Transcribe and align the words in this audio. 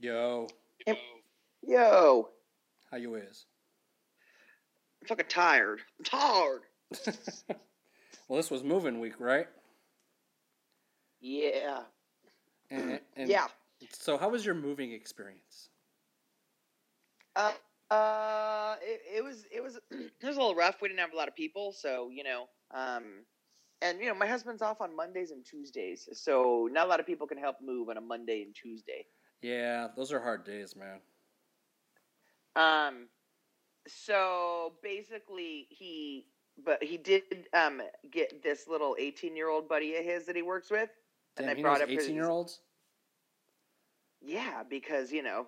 Yo, 0.00 0.46
Yo, 1.62 2.30
how 2.90 2.96
you 2.96 3.16
is? 3.16 3.44
I'm 5.02 5.08
fucking 5.08 5.26
tired. 5.28 5.80
I'm 5.98 6.04
tired. 6.06 6.62
well, 8.26 8.38
this 8.38 8.50
was 8.50 8.64
moving 8.64 8.98
week, 8.98 9.20
right? 9.20 9.46
Yeah. 11.20 11.80
And, 12.70 12.98
and 13.14 13.28
yeah. 13.28 13.48
So, 13.92 14.16
how 14.16 14.30
was 14.30 14.42
your 14.42 14.54
moving 14.54 14.92
experience? 14.92 15.68
Uh, 17.36 17.52
uh, 17.90 18.76
it, 18.80 19.02
it 19.18 19.22
was 19.22 19.44
it 19.52 19.62
was 19.62 19.76
it 19.90 20.26
was 20.26 20.36
a 20.36 20.40
little 20.40 20.54
rough. 20.54 20.76
We 20.80 20.88
didn't 20.88 21.00
have 21.00 21.12
a 21.12 21.16
lot 21.16 21.28
of 21.28 21.36
people, 21.36 21.72
so 21.72 22.08
you 22.10 22.24
know, 22.24 22.46
um, 22.72 23.04
and 23.82 24.00
you 24.00 24.06
know, 24.06 24.14
my 24.14 24.26
husband's 24.26 24.62
off 24.62 24.80
on 24.80 24.96
Mondays 24.96 25.30
and 25.30 25.44
Tuesdays, 25.44 26.08
so 26.14 26.70
not 26.72 26.86
a 26.86 26.88
lot 26.88 27.00
of 27.00 27.06
people 27.06 27.26
can 27.26 27.36
help 27.36 27.56
move 27.62 27.90
on 27.90 27.98
a 27.98 28.00
Monday 28.00 28.42
and 28.42 28.54
Tuesday. 28.54 29.04
Yeah, 29.42 29.88
those 29.96 30.12
are 30.12 30.20
hard 30.20 30.44
days, 30.44 30.74
man. 30.76 31.00
Um, 32.56 33.08
so 33.86 34.74
basically, 34.82 35.66
he 35.70 36.26
but 36.62 36.82
he 36.82 36.96
did 36.98 37.22
um 37.54 37.80
get 38.10 38.42
this 38.42 38.68
little 38.68 38.96
eighteen 38.98 39.36
year 39.36 39.48
old 39.48 39.68
buddy 39.68 39.96
of 39.96 40.04
his 40.04 40.26
that 40.26 40.36
he 40.36 40.42
works 40.42 40.70
with, 40.70 40.90
Damn, 41.36 41.44
and 41.44 41.50
I 41.52 41.54
he 41.54 41.62
brought 41.62 41.80
up 41.80 41.88
eighteen 41.88 42.14
year 42.14 42.28
olds. 42.28 42.60
Yeah, 44.20 44.62
because 44.68 45.10
you 45.12 45.22
know 45.22 45.46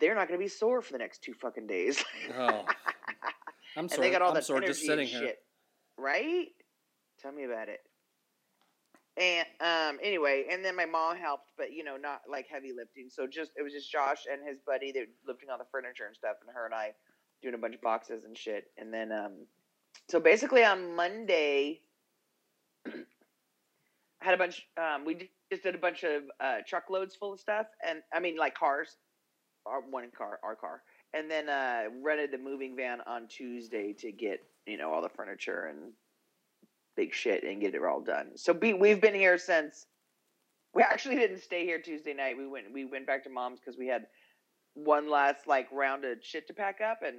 they're 0.00 0.14
not 0.14 0.28
going 0.28 0.38
to 0.38 0.44
be 0.44 0.48
sore 0.48 0.80
for 0.80 0.92
the 0.92 0.98
next 0.98 1.22
two 1.22 1.34
fucking 1.34 1.66
days. 1.66 2.02
Oh, 2.36 2.64
I'm 3.76 3.84
and 3.84 3.90
sorry. 3.90 4.08
they 4.08 4.12
got 4.12 4.22
all 4.22 4.30
I'm 4.30 4.34
that 4.34 4.48
energy 4.50 4.66
just 4.68 4.80
sitting 4.80 5.00
and 5.00 5.08
here. 5.08 5.20
shit, 5.20 5.38
right? 5.98 6.48
Tell 7.20 7.32
me 7.32 7.44
about 7.44 7.68
it. 7.68 7.80
And 9.18 9.46
um, 9.60 9.98
anyway, 10.02 10.44
and 10.50 10.64
then 10.64 10.76
my 10.76 10.86
mom 10.86 11.16
helped, 11.16 11.50
but 11.56 11.72
you 11.72 11.82
know, 11.82 11.96
not 11.96 12.22
like 12.30 12.46
heavy 12.46 12.72
lifting. 12.72 13.08
So 13.10 13.26
just 13.26 13.50
it 13.56 13.62
was 13.62 13.72
just 13.72 13.90
Josh 13.90 14.26
and 14.30 14.46
his 14.46 14.58
buddy. 14.64 14.92
Were 14.94 15.06
lifting 15.26 15.50
all 15.50 15.58
the 15.58 15.64
furniture 15.72 16.06
and 16.06 16.14
stuff, 16.14 16.36
and 16.40 16.54
her 16.54 16.64
and 16.64 16.74
I 16.74 16.92
doing 17.42 17.54
a 17.54 17.58
bunch 17.58 17.74
of 17.74 17.80
boxes 17.80 18.24
and 18.24 18.36
shit. 18.36 18.70
And 18.76 18.94
then, 18.94 19.10
um, 19.10 19.32
so 20.08 20.20
basically 20.20 20.64
on 20.64 20.94
Monday, 20.94 21.80
I 22.86 22.90
had 24.20 24.34
a 24.34 24.36
bunch. 24.36 24.66
Um, 24.76 25.04
we 25.04 25.30
just 25.50 25.64
did 25.64 25.74
a 25.74 25.78
bunch 25.78 26.04
of 26.04 26.22
uh, 26.40 26.58
truckloads 26.64 27.16
full 27.16 27.32
of 27.32 27.40
stuff, 27.40 27.66
and 27.84 28.02
I 28.12 28.20
mean 28.20 28.36
like 28.36 28.54
cars, 28.54 28.98
our 29.66 29.80
one 29.80 30.10
car, 30.16 30.38
our 30.44 30.54
car, 30.54 30.82
and 31.12 31.28
then 31.28 31.48
uh, 31.48 31.84
rented 32.04 32.30
the 32.30 32.38
moving 32.38 32.76
van 32.76 33.00
on 33.04 33.26
Tuesday 33.26 33.94
to 33.94 34.12
get 34.12 34.44
you 34.64 34.76
know 34.76 34.92
all 34.92 35.02
the 35.02 35.08
furniture 35.08 35.66
and 35.72 35.92
big 36.98 37.14
shit 37.14 37.44
and 37.44 37.60
get 37.60 37.76
it 37.76 37.82
all 37.84 38.00
done. 38.00 38.32
So 38.36 38.52
be, 38.52 38.74
we've 38.74 39.00
been 39.00 39.14
here 39.14 39.38
since. 39.38 39.86
We 40.74 40.82
actually 40.82 41.14
didn't 41.14 41.38
stay 41.40 41.64
here 41.64 41.80
Tuesday 41.80 42.12
night. 42.12 42.36
We 42.36 42.46
went 42.46 42.66
we 42.74 42.84
went 42.84 43.06
back 43.06 43.22
to 43.24 43.30
mom's 43.30 43.60
because 43.60 43.78
we 43.78 43.86
had 43.86 44.06
one 44.74 45.08
last 45.08 45.46
like 45.46 45.68
round 45.72 46.04
of 46.04 46.18
shit 46.22 46.46
to 46.48 46.54
pack 46.54 46.80
up 46.80 46.98
and 47.02 47.16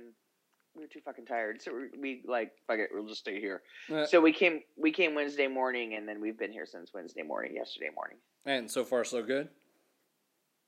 we 0.76 0.84
were 0.84 0.88
too 0.88 1.00
fucking 1.04 1.26
tired. 1.26 1.62
So 1.62 1.72
we, 1.74 2.00
we 2.00 2.24
like 2.28 2.52
fuck 2.68 2.78
it, 2.80 2.90
we'll 2.92 3.08
just 3.08 3.22
stay 3.22 3.40
here. 3.40 3.62
Uh, 3.92 4.06
So 4.06 4.20
we 4.22 4.34
came 4.34 4.60
we 4.78 4.92
came 4.92 5.16
Wednesday 5.16 5.48
morning 5.48 5.96
and 5.96 6.08
then 6.08 6.20
we've 6.22 6.38
been 6.38 6.52
here 6.52 6.66
since 6.68 6.92
Wednesday 6.94 7.24
morning, 7.24 7.56
yesterday 7.56 7.90
morning. 7.96 8.18
and 8.46 8.70
so 8.70 8.84
far, 8.84 9.04
so 9.06 9.24
good. 9.24 9.48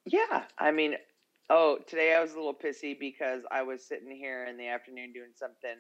Yeah, 0.06 0.46
I 0.58 0.72
mean, 0.72 0.96
oh, 1.50 1.78
today 1.86 2.16
I 2.16 2.22
was 2.22 2.32
a 2.32 2.36
little 2.38 2.56
pissy 2.56 2.98
because 3.00 3.44
I 3.52 3.62
was 3.62 3.86
sitting 3.86 4.10
here 4.16 4.46
in 4.46 4.58
the 4.58 4.68
afternoon 4.68 5.14
doing 5.14 5.34
something, 5.36 5.78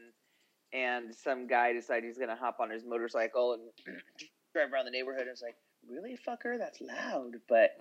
and 0.74 1.14
some 1.14 1.48
guy 1.48 1.74
decided 1.74 2.06
he's 2.06 2.18
gonna 2.18 2.36
hop 2.36 2.60
on 2.60 2.70
his 2.70 2.84
motorcycle 2.86 3.54
and 3.54 3.62
mm. 3.88 4.00
drive 4.54 4.72
around 4.72 4.86
the 4.86 4.92
neighborhood. 4.92 5.22
And 5.22 5.32
it's 5.32 5.42
like, 5.42 5.56
really, 5.90 6.18
fucker, 6.28 6.58
that's 6.58 6.82
loud. 6.82 7.36
But 7.48 7.72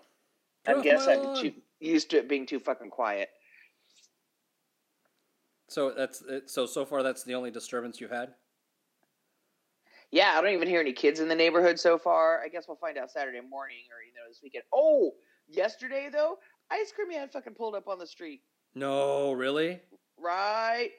I 0.67 0.81
guess 0.83 1.07
I'm 1.07 1.37
too 1.37 1.53
used 1.81 2.11
to 2.11 2.19
it 2.19 2.29
being 2.29 2.47
too 2.47 2.61
fucking 2.61 2.91
quiet. 2.91 3.31
So 5.69 5.93
that's 5.97 6.23
it. 6.23 6.51
So 6.51 6.67
so 6.67 6.85
far, 6.85 7.03
that's 7.03 7.23
the 7.23 7.35
only 7.35 7.51
disturbance 7.51 8.01
you 8.01 8.09
had. 8.09 8.35
Yeah, 10.11 10.35
I 10.37 10.41
don't 10.41 10.53
even 10.53 10.67
hear 10.67 10.81
any 10.81 10.93
kids 10.93 11.21
in 11.21 11.29
the 11.29 11.37
neighborhood 11.37 11.79
so 11.79 11.97
far. 11.97 12.41
I 12.45 12.49
guess 12.49 12.67
we'll 12.67 12.77
find 12.77 12.99
out 12.99 13.13
Saturday 13.13 13.41
morning 13.41 13.85
or 13.93 14.03
you 14.03 14.13
know 14.13 14.29
this 14.29 14.41
weekend. 14.43 14.65
Oh, 14.75 15.13
yesterday 15.49 16.09
though, 16.13 16.39
ice 16.71 16.93
cream 16.93 17.09
man 17.09 17.29
fucking 17.29 17.55
pulled 17.55 17.77
up 17.77 17.87
on 17.87 17.99
the 17.99 18.07
street. 18.07 18.43
No, 18.75 19.33
really. 19.33 19.81
right? 20.19 20.91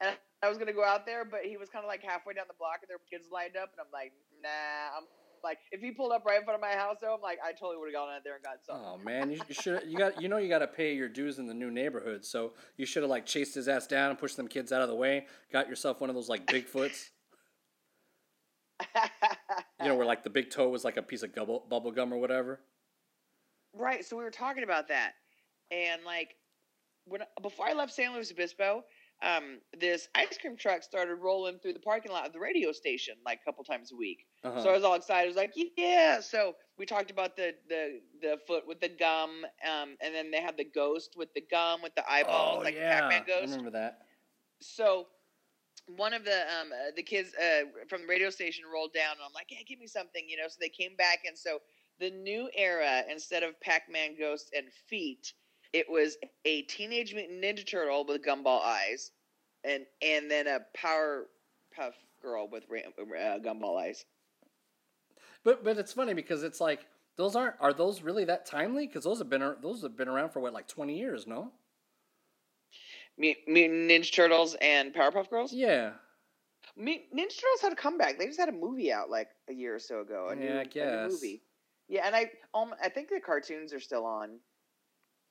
And 0.00 0.16
I 0.42 0.48
was 0.48 0.58
gonna 0.58 0.72
go 0.72 0.84
out 0.84 1.06
there, 1.06 1.24
but 1.24 1.40
he 1.44 1.56
was 1.56 1.68
kind 1.68 1.84
of 1.84 1.88
like 1.88 2.02
halfway 2.02 2.34
down 2.34 2.46
the 2.48 2.58
block, 2.58 2.78
and 2.82 2.88
there 2.90 2.98
were 2.98 3.08
kids 3.10 3.28
lined 3.30 3.56
up, 3.56 3.70
and 3.72 3.80
I'm 3.80 3.92
like, 3.92 4.12
nah. 4.42 4.98
I'm 4.98 5.04
like, 5.44 5.58
if 5.70 5.80
he 5.80 5.90
pulled 5.92 6.12
up 6.12 6.24
right 6.24 6.38
in 6.38 6.44
front 6.44 6.56
of 6.56 6.60
my 6.60 6.76
house, 6.76 6.96
though, 7.00 7.14
I'm 7.14 7.20
like, 7.20 7.38
I 7.44 7.52
totally 7.52 7.76
would 7.76 7.86
have 7.86 7.94
gone 7.94 8.14
out 8.14 8.22
there 8.24 8.34
and 8.34 8.44
got 8.44 8.64
some. 8.64 8.76
Oh 8.76 8.98
man, 8.98 9.30
you, 9.30 9.40
you 9.48 9.54
should 9.54 9.82
you 9.86 9.96
got 9.96 10.20
you 10.20 10.28
know 10.28 10.38
you 10.38 10.48
got 10.48 10.60
to 10.60 10.66
pay 10.66 10.94
your 10.94 11.08
dues 11.08 11.38
in 11.38 11.46
the 11.46 11.54
new 11.54 11.70
neighborhood. 11.70 12.24
So 12.24 12.52
you 12.76 12.86
should 12.86 13.02
have 13.02 13.10
like 13.10 13.26
chased 13.26 13.54
his 13.54 13.68
ass 13.68 13.86
down 13.86 14.10
and 14.10 14.18
pushed 14.18 14.36
them 14.36 14.48
kids 14.48 14.72
out 14.72 14.82
of 14.82 14.88
the 14.88 14.94
way. 14.94 15.26
Got 15.52 15.68
yourself 15.68 16.00
one 16.00 16.10
of 16.10 16.16
those 16.16 16.28
like 16.28 16.46
Bigfoots. 16.46 17.10
You 19.80 19.88
know 19.88 19.96
where 19.96 20.06
like 20.06 20.22
the 20.22 20.30
big 20.30 20.50
toe 20.50 20.68
was 20.68 20.84
like 20.84 20.96
a 20.96 21.02
piece 21.02 21.22
of 21.22 21.34
bubble 21.34 21.92
gum 21.92 22.12
or 22.12 22.18
whatever. 22.18 22.60
right. 23.74 24.04
So 24.04 24.16
we 24.16 24.24
were 24.24 24.30
talking 24.30 24.64
about 24.64 24.88
that, 24.88 25.12
and 25.70 26.02
like 26.04 26.36
when 27.04 27.22
before 27.42 27.68
I 27.68 27.72
left 27.72 27.92
San 27.92 28.12
Luis 28.12 28.30
Obispo, 28.30 28.84
um, 29.22 29.60
this 29.78 30.08
ice 30.14 30.36
cream 30.38 30.56
truck 30.56 30.82
started 30.82 31.16
rolling 31.16 31.58
through 31.58 31.74
the 31.74 31.80
parking 31.80 32.12
lot 32.12 32.26
of 32.26 32.32
the 32.32 32.40
radio 32.40 32.72
station 32.72 33.14
like 33.24 33.40
a 33.40 33.44
couple 33.44 33.64
times 33.64 33.92
a 33.92 33.96
week. 33.96 34.26
Uh-huh. 34.44 34.62
So 34.62 34.70
I 34.70 34.72
was 34.72 34.84
all 34.84 34.94
excited. 34.94 35.24
I 35.24 35.28
was 35.28 35.36
like, 35.36 35.52
yeah. 35.76 36.20
So 36.20 36.54
we 36.78 36.86
talked 36.86 37.10
about 37.10 37.36
the 37.36 37.54
the 37.68 38.00
the 38.20 38.38
foot 38.46 38.66
with 38.66 38.80
the 38.80 38.88
gum, 38.88 39.44
um, 39.66 39.96
and 40.00 40.14
then 40.14 40.30
they 40.30 40.40
had 40.40 40.56
the 40.56 40.64
ghost 40.64 41.14
with 41.16 41.32
the 41.34 41.42
gum 41.50 41.82
with 41.82 41.94
the 41.94 42.08
eyeballs, 42.10 42.58
oh 42.60 42.64
like 42.64 42.74
yeah, 42.74 43.00
Pac-Man 43.00 43.22
I 43.22 43.26
ghost. 43.26 43.50
remember 43.52 43.70
that. 43.70 43.98
So 44.60 45.06
one 45.86 46.12
of 46.12 46.24
the 46.24 46.38
um 46.60 46.72
uh, 46.72 46.90
the 46.96 47.02
kids 47.02 47.34
uh, 47.34 47.62
from 47.88 48.02
the 48.02 48.08
radio 48.08 48.30
station 48.30 48.64
rolled 48.72 48.92
down, 48.92 49.12
and 49.12 49.20
I'm 49.24 49.32
like, 49.34 49.50
yeah, 49.50 49.58
give 49.66 49.78
me 49.78 49.86
something, 49.86 50.28
you 50.28 50.36
know. 50.36 50.48
So 50.48 50.56
they 50.60 50.68
came 50.68 50.96
back, 50.96 51.20
and 51.26 51.36
so 51.36 51.58
the 51.98 52.10
new 52.10 52.48
era, 52.56 53.02
instead 53.10 53.42
of 53.42 53.60
Pac-Man 53.60 54.16
ghosts 54.18 54.50
and 54.56 54.66
feet, 54.88 55.34
it 55.72 55.88
was 55.90 56.16
a 56.44 56.62
Teenage 56.62 57.14
Mutant 57.14 57.42
Ninja 57.42 57.66
Turtle 57.66 58.04
with 58.04 58.24
gumball 58.24 58.62
eyes, 58.62 59.10
and 59.64 59.86
and 60.02 60.30
then 60.30 60.46
a 60.46 60.60
Powerpuff 60.76 61.94
Girl 62.22 62.48
with 62.48 62.64
uh, 62.70 63.38
gumball 63.38 63.80
eyes. 63.80 64.04
But 65.44 65.64
but 65.64 65.78
it's 65.78 65.92
funny 65.92 66.14
because 66.14 66.42
it's 66.42 66.60
like 66.60 66.86
those 67.16 67.36
aren't 67.36 67.56
are 67.60 67.72
those 67.72 68.02
really 68.02 68.24
that 68.24 68.46
timely? 68.46 68.86
Because 68.86 69.04
those 69.04 69.18
have 69.18 69.28
been 69.28 69.56
those 69.62 69.82
have 69.82 69.96
been 69.96 70.08
around 70.08 70.30
for 70.30 70.40
what 70.40 70.52
like 70.52 70.68
twenty 70.68 70.98
years, 70.98 71.26
no? 71.26 71.52
Mu- 73.18 73.34
Mutant 73.46 73.90
Ninja 73.90 74.12
Turtles 74.12 74.54
and 74.60 74.92
Powerpuff 74.94 75.28
Girls. 75.30 75.52
Yeah. 75.52 75.92
Ninja 76.78 77.40
Turtles 77.40 77.60
had 77.62 77.72
a 77.72 77.76
comeback. 77.76 78.18
They 78.18 78.26
just 78.26 78.38
had 78.40 78.48
a 78.48 78.52
movie 78.52 78.92
out 78.92 79.10
like 79.10 79.28
a 79.48 79.52
year 79.52 79.74
or 79.74 79.78
so 79.78 80.00
ago. 80.00 80.28
A 80.30 80.36
Yeah, 80.36 80.36
new, 80.36 80.60
I 80.60 80.64
a 80.80 80.84
new 80.86 80.98
guess. 80.98 81.12
movie. 81.12 81.42
Yeah, 81.88 82.06
and 82.06 82.14
I 82.16 82.30
um 82.54 82.74
I 82.82 82.88
think 82.88 83.08
the 83.08 83.20
cartoons 83.20 83.72
are 83.72 83.80
still 83.80 84.04
on. 84.06 84.40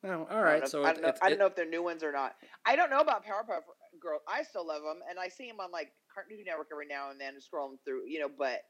Oh, 0.03 0.27
all 0.31 0.41
right. 0.41 0.55
I 0.55 0.59
don't 0.59 0.61
know- 0.61 0.67
So 0.67 0.83
I 0.83 0.93
don't, 0.93 1.01
know, 1.03 1.07
it, 1.09 1.17
I 1.21 1.25
don't 1.29 1.33
it- 1.33 1.39
know 1.39 1.45
if 1.45 1.55
they're 1.55 1.65
new 1.69 1.83
ones 1.83 2.03
or 2.03 2.11
not. 2.11 2.35
I 2.65 2.75
don't 2.75 2.89
know 2.89 2.99
about 3.01 3.23
Powerpuff 3.25 3.61
Girls. 3.99 4.21
I 4.27 4.43
still 4.43 4.65
love 4.65 4.81
them, 4.81 4.99
and 5.09 5.19
I 5.19 5.27
see 5.27 5.47
them 5.47 5.59
on 5.59 5.71
like 5.71 5.91
Cartoon 6.13 6.43
Network 6.45 6.69
every 6.71 6.87
now 6.87 7.11
and 7.11 7.21
then, 7.21 7.35
scrolling 7.35 7.77
through. 7.85 8.05
You 8.07 8.21
know, 8.21 8.29
but 8.35 8.61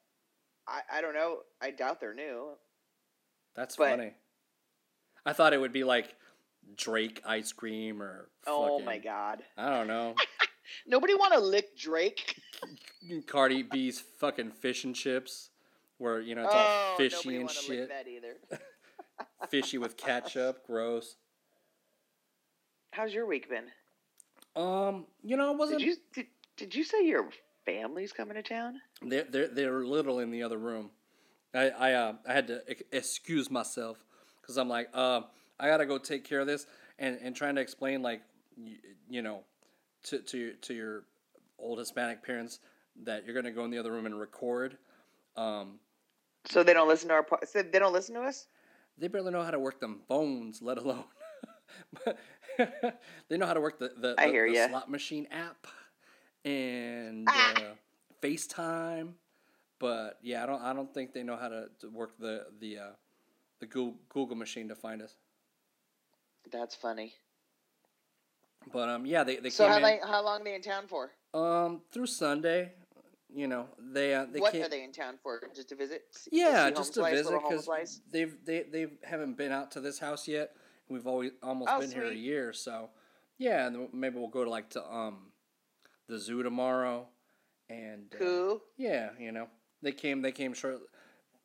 I 0.67 0.81
I 0.91 1.01
don't 1.01 1.13
know. 1.13 1.39
I 1.61 1.71
doubt 1.71 1.99
they're 2.01 2.13
new. 2.13 2.53
that's 3.55 3.75
but- 3.77 3.89
funny. 3.91 4.13
I 5.25 5.33
thought 5.33 5.53
it 5.53 5.61
would 5.61 5.71
be 5.73 5.83
like 5.83 6.15
Drake 6.75 7.21
ice 7.25 7.51
cream 7.53 8.01
or 8.01 8.29
Oh 8.47 8.69
fucking- 8.73 8.85
my 8.85 8.97
god! 8.97 9.43
I 9.57 9.69
don't 9.69 9.87
know. 9.87 10.15
Nobody 10.87 11.13
want 11.15 11.33
to 11.33 11.39
lick 11.39 11.77
Drake. 11.77 12.35
Cardi 13.27 13.63
B's 13.63 13.99
fucking 14.19 14.51
fish 14.51 14.83
and 14.83 14.95
chips, 14.95 15.49
where 15.97 16.19
you 16.19 16.35
know 16.35 16.43
it's 16.43 16.51
oh, 16.53 16.57
all 16.57 16.97
fishy 16.97 17.35
and 17.35 17.45
wanna 17.45 17.59
lick 17.59 17.67
shit, 17.67 17.89
that 17.89 18.07
either. 18.07 18.37
fishy 19.49 19.77
with 19.77 19.95
ketchup, 19.97 20.65
gross. 20.65 21.15
How's 22.91 23.13
your 23.13 23.25
week 23.25 23.49
been? 23.49 23.65
Um, 24.55 25.05
you 25.23 25.37
know, 25.37 25.51
it 25.53 25.57
wasn't. 25.57 25.79
Did 25.79 25.87
you 25.87 25.95
did, 26.13 26.25
did 26.57 26.75
you 26.75 26.83
say 26.83 27.05
your 27.05 27.29
family's 27.65 28.11
coming 28.11 28.35
to 28.35 28.43
town? 28.43 28.75
They're 29.01 29.23
they're 29.23 29.47
they're 29.47 29.85
little 29.85 30.19
in 30.19 30.29
the 30.29 30.43
other 30.43 30.57
room. 30.57 30.91
I 31.53 31.69
I 31.69 31.93
uh 31.93 32.13
I 32.27 32.33
had 32.33 32.47
to 32.47 32.61
excuse 32.91 33.49
myself 33.49 33.97
because 34.41 34.57
I'm 34.57 34.67
like 34.67 34.89
uh 34.93 35.21
I 35.59 35.67
gotta 35.67 35.85
go 35.85 35.97
take 35.97 36.25
care 36.25 36.41
of 36.41 36.47
this 36.47 36.65
and 36.99 37.17
and 37.21 37.33
trying 37.35 37.55
to 37.55 37.61
explain 37.61 38.01
like 38.01 38.21
you, 38.57 38.75
you 39.09 39.21
know 39.21 39.43
to 40.03 40.19
to 40.19 40.37
your- 40.37 40.53
to 40.53 40.73
your 40.73 41.03
old 41.57 41.79
Hispanic 41.79 42.23
parents 42.23 42.59
that 43.03 43.25
you're 43.25 43.35
gonna 43.35 43.51
go 43.51 43.63
in 43.63 43.71
the 43.71 43.77
other 43.77 43.91
room 43.91 44.05
and 44.05 44.19
record. 44.19 44.77
Um, 45.37 45.79
So 46.49 46.61
they 46.63 46.73
don't 46.73 46.89
listen 46.89 47.07
to 47.07 47.13
our. 47.15 47.25
So 47.45 47.61
they 47.63 47.79
don't 47.79 47.93
listen 47.93 48.15
to 48.15 48.21
us. 48.21 48.47
they 48.97 49.07
barely 49.07 49.31
know 49.31 49.43
how 49.43 49.51
to 49.51 49.59
work 49.59 49.79
them 49.79 50.01
phones, 50.09 50.61
let 50.61 50.77
alone. 50.77 51.05
but 52.05 52.17
they 53.29 53.37
know 53.37 53.45
how 53.45 53.53
to 53.53 53.61
work 53.61 53.79
the 53.79 53.89
the, 53.89 54.15
the, 54.15 54.51
the 54.53 54.67
slot 54.69 54.89
machine 54.89 55.27
app 55.31 55.67
and 56.45 57.27
Ah. 57.29 57.53
uh, 57.55 57.61
FaceTime. 58.21 59.13
But 59.79 60.19
yeah, 60.21 60.43
I 60.43 60.45
don't 60.45 60.61
I 60.61 60.73
don't 60.73 60.93
think 60.93 61.13
they 61.13 61.23
know 61.23 61.35
how 61.37 61.47
to, 61.49 61.69
to 61.79 61.89
work 61.89 62.17
the 62.19 62.45
the 62.59 62.77
uh, 62.77 62.91
the 63.59 63.65
Google, 63.65 63.95
Google 64.09 64.35
machine 64.35 64.67
to 64.69 64.75
find 64.75 65.01
us. 65.01 65.15
That's 66.51 66.75
funny. 66.75 67.13
But 68.71 68.89
um, 68.89 69.05
yeah, 69.05 69.23
they 69.23 69.37
they 69.37 69.49
So 69.49 69.63
came 69.65 69.73
how 69.73 69.79
long 69.79 69.99
how 70.03 70.23
long 70.23 70.41
are 70.41 70.43
they 70.43 70.55
in 70.55 70.61
town 70.61 70.87
for? 70.87 71.11
um 71.33 71.81
through 71.91 72.07
Sunday. 72.07 72.73
You 73.33 73.47
know, 73.47 73.67
they 73.79 74.13
uh, 74.13 74.25
they 74.29 74.39
what 74.41 74.53
are 74.53 74.67
they 74.67 74.83
in 74.83 74.91
town 74.91 75.17
for? 75.23 75.41
Just 75.55 75.69
to 75.69 75.75
visit? 75.75 76.03
Yeah, 76.31 76.69
just 76.69 76.93
to 76.95 77.03
visit 77.03 77.39
because 77.41 77.67
they've 78.11 78.35
they 78.45 78.63
they 78.63 78.87
haven't 79.03 79.37
been 79.37 79.53
out 79.53 79.71
to 79.71 79.79
this 79.79 79.97
house 79.99 80.27
yet. 80.27 80.51
We've 80.91 81.07
always 81.07 81.31
almost 81.41 81.71
Oh, 81.71 81.79
been 81.79 81.91
here 81.91 82.05
a 82.05 82.13
year, 82.13 82.51
so 82.53 82.89
yeah, 83.37 83.67
and 83.67 83.87
maybe 83.93 84.17
we'll 84.17 84.27
go 84.27 84.43
to 84.43 84.49
like 84.49 84.69
to 84.71 84.83
um 84.93 85.31
the 86.07 86.19
zoo 86.19 86.43
tomorrow, 86.43 87.07
and 87.69 88.13
uh, 88.13 88.17
Cool. 88.19 88.61
yeah, 88.77 89.09
you 89.19 89.31
know 89.31 89.47
they 89.81 89.91
came 89.93 90.21
they 90.21 90.31
came 90.33 90.53
short, 90.53 90.79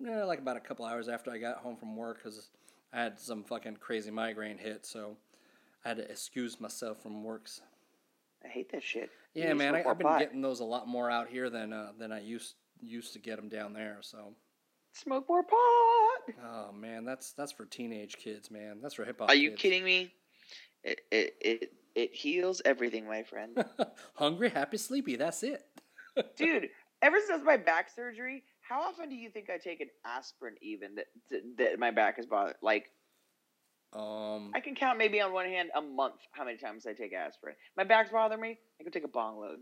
yeah, 0.01 0.25
like 0.25 0.41
about 0.41 0.57
a 0.57 0.61
couple 0.61 0.85
hours 0.85 1.09
after 1.09 1.31
I 1.31 1.39
got 1.39 1.59
home 1.59 1.77
from 1.77 1.97
work 1.97 2.19
because 2.23 2.51
I 2.93 3.03
had 3.03 3.21
some 3.21 3.45
fucking 3.45 3.77
crazy 3.77 4.11
migraine 4.11 4.59
hit, 4.59 4.85
so 4.85 5.17
I 5.85 5.89
had 5.89 5.99
to 5.99 6.11
excuse 6.11 6.61
myself 6.61 7.03
from 7.03 7.23
works. 7.23 7.61
I 8.45 8.49
hate 8.49 8.71
that 8.73 8.83
shit. 8.83 9.11
Yeah, 9.35 9.53
man, 9.55 9.75
I, 9.75 9.85
I've 9.85 9.99
been 9.99 10.07
pot. 10.07 10.19
getting 10.21 10.41
those 10.41 10.61
a 10.61 10.65
lot 10.65 10.89
more 10.89 11.11
out 11.11 11.29
here 11.29 11.49
than 11.51 11.73
uh, 11.73 11.93
than 11.99 12.11
I 12.11 12.21
used 12.21 12.55
used 12.83 13.13
to 13.13 13.19
get 13.19 13.37
them 13.37 13.49
down 13.49 13.73
there. 13.73 13.99
So, 14.03 14.35
Smoke 14.93 15.27
more 15.29 15.43
pot. 15.43 15.57
Oh 16.45 16.73
man, 16.73 17.05
that's 17.05 17.33
that's 17.33 17.53
for 17.53 17.65
teenage 17.67 18.17
kids, 18.17 18.51
man. 18.51 18.79
That's 18.83 18.95
for 18.95 19.05
hip 19.05 19.19
hop. 19.21 19.29
Are 19.31 19.35
you 19.35 19.51
kids. 19.51 19.63
kidding 19.63 19.85
me? 19.85 20.13
It 20.85 21.01
it 21.11 21.35
it, 21.41 21.73
it 21.95 22.15
heals 22.15 22.63
everything, 22.65 23.07
my 23.07 23.23
friend. 23.23 23.63
Hungry, 24.15 24.51
happy, 24.51 24.77
sleepy. 24.79 25.17
That's 25.17 25.43
it. 25.43 25.65
Dude, 26.37 26.69
ever 27.03 27.17
since 27.27 27.43
my 27.45 27.57
back 27.57 27.91
surgery, 27.95 28.45
how 28.61 28.81
often 28.83 29.09
do 29.09 29.15
you 29.17 29.31
think 29.31 29.51
I 29.51 29.59
take 29.59 29.81
an 29.81 29.89
aspirin 30.05 30.55
even 30.63 30.95
that 30.97 31.07
that, 31.31 31.43
that 31.59 31.79
my 31.79 31.91
back 31.91 32.19
is 32.19 32.27
bothered? 32.27 32.57
Like 32.63 32.91
Um, 33.93 34.51
I 34.55 34.61
can 34.61 34.75
count 34.75 34.99
maybe 34.99 35.21
on 35.21 35.33
one 35.33 35.47
hand 35.47 35.71
a 35.75 35.81
month 35.81 36.21
how 36.33 36.45
many 36.45 36.59
times 36.59 36.87
I 36.87 36.93
take 36.93 37.13
aspirin. 37.15 37.55
My 37.77 37.85
back's 37.85 38.11
bothering 38.11 38.41
me. 38.41 38.59
I 38.81 38.83
can 38.83 38.93
take 38.93 39.05
a 39.05 39.09
bong 39.09 39.39
load. 39.39 39.61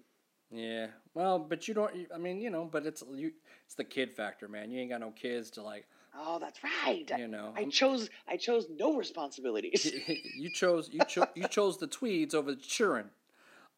yeah. 0.50 0.88
Well, 1.14 1.38
but 1.38 1.68
you 1.68 1.74
don't. 1.74 1.92
I 2.14 2.18
mean, 2.18 2.40
you 2.40 2.50
know, 2.50 2.64
but 2.70 2.86
it's 2.86 3.02
you. 3.14 3.32
It's 3.66 3.74
the 3.74 3.84
kid 3.84 4.12
factor, 4.14 4.48
man. 4.48 4.70
You 4.70 4.80
ain't 4.80 4.90
got 4.90 5.00
no 5.00 5.10
kids 5.12 5.50
to 5.52 5.62
like. 5.62 5.86
Oh, 6.16 6.38
that's 6.38 6.60
right. 6.62 7.10
You 7.18 7.26
know, 7.28 7.52
I 7.56 7.60
I'm- 7.60 7.70
chose 7.70 8.08
I 8.28 8.36
chose 8.36 8.66
no 8.70 8.96
responsibilities. 8.96 9.92
you 10.36 10.50
chose 10.50 10.88
you 10.92 11.00
chose 11.08 11.26
you 11.34 11.48
chose 11.48 11.78
the 11.78 11.86
tweeds 11.86 12.34
over 12.34 12.52
the 12.54 12.60
churn. 12.62 13.10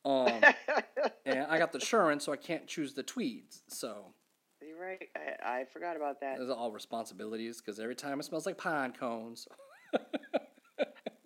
Um, 0.05 0.29
and 1.27 1.47
I 1.49 1.59
got 1.59 1.73
the 1.73 1.79
churn, 1.81 2.21
so 2.21 2.33
I 2.33 2.37
can't 2.37 2.67
choose 2.67 2.95
the 2.95 3.03
tweeds. 3.03 3.63
So 3.69 4.13
You're 4.61 4.79
right. 4.81 5.09
I, 5.45 5.61
I 5.61 5.65
forgot 5.73 5.97
about 5.97 6.21
that. 6.21 6.39
those 6.39 6.49
are 6.51 6.55
all 6.57 6.71
responsibilities 6.71 7.61
because 7.61 7.81
every 7.81 7.97
time 7.97 8.21
it 8.21 8.25
smells 8.25 8.47
like 8.47 8.59
pine 8.59 8.93
cones. 8.93 9.49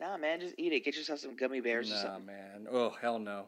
Nah, 0.00 0.16
man, 0.16 0.40
just 0.40 0.54
eat 0.56 0.72
it. 0.72 0.82
Get 0.82 0.96
yourself 0.96 1.18
some 1.18 1.36
gummy 1.36 1.60
bears 1.60 1.90
or 1.90 1.94
Nah, 1.94 2.00
something. 2.02 2.26
man. 2.26 2.66
Oh 2.72 2.94
hell 3.02 3.18
no. 3.18 3.44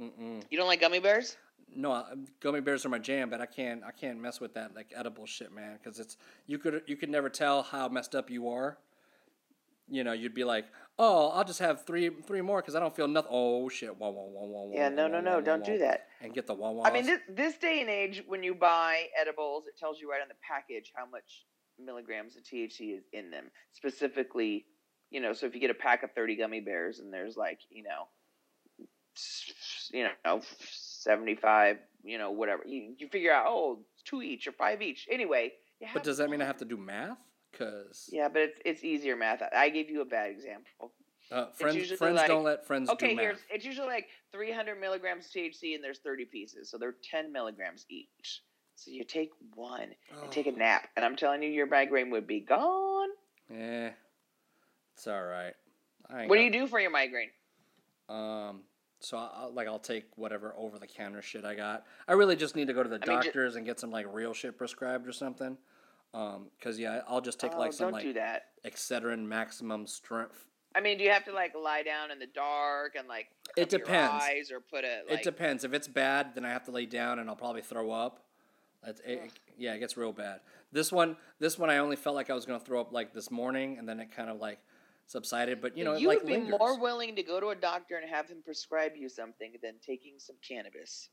Mm-mm. 0.00 0.42
You 0.50 0.58
don't 0.58 0.66
like 0.66 0.80
gummy 0.80 0.98
bears? 0.98 1.36
No, 1.76 1.92
uh, 1.92 2.04
gummy 2.40 2.60
bears 2.60 2.86
are 2.86 2.88
my 2.88 2.98
jam, 2.98 3.30
but 3.30 3.40
I 3.40 3.46
can't. 3.46 3.82
I 3.84 3.90
can't 3.90 4.20
mess 4.20 4.40
with 4.40 4.54
that 4.54 4.74
like 4.76 4.92
edible 4.94 5.26
shit, 5.26 5.52
man. 5.52 5.78
Because 5.82 5.98
it's 5.98 6.16
you 6.46 6.58
could 6.58 6.82
you 6.86 6.96
could 6.96 7.10
never 7.10 7.28
tell 7.28 7.62
how 7.62 7.88
messed 7.88 8.14
up 8.14 8.30
you 8.30 8.48
are. 8.48 8.78
You 9.88 10.04
know, 10.04 10.12
you'd 10.12 10.34
be 10.34 10.44
like, 10.44 10.66
"Oh, 10.98 11.30
I'll 11.30 11.44
just 11.44 11.58
have 11.58 11.84
three 11.84 12.08
three 12.08 12.40
more 12.40 12.60
because 12.60 12.74
I 12.74 12.80
don't 12.80 12.94
feel 12.94 13.08
nothing." 13.08 13.30
Oh 13.32 13.68
shit! 13.68 13.98
Wah, 13.98 14.08
wah, 14.08 14.22
wah, 14.22 14.44
wah, 14.46 14.72
Yeah, 14.72 14.88
wah, 14.88 14.94
no, 14.94 15.02
wah, 15.02 15.08
no, 15.08 15.16
wah, 15.16 15.36
no. 15.36 15.40
Don't 15.40 15.64
do 15.64 15.78
that. 15.78 16.06
And 16.20 16.32
get 16.32 16.46
the 16.46 16.54
wah 16.54 16.70
wah. 16.70 16.84
I 16.84 16.92
mean, 16.92 17.06
this, 17.06 17.20
this 17.28 17.58
day 17.58 17.80
and 17.80 17.90
age, 17.90 18.22
when 18.26 18.42
you 18.42 18.54
buy 18.54 19.06
edibles, 19.20 19.66
it 19.66 19.76
tells 19.76 20.00
you 20.00 20.10
right 20.10 20.22
on 20.22 20.28
the 20.28 20.36
package 20.48 20.92
how 20.94 21.06
much 21.06 21.44
milligrams 21.78 22.36
of 22.36 22.44
THC 22.44 22.96
is 22.96 23.04
in 23.12 23.30
them. 23.30 23.50
Specifically, 23.72 24.64
you 25.10 25.20
know, 25.20 25.32
so 25.32 25.46
if 25.46 25.54
you 25.54 25.60
get 25.60 25.70
a 25.70 25.74
pack 25.74 26.02
of 26.02 26.12
30 26.12 26.36
gummy 26.36 26.60
bears 26.60 27.00
and 27.00 27.12
there's 27.12 27.36
like, 27.36 27.60
you 27.70 27.82
know, 27.82 28.08
you 29.92 30.04
know, 30.04 30.40
75, 31.04 31.78
you 32.02 32.18
know, 32.18 32.30
whatever, 32.32 32.62
you, 32.66 32.94
you 32.98 33.08
figure 33.08 33.32
out, 33.32 33.46
oh, 33.48 33.80
two 34.04 34.22
each 34.22 34.46
or 34.48 34.52
five 34.52 34.82
each. 34.82 35.06
Anyway, 35.10 35.52
you 35.80 35.86
but 35.92 36.02
does 36.02 36.18
that 36.18 36.30
mean 36.30 36.42
I 36.42 36.46
have 36.46 36.56
to 36.58 36.64
do 36.64 36.76
math? 36.76 37.18
Cause 37.56 38.08
Yeah, 38.12 38.28
but 38.28 38.42
it's, 38.42 38.60
it's 38.64 38.84
easier 38.84 39.14
math. 39.16 39.42
I 39.54 39.68
gave 39.68 39.88
you 39.88 40.00
a 40.00 40.04
bad 40.04 40.30
example. 40.30 40.92
uh, 41.30 41.46
friends 41.52 41.92
friends 41.92 42.16
like- 42.16 42.26
don't 42.28 42.42
let 42.42 42.66
friends 42.66 42.90
Okay, 42.90 43.10
do 43.10 43.16
math. 43.16 43.22
here's 43.24 43.38
it's 43.50 43.64
usually 43.64 43.86
like 43.86 44.08
300 44.32 44.80
milligrams 44.80 45.26
of 45.26 45.30
THC 45.32 45.74
and 45.74 45.84
there's 45.84 45.98
30 46.00 46.24
pieces, 46.24 46.70
so 46.70 46.78
they're 46.78 46.96
10 47.10 47.32
milligrams 47.32 47.86
each. 47.88 48.42
So 48.76 48.90
you 48.90 49.04
take 49.04 49.30
one 49.54 49.82
and 50.20 50.32
take 50.32 50.46
a 50.48 50.50
Oh, 50.50 50.56
nap, 50.56 50.88
and 50.96 51.04
I'm 51.04 51.14
telling 51.14 51.42
you, 51.44 51.48
your 51.48 51.66
migraine 51.68 52.10
would 52.10 52.26
be 52.26 52.40
gone. 52.40 53.08
Yeah, 53.48 53.90
it's 54.96 55.06
all 55.06 55.22
right. 55.22 55.54
What 56.26 56.36
do 56.36 56.42
you 56.42 56.50
do 56.50 56.66
for 56.66 56.80
your 56.80 56.90
migraine? 56.90 57.30
Um, 58.08 58.62
so 59.04 59.18
I'll, 59.18 59.52
like 59.52 59.68
I'll 59.68 59.78
take 59.78 60.06
whatever 60.16 60.54
over 60.56 60.78
the 60.78 60.86
counter 60.86 61.22
shit 61.22 61.44
I 61.44 61.54
got. 61.54 61.84
I 62.08 62.12
really 62.12 62.36
just 62.36 62.56
need 62.56 62.68
to 62.68 62.72
go 62.72 62.82
to 62.82 62.88
the 62.88 63.00
I 63.02 63.06
mean, 63.06 63.20
ju- 63.20 63.26
doctors 63.28 63.56
and 63.56 63.66
get 63.66 63.78
some 63.78 63.90
like 63.90 64.06
real 64.12 64.32
shit 64.32 64.56
prescribed 64.56 65.06
or 65.06 65.12
something. 65.12 65.56
Um, 66.12 66.46
cause 66.60 66.78
yeah, 66.78 67.02
I'll 67.08 67.20
just 67.20 67.40
take 67.40 67.52
oh, 67.54 67.58
like 67.58 67.72
some 67.72 67.92
like 67.92 68.04
do 68.04 68.12
that. 68.14 68.46
Excedrin 68.64 69.26
maximum 69.26 69.86
strength. 69.86 70.46
I 70.76 70.80
mean, 70.80 70.98
do 70.98 71.04
you 71.04 71.10
have 71.10 71.24
to 71.24 71.32
like 71.32 71.54
lie 71.54 71.82
down 71.82 72.10
in 72.10 72.18
the 72.18 72.26
dark 72.26 72.94
and 72.96 73.06
like 73.06 73.28
It 73.56 73.68
depends. 73.68 74.24
eyes 74.24 74.50
or 74.50 74.60
put 74.60 74.84
a 74.84 75.02
like? 75.08 75.20
it 75.20 75.24
depends. 75.24 75.64
If 75.64 75.72
it's 75.72 75.88
bad, 75.88 76.34
then 76.34 76.44
I 76.44 76.50
have 76.50 76.64
to 76.64 76.70
lay 76.70 76.86
down 76.86 77.18
and 77.18 77.28
I'll 77.28 77.36
probably 77.36 77.62
throw 77.62 77.90
up. 77.90 78.20
That's 78.84 79.00
it, 79.04 79.32
yeah, 79.56 79.74
it 79.74 79.78
gets 79.78 79.96
real 79.96 80.12
bad. 80.12 80.40
This 80.72 80.92
one, 80.92 81.16
this 81.38 81.58
one, 81.58 81.70
I 81.70 81.78
only 81.78 81.96
felt 81.96 82.16
like 82.16 82.28
I 82.28 82.34
was 82.34 82.44
gonna 82.44 82.60
throw 82.60 82.80
up 82.80 82.92
like 82.92 83.12
this 83.14 83.30
morning, 83.30 83.78
and 83.78 83.88
then 83.88 83.98
it 83.98 84.10
kind 84.14 84.28
of 84.28 84.40
like 84.40 84.58
subsided. 85.06 85.60
But 85.60 85.76
you 85.76 85.84
know, 85.84 85.92
it 85.94 86.00
you 86.00 86.08
like 86.08 86.18
would 86.18 86.26
be 86.26 86.34
lingers. 86.34 86.58
more 86.58 86.78
willing 86.80 87.16
to 87.16 87.22
go 87.22 87.40
to 87.40 87.48
a 87.48 87.54
doctor 87.54 87.96
and 87.96 88.08
have 88.08 88.28
him 88.28 88.42
prescribe 88.44 88.92
you 88.96 89.08
something 89.08 89.54
than 89.62 89.74
taking 89.84 90.14
some 90.18 90.36
cannabis. 90.46 91.10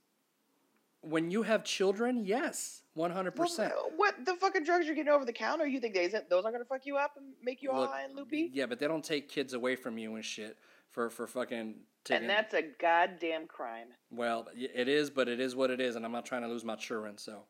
when 1.01 1.31
you 1.31 1.41
have 1.43 1.63
children, 1.63 2.25
yes, 2.25 2.83
one 2.93 3.11
hundred 3.11 3.31
percent. 3.35 3.73
what 3.97 4.13
the 4.25 4.35
fucking 4.35 4.63
drugs 4.63 4.85
you're 4.85 4.95
getting 4.95 5.11
over 5.11 5.25
the 5.25 5.33
counter? 5.33 5.65
You 5.65 5.79
think 5.79 5.95
they 5.95 6.05
isn't, 6.05 6.29
those 6.29 6.45
are 6.45 6.51
gonna 6.51 6.65
fuck 6.65 6.85
you 6.85 6.97
up 6.97 7.13
and 7.17 7.33
make 7.43 7.61
you 7.63 7.71
all 7.71 7.88
high 7.88 8.03
and 8.03 8.15
loopy? 8.15 8.51
Yeah, 8.53 8.67
but 8.67 8.79
they 8.79 8.88
don't 8.88 9.03
take 9.03 9.27
kids 9.29 9.53
away 9.53 9.75
from 9.75 9.97
you 9.97 10.15
and 10.15 10.23
shit 10.23 10.57
for 10.91 11.09
for 11.09 11.25
fucking 11.25 11.75
taking. 12.03 12.21
And 12.23 12.29
that's 12.29 12.53
a 12.53 12.63
goddamn 12.79 13.47
crime. 13.47 13.88
well, 14.11 14.47
it 14.55 14.88
is, 14.88 15.09
but 15.09 15.27
it 15.27 15.39
is 15.39 15.55
what 15.55 15.71
it 15.71 15.79
is, 15.81 15.95
and 15.95 16.05
I'm 16.05 16.11
not 16.11 16.25
trying 16.25 16.43
to 16.43 16.47
lose 16.47 16.63
my 16.63 16.75
children. 16.75 17.17
So 17.17 17.43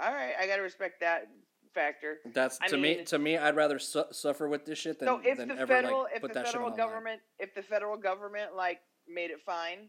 All 0.00 0.12
right, 0.12 0.34
I 0.40 0.46
gotta 0.46 0.62
respect 0.62 1.00
that 1.00 1.26
factor. 1.74 2.18
that's 2.32 2.58
I 2.62 2.68
to 2.68 2.76
me. 2.76 3.04
To 3.04 3.18
me, 3.18 3.36
I'd 3.36 3.56
rather 3.56 3.78
su- 3.78 4.04
suffer 4.12 4.48
with 4.48 4.64
this 4.64 4.78
shit 4.78 4.98
than 4.98 5.08
So 5.08 5.20
if 5.24 5.38
than 5.38 5.48
the 5.48 5.54
ever 5.54 5.66
federal, 5.66 6.02
like 6.02 6.12
if 6.16 6.20
put 6.22 6.28
the 6.32 6.34
that 6.40 6.46
federal 6.46 6.70
government, 6.70 7.20
if 7.38 7.54
the 7.54 7.62
federal 7.62 7.96
government 7.96 8.54
like 8.56 8.80
made 9.08 9.30
it 9.30 9.40
fine, 9.44 9.88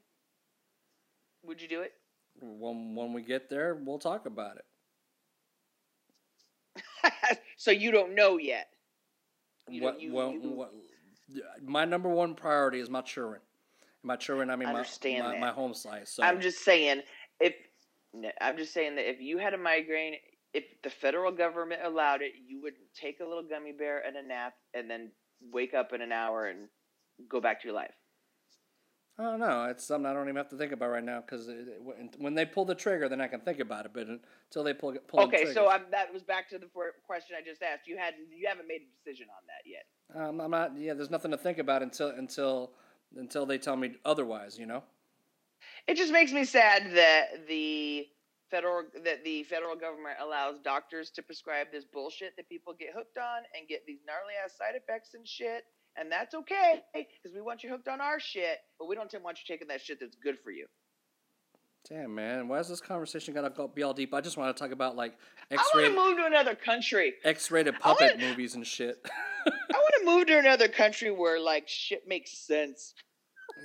would 1.43 1.61
you 1.61 1.67
do 1.67 1.81
it? 1.81 1.93
When 2.41 2.95
when 2.95 3.13
we 3.13 3.21
get 3.21 3.49
there, 3.49 3.75
we'll 3.75 3.99
talk 3.99 4.25
about 4.25 4.57
it. 4.57 4.65
so 7.57 7.71
you 7.71 7.91
don't 7.91 8.15
know 8.15 8.37
yet. 8.37 8.67
You 9.67 9.83
what, 9.83 10.01
you- 10.01 10.13
well, 10.13 10.31
you- 10.33 10.41
what, 10.49 10.73
my 11.63 11.85
number 11.85 12.09
one 12.09 12.33
priority 12.35 12.79
is 12.79 12.89
my 12.89 13.01
children. 13.01 13.41
My 14.01 14.15
children, 14.15 14.49
I 14.49 14.55
mean, 14.55 14.69
my, 14.69 14.75
Understand 14.75 15.25
my, 15.25 15.37
my 15.37 15.51
home 15.51 15.73
slice. 15.73 16.11
So 16.11 16.23
I'm 16.23 16.39
just 16.39 16.63
saying, 16.63 17.01
if 17.41 17.53
I'm 18.39 18.57
just 18.57 18.73
saying 18.73 18.95
that 18.95 19.09
if 19.09 19.19
you 19.19 19.37
had 19.37 19.53
a 19.53 19.57
migraine, 19.57 20.15
if 20.53 20.63
the 20.83 20.89
federal 20.89 21.31
government 21.31 21.81
allowed 21.83 22.21
it, 22.21 22.33
you 22.47 22.61
would 22.61 22.73
take 22.93 23.19
a 23.19 23.25
little 23.25 23.43
gummy 23.43 23.71
bear 23.71 24.03
and 24.05 24.15
a 24.17 24.23
nap, 24.27 24.53
and 24.73 24.89
then 24.89 25.11
wake 25.51 25.73
up 25.73 25.93
in 25.93 26.01
an 26.01 26.11
hour 26.11 26.47
and 26.47 26.67
go 27.29 27.39
back 27.39 27.61
to 27.61 27.67
your 27.67 27.75
life. 27.75 27.93
I 29.17 29.23
don't 29.23 29.39
know. 29.41 29.65
It's 29.65 29.85
something 29.85 30.09
I 30.09 30.13
don't 30.13 30.23
even 30.23 30.37
have 30.37 30.47
to 30.49 30.57
think 30.57 30.71
about 30.71 30.91
right 30.91 31.03
now 31.03 31.19
because 31.19 31.49
when 32.17 32.35
they 32.35 32.45
pull 32.45 32.63
the 32.63 32.73
trigger, 32.73 33.09
then 33.09 33.19
I 33.19 33.27
can 33.27 33.41
think 33.41 33.59
about 33.59 33.85
it. 33.85 33.91
But 33.93 34.07
until 34.07 34.63
they 34.63 34.73
pull, 34.73 34.95
pull 35.07 35.19
Okay, 35.21 35.43
the 35.43 35.53
so 35.53 35.69
I'm, 35.69 35.81
that 35.91 36.13
was 36.13 36.23
back 36.23 36.49
to 36.51 36.57
the 36.57 36.67
question 37.05 37.35
I 37.37 37.45
just 37.45 37.61
asked. 37.61 37.85
You 37.85 37.97
had 37.97 38.13
you 38.33 38.47
haven't 38.47 38.67
made 38.69 38.79
a 38.81 39.03
decision 39.03 39.27
on 39.29 39.43
that 39.47 39.69
yet. 39.69 40.29
um, 40.29 40.39
I'm 40.39 40.51
not. 40.51 40.77
Yeah, 40.77 40.93
there's 40.93 41.09
nothing 41.09 41.31
to 41.31 41.37
think 41.37 41.57
about 41.57 41.83
until 41.83 42.09
until 42.11 42.71
until 43.17 43.45
they 43.45 43.57
tell 43.57 43.75
me 43.75 43.95
otherwise. 44.05 44.57
You 44.57 44.67
know. 44.67 44.83
It 45.85 45.97
just 45.97 46.13
makes 46.13 46.31
me 46.31 46.45
sad 46.45 46.93
that 46.93 47.47
the 47.49 48.07
federal 48.49 48.83
that 49.03 49.23
the 49.23 49.43
federal 49.43 49.75
government 49.75 50.17
allows 50.21 50.59
doctors 50.59 51.09
to 51.11 51.21
prescribe 51.21 51.67
this 51.71 51.85
bullshit 51.85 52.35
that 52.37 52.49
people 52.49 52.73
get 52.77 52.89
hooked 52.95 53.17
on 53.17 53.43
and 53.57 53.67
get 53.67 53.83
these 53.85 53.99
gnarly 54.05 54.33
ass 54.43 54.57
side 54.57 54.75
effects 54.75 55.13
and 55.13 55.27
shit. 55.27 55.63
And 55.97 56.11
that's 56.11 56.33
okay 56.35 56.81
because 56.93 57.35
we 57.35 57.41
want 57.41 57.63
you 57.63 57.69
hooked 57.69 57.87
on 57.87 57.99
our 58.01 58.19
shit, 58.19 58.59
but 58.77 58.87
we 58.87 58.95
don't 58.95 59.11
want 59.23 59.39
you 59.39 59.53
taking 59.53 59.67
that 59.69 59.81
shit 59.81 59.99
that's 59.99 60.15
good 60.15 60.37
for 60.43 60.51
you. 60.51 60.67
Damn 61.87 62.13
man, 62.13 62.47
why 62.47 62.59
is 62.59 62.67
this 62.67 62.81
conversation 62.81 63.33
gotta 63.33 63.49
go, 63.49 63.67
be 63.67 63.83
all 63.83 63.93
deep? 63.93 64.13
I 64.13 64.21
just 64.21 64.37
want 64.37 64.55
to 64.55 64.61
talk 64.61 64.71
about 64.71 64.95
like 64.95 65.17
X-rated. 65.49 65.91
I 65.91 65.95
want 65.95 65.95
to 65.95 66.09
move 66.09 66.17
to 66.17 66.25
another 66.25 66.55
country. 66.55 67.13
X-rated 67.23 67.79
puppet 67.79 68.15
wanna- 68.15 68.27
movies 68.29 68.55
and 68.55 68.67
shit. 68.67 68.97
I 69.47 69.51
want 69.73 69.93
to 69.99 70.05
move 70.05 70.27
to 70.27 70.37
another 70.39 70.67
country 70.67 71.09
where 71.09 71.39
like 71.39 71.67
shit 71.67 72.07
makes 72.07 72.37
sense. 72.37 72.93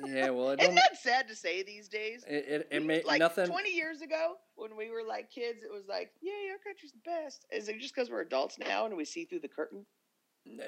Yeah, 0.06 0.30
well, 0.30 0.50
it 0.50 0.60
Isn't 0.62 0.74
that 0.76 0.96
sad 0.96 1.28
to 1.28 1.34
say 1.36 1.62
these 1.62 1.88
days? 1.88 2.24
It 2.28 2.44
it, 2.48 2.68
it 2.70 2.80
We- 2.80 2.86
made 2.86 3.04
like 3.04 3.18
nothing. 3.20 3.46
20 3.46 3.70
years 3.74 4.00
ago 4.00 4.34
when 4.56 4.76
we 4.76 4.90
were 4.90 5.02
like 5.06 5.30
kids 5.30 5.62
it 5.62 5.72
was 5.72 5.84
like 5.88 6.12
yeah 6.22 6.32
our 6.52 6.58
country's 6.58 6.92
the 6.92 6.98
best 7.04 7.44
is 7.52 7.68
it 7.68 7.80
just 7.80 7.94
because 7.94 8.08
we're 8.10 8.20
adults 8.20 8.56
now 8.58 8.86
and 8.86 8.96
we 8.96 9.04
see 9.04 9.24
through 9.24 9.40
the 9.40 9.48
curtain 9.48 9.84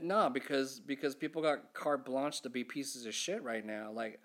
No, 0.02 0.30
because 0.30 0.80
because 0.80 1.14
people 1.14 1.42
got 1.42 1.72
carte 1.74 2.04
blanche 2.04 2.40
to 2.42 2.48
be 2.50 2.64
pieces 2.64 3.06
of 3.06 3.14
shit 3.14 3.42
right 3.42 3.64
now. 3.64 3.92
Like, 3.92 4.20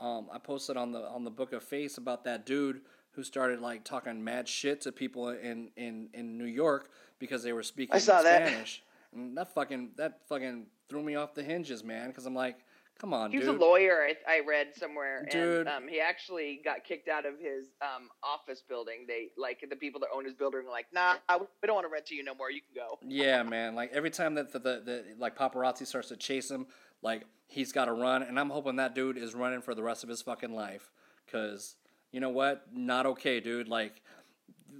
um, 0.00 0.26
I 0.32 0.38
posted 0.38 0.76
on 0.76 0.92
the 0.92 1.00
on 1.00 1.24
the 1.24 1.30
book 1.30 1.52
of 1.52 1.62
face 1.62 1.96
about 1.96 2.24
that 2.24 2.44
dude 2.44 2.80
who 3.12 3.22
started 3.22 3.60
like 3.60 3.84
talking 3.84 4.22
mad 4.22 4.48
shit 4.48 4.80
to 4.82 4.92
people 4.92 5.28
in 5.30 5.70
in 5.76 6.10
in 6.12 6.36
New 6.36 6.44
York 6.44 6.90
because 7.18 7.42
they 7.44 7.52
were 7.52 7.62
speaking 7.62 7.94
I 7.94 7.98
saw 7.98 8.20
that. 8.22 8.48
Spanish. 8.48 8.82
And 9.14 9.36
that 9.38 9.54
fucking 9.54 9.92
that 9.96 10.26
fucking 10.28 10.66
threw 10.88 11.02
me 11.02 11.14
off 11.14 11.34
the 11.34 11.42
hinges, 11.42 11.82
man. 11.84 12.08
Because 12.08 12.26
I'm 12.26 12.34
like, 12.34 12.58
come 12.98 13.12
on, 13.14 13.30
He 13.30 13.38
was 13.38 13.46
dude. 13.46 13.56
a 13.56 13.58
lawyer. 13.64 14.06
I, 14.28 14.36
I 14.36 14.40
read 14.46 14.68
somewhere, 14.76 15.26
Dude. 15.30 15.66
and 15.66 15.68
um, 15.68 15.88
he 15.88 16.00
actually 16.00 16.60
got 16.64 16.84
kicked 16.84 17.08
out 17.08 17.26
of 17.26 17.34
his 17.38 17.66
um, 17.82 18.08
office 18.22 18.62
building. 18.66 19.04
They 19.06 19.28
like 19.36 19.64
the 19.68 19.76
people 19.76 20.00
that 20.00 20.08
own 20.14 20.24
his 20.24 20.34
building 20.34 20.64
were 20.64 20.70
like, 20.70 20.86
"Nah, 20.92 21.16
I- 21.28 21.36
we 21.38 21.46
don't 21.66 21.74
want 21.74 21.86
to 21.86 21.92
rent 21.92 22.06
to 22.06 22.14
you 22.14 22.24
no 22.24 22.34
more. 22.34 22.50
You 22.50 22.60
can 22.60 22.74
go." 22.74 22.98
Yeah, 23.06 23.42
man. 23.42 23.74
Like 23.74 23.92
every 23.92 24.10
time 24.10 24.34
that 24.36 24.52
the, 24.52 24.58
the, 24.58 24.82
the 24.84 25.04
like 25.18 25.36
paparazzi 25.36 25.86
starts 25.86 26.08
to 26.08 26.16
chase 26.16 26.50
him, 26.50 26.66
like 27.02 27.24
he's 27.46 27.72
got 27.72 27.84
to 27.86 27.92
run, 27.92 28.22
and 28.22 28.38
I'm 28.40 28.50
hoping 28.50 28.76
that 28.76 28.94
dude 28.94 29.16
is 29.18 29.34
running 29.34 29.60
for 29.62 29.74
the 29.74 29.82
rest 29.82 30.02
of 30.02 30.08
his 30.08 30.22
fucking 30.22 30.54
life. 30.54 30.90
Cause 31.30 31.76
you 32.12 32.20
know 32.20 32.30
what? 32.30 32.66
Not 32.72 33.04
okay, 33.06 33.40
dude. 33.40 33.68
Like, 33.68 34.00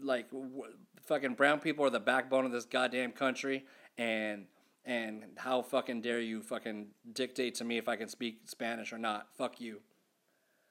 like 0.02 0.30
w- 0.30 0.62
fucking 1.06 1.34
brown 1.34 1.60
people 1.60 1.84
are 1.84 1.90
the 1.90 2.00
backbone 2.00 2.44
of 2.46 2.52
this 2.52 2.64
goddamn 2.64 3.12
country, 3.12 3.66
and 3.98 4.46
and 4.86 5.24
how 5.36 5.62
fucking 5.62 6.00
dare 6.00 6.20
you 6.20 6.42
fucking 6.42 6.86
dictate 7.12 7.56
to 7.56 7.64
me 7.64 7.76
if 7.76 7.88
I 7.88 7.96
can 7.96 8.08
speak 8.08 8.42
Spanish 8.46 8.92
or 8.92 8.98
not? 8.98 9.26
Fuck 9.36 9.60
you. 9.60 9.80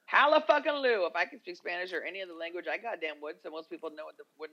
Halla 0.06 0.44
fucking 0.48 0.74
Lou. 0.74 1.06
If 1.06 1.16
I 1.16 1.26
can 1.26 1.40
speak 1.40 1.58
Spanish 1.58 1.92
or 1.92 2.02
any 2.02 2.22
other 2.22 2.34
language, 2.34 2.66
I 2.72 2.78
goddamn 2.78 3.16
would. 3.22 3.36
So 3.44 3.50
most 3.50 3.70
people 3.70 3.90
know 3.90 4.06
what 4.06 4.18
the 4.18 4.24
would. 4.40 4.52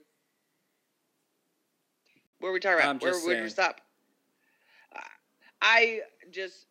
Where 2.39 2.51
are 2.51 2.53
we 2.53 2.59
talking 2.59 2.79
about? 2.79 2.89
I'm 2.89 2.99
Where 2.99 3.35
did 3.35 3.43
we 3.43 3.49
stop? 3.49 3.79
Uh, 4.93 4.99
I 5.61 6.01
just 6.31 6.65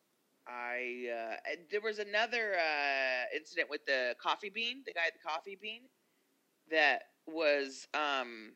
I 0.47 1.07
uh, 1.09 1.37
there 1.71 1.81
was 1.81 1.99
another 1.99 2.55
uh, 2.55 3.35
incident 3.35 3.71
with 3.71 3.87
the 3.87 4.15
coffee 4.21 4.51
bean, 4.51 4.83
the 4.85 4.93
guy 4.93 5.07
at 5.07 5.15
the 5.15 5.27
coffee 5.27 5.57
bean, 5.61 5.83
that 6.71 7.05
was 7.27 7.87
um 7.95 8.53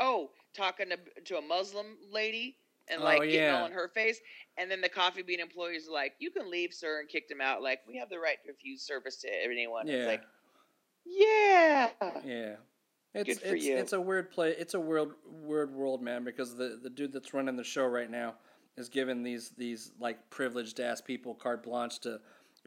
oh 0.00 0.30
talking 0.56 0.88
to 0.88 0.96
to 1.26 1.38
a 1.38 1.42
Muslim 1.42 1.86
lady 2.10 2.56
and 2.90 3.00
Oh, 3.00 3.04
like 3.04 3.20
getting 3.22 3.34
yeah. 3.36 3.60
all 3.60 3.66
in 3.66 3.72
her 3.72 3.88
face, 3.88 4.20
and 4.56 4.70
then 4.70 4.80
the 4.80 4.88
coffee 4.88 5.22
bean 5.22 5.40
employees 5.40 5.88
are 5.88 5.92
like, 5.92 6.14
"You 6.18 6.30
can 6.30 6.50
leave, 6.50 6.72
sir," 6.72 7.00
and 7.00 7.08
kicked 7.08 7.30
him 7.30 7.40
out. 7.40 7.62
Like 7.62 7.80
we 7.86 7.96
have 7.98 8.08
the 8.10 8.18
right 8.18 8.36
to 8.44 8.48
refuse 8.50 8.82
service 8.82 9.16
to 9.22 9.28
anyone. 9.44 9.86
Yeah. 9.86 9.94
It's 9.94 10.06
like, 10.06 10.22
yeah, 11.04 11.88
Yeah. 12.24 12.56
It's 13.14 13.38
Good 13.38 13.48
for 13.48 13.54
it's 13.56 13.64
you. 13.64 13.76
it's 13.76 13.92
a 13.94 14.00
weird 14.00 14.30
play. 14.30 14.50
It's 14.50 14.74
a 14.74 14.80
weird 14.80 15.12
weird 15.24 15.72
world, 15.74 16.02
man. 16.02 16.24
Because 16.24 16.56
the 16.56 16.78
the 16.82 16.90
dude 16.90 17.12
that's 17.12 17.32
running 17.32 17.56
the 17.56 17.64
show 17.64 17.86
right 17.86 18.10
now 18.10 18.34
is 18.76 18.88
giving 18.90 19.22
these 19.22 19.50
these 19.56 19.92
like 19.98 20.28
privileged 20.30 20.78
ass 20.78 21.00
people 21.00 21.34
carte 21.34 21.62
blanche 21.62 21.98
to 22.00 22.20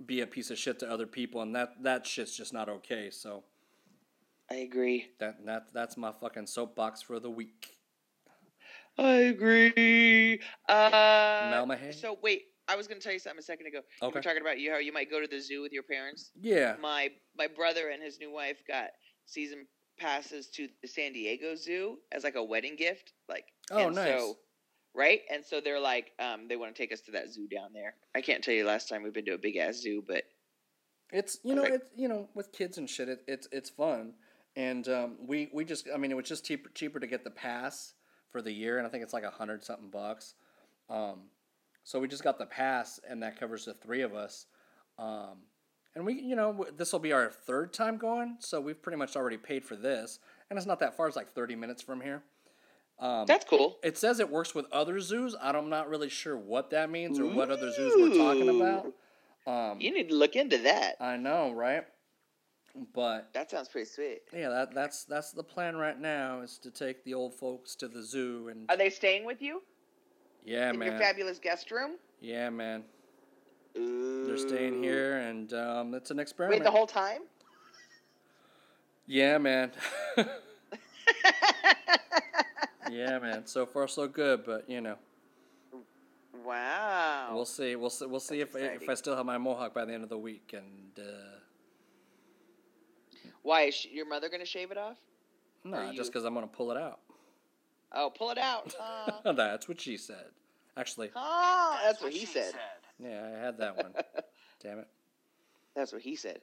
be 0.05 0.21
a 0.21 0.27
piece 0.27 0.49
of 0.49 0.57
shit 0.57 0.79
to 0.79 0.89
other 0.89 1.05
people, 1.05 1.41
and 1.41 1.55
that 1.55 1.83
that 1.83 2.07
shit's 2.07 2.35
just 2.35 2.53
not 2.53 2.67
okay. 2.69 3.11
So 3.11 3.43
I 4.49 4.55
agree. 4.55 5.09
that 5.19 5.45
that 5.45 5.67
that's 5.73 5.95
my 5.95 6.11
fucking 6.11 6.47
soapbox 6.47 7.03
for 7.03 7.19
the 7.19 7.29
week. 7.29 7.75
I 9.01 9.13
agree. 9.34 10.39
Uh? 10.70 11.91
So 11.91 12.17
wait, 12.22 12.43
I 12.67 12.75
was 12.75 12.88
going 12.88 13.00
to 13.00 13.03
tell 13.03 13.13
you 13.13 13.20
something 13.20 13.39
a 13.39 13.43
second 13.43 13.67
ago. 13.67 13.79
You 14.01 14.08
Okay. 14.08 14.20
were 14.20 14.22
talking 14.22 14.41
about 14.41 14.60
you 14.60 14.72
how 14.72 14.77
you 14.77 14.93
might 14.93 15.10
go 15.10 15.20
to 15.20 15.27
the 15.27 15.39
zoo 15.41 15.62
with 15.62 15.72
your 15.72 15.84
parents. 15.84 16.31
Yeah. 16.39 16.75
My 16.81 17.10
my 17.38 17.48
brother 17.48 17.89
and 17.89 18.01
his 18.01 18.20
new 18.20 18.31
wife 18.31 18.62
got 18.67 18.89
season 19.25 19.67
passes 20.00 20.50
to 20.51 20.67
the 20.81 20.88
San 20.88 21.13
Diego 21.13 21.55
Zoo 21.55 21.98
as 22.12 22.24
like 22.24 22.36
a 22.36 22.43
wedding 22.43 22.75
gift. 22.75 23.13
Like 23.27 23.46
Oh, 23.72 23.88
and 23.88 23.96
nice. 23.96 24.05
So, 24.05 24.38
right, 24.96 25.22
and 25.31 25.46
so 25.46 25.62
they're 25.62 25.79
like, 25.79 26.12
um, 26.20 26.48
they 26.48 26.55
want 26.58 26.75
to 26.75 26.81
take 26.81 26.91
us 26.91 27.01
to 27.01 27.12
that 27.13 27.31
zoo 27.31 27.48
down 27.48 27.70
there. 27.74 27.96
I 28.15 28.22
can't 28.22 28.43
tell 28.43 28.53
you 28.53 28.65
last 28.65 28.89
time 28.89 29.03
we've 29.03 29.13
been 29.13 29.25
to 29.25 29.34
a 29.34 29.38
big 29.38 29.58
ass 29.58 29.77
zoo, 29.77 30.03
but 30.05 30.24
It's 31.12 31.39
you 31.43 31.55
know 31.55 31.63
Okay. 31.63 31.75
it's 31.75 31.89
you 31.96 32.08
know 32.08 32.29
with 32.36 32.51
kids 32.51 32.77
and 32.77 32.89
shit 32.89 33.10
it, 33.10 33.24
it's 33.27 33.48
it's 33.51 33.70
fun 33.70 34.13
and 34.55 34.88
um, 34.88 35.17
we 35.25 35.50
we 35.53 35.65
just 35.65 35.88
I 35.93 35.98
mean 35.98 36.12
it 36.12 36.15
was 36.15 36.27
just 36.27 36.46
cheaper 36.46 36.70
cheaper 36.70 37.00
to 37.00 37.08
get 37.08 37.24
the 37.24 37.31
pass 37.31 37.93
for 38.31 38.41
the 38.41 38.51
year 38.51 38.77
and 38.77 38.88
I 38.88 38.89
think 38.89 39.03
it's 39.03 39.13
like 39.13 39.23
a 39.23 39.29
hundred 39.29 39.63
something 39.63 39.89
bucks, 39.89 40.35
um, 40.89 41.21
so 41.83 42.00
we 42.00 42.07
just 42.07 42.23
got 42.23 42.38
the 42.38 42.45
pass 42.45 43.00
and 43.09 43.21
that 43.23 43.39
covers 43.39 43.65
the 43.65 43.73
three 43.73 44.01
of 44.01 44.13
us, 44.15 44.45
um, 45.00 45.39
and 45.95 46.05
we 46.05 46.13
you 46.21 46.35
know 46.35 46.65
this 46.77 46.91
will 46.91 47.00
be 47.00 47.11
our 47.13 47.29
third 47.29 47.73
time 47.73 47.97
going 47.97 48.38
so 48.39 48.61
we've 48.61 48.81
pretty 48.81 48.97
much 48.97 49.15
already 49.15 49.38
paid 49.38 49.63
for 49.65 49.75
this 49.75 50.19
and 50.50 50.57
it's 50.57 50.67
not 50.67 50.79
that 50.79 50.95
far 50.95 51.07
it's 51.07 51.15
like 51.15 51.31
thirty 51.33 51.55
minutes 51.55 51.81
from 51.81 52.01
here. 52.01 52.23
Um, 53.00 53.25
that's 53.25 53.45
cool. 53.45 53.79
it 53.81 53.97
says 53.97 54.19
it 54.19 54.29
works 54.29 54.53
with 54.53 54.67
other 54.71 55.00
zoos. 55.00 55.35
I'm 55.41 55.69
not 55.69 55.89
really 55.89 56.09
sure 56.09 56.38
what 56.38 56.69
that 56.69 56.91
means 56.91 57.19
or 57.19 57.25
what 57.25 57.50
other 57.50 57.71
zoos 57.71 57.93
we're 57.97 58.15
talking 58.15 58.47
about. 58.47 58.93
Um, 59.47 59.81
You 59.81 59.91
need 59.91 60.09
to 60.09 60.15
look 60.15 60.35
into 60.35 60.59
that. 60.59 60.97
I 61.00 61.17
know, 61.17 61.51
right? 61.51 61.83
But 62.93 63.33
That 63.33 63.51
sounds 63.51 63.67
pretty 63.67 63.89
sweet. 63.89 64.21
yeah, 64.33 64.49
that 64.49 64.73
that's 64.73 65.03
that's 65.03 65.31
the 65.31 65.43
plan 65.43 65.75
right 65.75 65.99
now 65.99 66.41
is 66.41 66.57
to 66.59 66.71
take 66.71 67.03
the 67.03 67.13
old 67.13 67.33
folks 67.33 67.75
to 67.75 67.87
the 67.87 68.01
zoo 68.01 68.47
and 68.49 68.69
Are 68.69 68.77
they 68.77 68.89
staying 68.89 69.25
with 69.25 69.41
you 69.41 69.61
yeah, 70.45 70.71
man. 70.71 70.91
your 70.91 70.99
fabulous 70.99 71.37
guest 71.39 71.71
room? 71.71 71.91
yeah, 72.19 72.49
man. 72.49 72.83
Ooh. 73.77 74.25
They're 74.25 74.37
staying 74.37 74.83
here, 74.83 75.17
and 75.19 75.53
um, 75.53 75.93
it's 75.93 76.11
an 76.11 76.19
experiment. 76.19 76.59
Wait, 76.59 76.65
the 76.65 76.71
whole 76.71 76.87
time? 76.87 77.21
yeah, 79.05 79.37
man. 79.37 79.71
yeah, 82.91 83.19
man. 83.19 83.45
So 83.45 83.65
far, 83.65 83.87
so 83.87 84.07
good, 84.07 84.43
but 84.45 84.69
you 84.69 84.81
know, 84.81 84.95
wow. 86.45 87.29
we'll 87.33 87.45
see. 87.45 87.75
We'll 87.77 87.89
see. 87.89 88.05
We'll 88.05 88.19
see 88.19 88.41
if 88.41 88.51
That's 88.51 88.65
I, 88.65 88.83
if 88.83 88.89
I 88.89 88.93
still 88.95 89.15
have 89.15 89.25
my 89.25 89.37
mohawk 89.37 89.73
by 89.73 89.85
the 89.85 89.93
end 89.93 90.03
of 90.03 90.09
the 90.09 90.17
week, 90.17 90.53
and 90.53 90.91
uh, 90.99 91.37
Why 93.43 93.63
is 93.63 93.75
she, 93.75 93.89
your 93.89 94.07
mother 94.07 94.29
going 94.29 94.39
to 94.41 94.45
shave 94.45 94.71
it 94.71 94.77
off? 94.77 94.98
no, 95.63 95.77
Are 95.77 95.93
just 95.93 96.12
because 96.12 96.25
I'm 96.25 96.33
gonna 96.33 96.48
pull 96.48 96.71
it 96.71 96.77
out. 96.77 97.00
Oh, 97.91 98.12
pull 98.15 98.31
it 98.31 98.38
out. 98.38 98.74
Uh, 99.25 99.31
that's 99.33 99.67
what 99.67 99.79
she 99.79 99.98
said. 99.98 100.25
Actually, 100.77 101.12
oh, 101.15 101.79
that's 101.83 102.01
what 102.01 102.13
he 102.13 102.25
said. 102.25 102.53
yeah, 103.00 103.29
I 103.36 103.39
had 103.45 103.57
that 103.57 103.75
one. 103.77 103.93
Damn 104.63 104.79
it. 104.79 104.88
That's 105.75 105.91
what 105.91 106.01
he 106.01 106.15
said. 106.15 106.39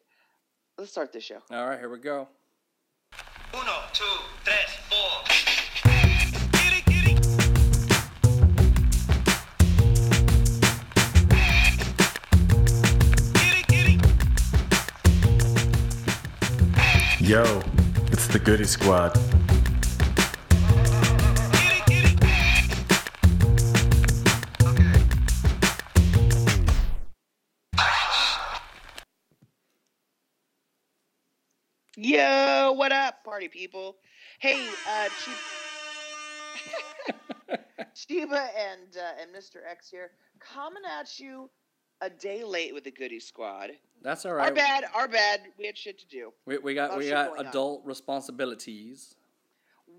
Let's 0.76 0.90
start 0.90 1.12
the 1.12 1.21
show. 1.21 1.38
All 1.50 1.67
right, 1.67 1.78
here 1.78 1.88
we 1.88 1.99
go. 1.99 2.28
Uno, 3.55 3.73
two, 3.93 4.05
tres, 4.45 4.77
Yo, 17.28 17.61
it's 18.06 18.26
the 18.28 18.38
Goody 18.38 18.64
Squad. 18.64 19.14
Yo, 31.99 32.73
what 32.73 32.92
up, 32.92 33.23
party 33.23 33.49
people? 33.49 33.99
Hey, 34.38 34.66
uh, 34.88 35.08
Cheeba, 37.94 38.49
and 38.56 38.97
uh, 38.97 39.20
and 39.20 39.30
Mr. 39.37 39.56
X 39.70 39.90
here, 39.90 40.12
coming 40.40 40.82
at 40.99 41.20
you 41.20 41.50
a 42.00 42.11
day 42.11 42.45
late 42.45 42.75
with 42.75 42.85
the 42.85 42.90
Goody 42.90 43.21
Squad. 43.21 43.71
That's 44.02 44.25
all 44.25 44.35
right. 44.35 44.49
Our 44.49 44.55
bad, 44.55 44.85
our 44.95 45.09
bad. 45.09 45.40
We 45.59 45.67
had 45.67 45.76
shit 45.76 45.99
to 45.99 46.07
do. 46.07 46.33
We, 46.47 46.59
we 46.59 46.75
got 46.75 46.97
we 46.97 47.09
got 47.09 47.28
going 47.31 47.40
on. 47.40 47.47
adult 47.47 47.83
responsibilities. 47.85 49.17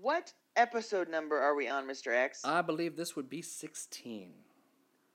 What 0.00 0.32
episode 0.56 1.08
number 1.08 1.38
are 1.38 1.54
we 1.54 1.68
on, 1.68 1.86
Mr. 1.86 2.14
X? 2.14 2.42
I 2.44 2.62
believe 2.62 2.96
this 2.96 3.14
would 3.16 3.28
be 3.28 3.42
sixteen. 3.42 4.32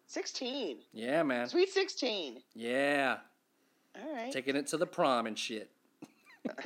Sixteen. 0.08 0.77
Yeah, 0.94 1.24
man. 1.24 1.48
Sweet 1.50 1.70
sixteen. 1.70 2.42
Yeah, 2.54 3.18
All 4.00 4.13
right. 4.13 4.32
taking 4.32 4.56
it 4.56 4.68
to 4.68 4.77
the 4.77 4.86
prom 4.86 5.25
and 5.25 5.38
shit. 5.38 5.72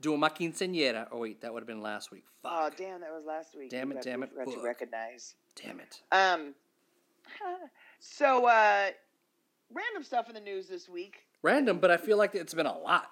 Doing 0.00 0.20
my 0.20 0.28
quinceañera. 0.28 1.08
Oh 1.10 1.18
wait, 1.18 1.40
that 1.40 1.52
would 1.52 1.62
have 1.62 1.66
been 1.66 1.82
last 1.82 2.12
week. 2.12 2.22
Fuck. 2.44 2.52
oh 2.54 2.70
damn, 2.76 3.00
that 3.00 3.10
was 3.10 3.24
last 3.26 3.56
week. 3.56 3.70
Damn 3.70 3.90
it, 3.90 4.02
damn 4.02 4.22
it, 4.22 4.30
Forgot 4.30 4.54
to 4.54 4.62
recognize. 4.62 5.34
Damn 5.60 5.80
it. 5.80 6.00
Um. 6.12 6.54
So, 8.06 8.46
uh, 8.46 8.90
random 9.72 10.02
stuff 10.02 10.28
in 10.28 10.34
the 10.34 10.40
news 10.40 10.66
this 10.66 10.88
week. 10.88 11.24
Random, 11.40 11.78
but 11.78 11.92
I 11.92 11.96
feel 11.96 12.16
like 12.18 12.34
it's 12.34 12.52
been 12.52 12.66
a 12.66 12.76
lot. 12.76 13.06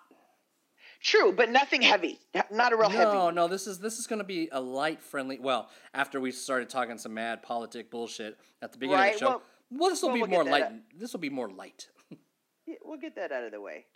True, 1.00 1.32
but 1.32 1.48
nothing 1.48 1.80
heavy. 1.80 2.18
Not 2.50 2.72
a 2.72 2.76
real 2.76 2.90
No, 2.90 2.96
heavy. 2.96 3.12
no, 3.12 3.30
no, 3.30 3.46
this 3.48 3.68
is 3.68 3.78
this 3.78 3.98
is 4.00 4.08
going 4.08 4.18
to 4.18 4.24
be 4.24 4.48
a 4.50 4.60
light, 4.60 5.00
friendly. 5.00 5.38
Well, 5.38 5.68
after 5.94 6.20
we 6.20 6.32
started 6.32 6.68
talking 6.68 6.98
some 6.98 7.14
mad 7.14 7.40
politic 7.42 7.88
bullshit 7.88 8.36
at 8.62 8.72
the 8.72 8.78
beginning 8.78 9.00
Right, 9.00 9.14
of 9.14 9.20
the 9.20 9.26
show, 9.26 9.30
well- 9.30 9.42
well, 9.70 9.90
this 9.90 10.02
will 10.02 10.08
well, 10.08 10.16
be 10.16 10.20
we'll 10.22 10.30
more 10.30 10.44
light. 10.44 10.98
This 10.98 11.12
will 11.12 11.20
be 11.20 11.30
more 11.30 11.48
light. 11.48 11.88
Yeah, 12.66 12.76
we'll 12.84 12.98
get 12.98 13.16
that 13.16 13.32
out 13.32 13.42
of 13.44 13.52
the 13.52 13.60
way. 13.60 13.86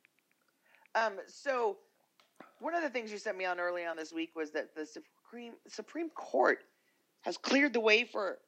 Um. 0.95 1.15
So, 1.27 1.77
one 2.61 2.75
of 2.75 2.83
the 2.83 2.91
things 2.91 3.13
you 3.13 3.19
sent 3.19 3.37
me 3.37 3.45
on 3.45 3.61
early 3.61 3.85
on 3.85 3.97
this 3.97 4.13
week 4.13 4.31
was 4.35 4.51
that 4.53 4.75
the 4.75 4.85
Supreme 4.87 5.53
Supreme 5.69 6.09
Court 6.11 6.61
has 7.23 7.37
cleared 7.37 7.73
the 7.73 7.81
way 7.81 8.05
for 8.05 8.39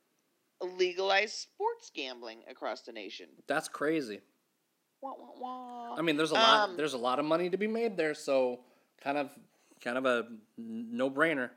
legalize 0.60 1.32
sports 1.32 1.90
gambling 1.94 2.38
across 2.50 2.82
the 2.82 2.92
nation. 2.92 3.26
That's 3.46 3.68
crazy. 3.68 4.20
Wah, 5.02 5.12
wah, 5.18 5.30
wah. 5.38 5.96
I 5.96 6.02
mean, 6.02 6.16
there's 6.16 6.30
a 6.30 6.34
lot. 6.34 6.70
Um, 6.70 6.76
there's 6.76 6.94
a 6.94 6.98
lot 6.98 7.18
of 7.18 7.24
money 7.24 7.50
to 7.50 7.56
be 7.56 7.66
made 7.66 7.96
there, 7.96 8.14
so 8.14 8.60
kind 9.02 9.18
of, 9.18 9.30
kind 9.82 9.98
of 9.98 10.06
a 10.06 10.26
no 10.56 11.10
brainer. 11.10 11.50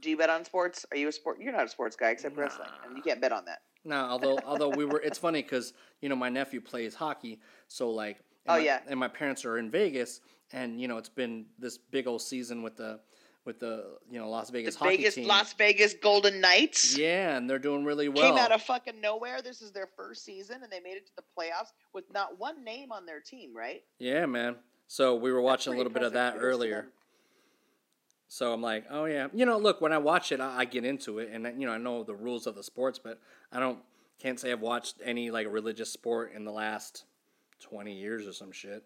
Do 0.00 0.10
you 0.10 0.16
bet 0.16 0.30
on 0.30 0.44
sports? 0.44 0.84
Are 0.90 0.96
you 0.96 1.08
a 1.08 1.12
sport? 1.12 1.38
You're 1.40 1.52
not 1.52 1.64
a 1.66 1.68
sports 1.68 1.94
guy 1.96 2.10
except 2.10 2.36
wrestling, 2.36 2.68
and 2.86 2.96
you 2.96 3.02
can't 3.02 3.20
bet 3.20 3.32
on 3.32 3.44
that. 3.44 3.60
No, 3.84 3.96
although 3.96 4.38
although 4.44 4.68
we 4.68 4.84
were, 4.84 5.00
it's 5.00 5.18
funny 5.18 5.42
because 5.42 5.72
you 6.00 6.08
know 6.08 6.16
my 6.16 6.28
nephew 6.28 6.60
plays 6.60 6.94
hockey, 6.94 7.40
so 7.68 7.90
like, 7.90 8.18
Oh, 8.46 8.54
my, 8.54 8.58
yeah. 8.58 8.80
and 8.88 8.98
my 8.98 9.08
parents 9.08 9.44
are 9.44 9.58
in 9.58 9.70
Vegas, 9.70 10.20
and 10.52 10.80
you 10.80 10.88
know 10.88 10.98
it's 10.98 11.08
been 11.08 11.46
this 11.58 11.78
big 11.78 12.06
old 12.06 12.22
season 12.22 12.62
with 12.62 12.76
the 12.76 13.00
with 13.44 13.58
the 13.58 13.96
you 14.10 14.18
know 14.18 14.28
Las 14.28 14.50
Vegas 14.50 14.74
The 14.76 14.84
hockey 14.84 14.96
Vegas, 14.98 15.14
team. 15.14 15.26
Las 15.26 15.52
Vegas 15.54 15.94
Golden 15.94 16.40
Knights 16.40 16.96
Yeah, 16.96 17.36
and 17.36 17.48
they're 17.48 17.58
doing 17.58 17.84
really 17.84 18.08
well. 18.08 18.28
came 18.28 18.38
out 18.38 18.52
of 18.52 18.62
fucking 18.62 19.00
nowhere. 19.00 19.42
This 19.42 19.62
is 19.62 19.72
their 19.72 19.88
first 19.96 20.24
season, 20.24 20.62
and 20.62 20.70
they 20.70 20.80
made 20.80 20.96
it 20.96 21.06
to 21.06 21.12
the 21.16 21.22
playoffs 21.38 21.72
with 21.92 22.04
not 22.12 22.38
one 22.38 22.64
name 22.64 22.92
on 22.92 23.06
their 23.06 23.20
team. 23.20 23.56
Right? 23.56 23.82
yeah, 23.98 24.26
man. 24.26 24.56
So 24.86 25.14
we 25.14 25.30
were 25.30 25.40
watching 25.40 25.72
a 25.72 25.76
little 25.76 25.92
bit 25.92 26.02
of 26.02 26.14
that 26.14 26.34
impressive. 26.34 26.40
Kudos 26.40 26.58
to 26.58 26.66
earlier. 26.66 26.88
So 28.32 28.52
I'm 28.52 28.62
like, 28.62 28.84
oh 28.90 29.06
yeah, 29.06 29.28
you 29.32 29.44
know, 29.44 29.58
look, 29.58 29.80
when 29.80 29.92
I 29.92 29.98
watch 29.98 30.30
it, 30.32 30.40
I, 30.40 30.58
I 30.58 30.64
get 30.64 30.84
into 30.84 31.18
it, 31.18 31.30
and 31.32 31.44
you 31.60 31.66
know, 31.66 31.72
I 31.72 31.78
know 31.78 32.04
the 32.04 32.14
rules 32.14 32.46
of 32.46 32.54
the 32.54 32.62
sports, 32.62 32.98
but 32.98 33.20
I 33.50 33.58
don't 33.58 33.78
can't 34.20 34.38
say 34.38 34.52
I've 34.52 34.60
watched 34.60 34.96
any 35.04 35.30
like 35.30 35.46
religious 35.50 35.90
sport 35.90 36.32
in 36.34 36.44
the 36.44 36.52
last 36.52 37.04
twenty 37.58 37.94
years 37.94 38.26
or 38.26 38.32
some 38.32 38.52
shit. 38.52 38.84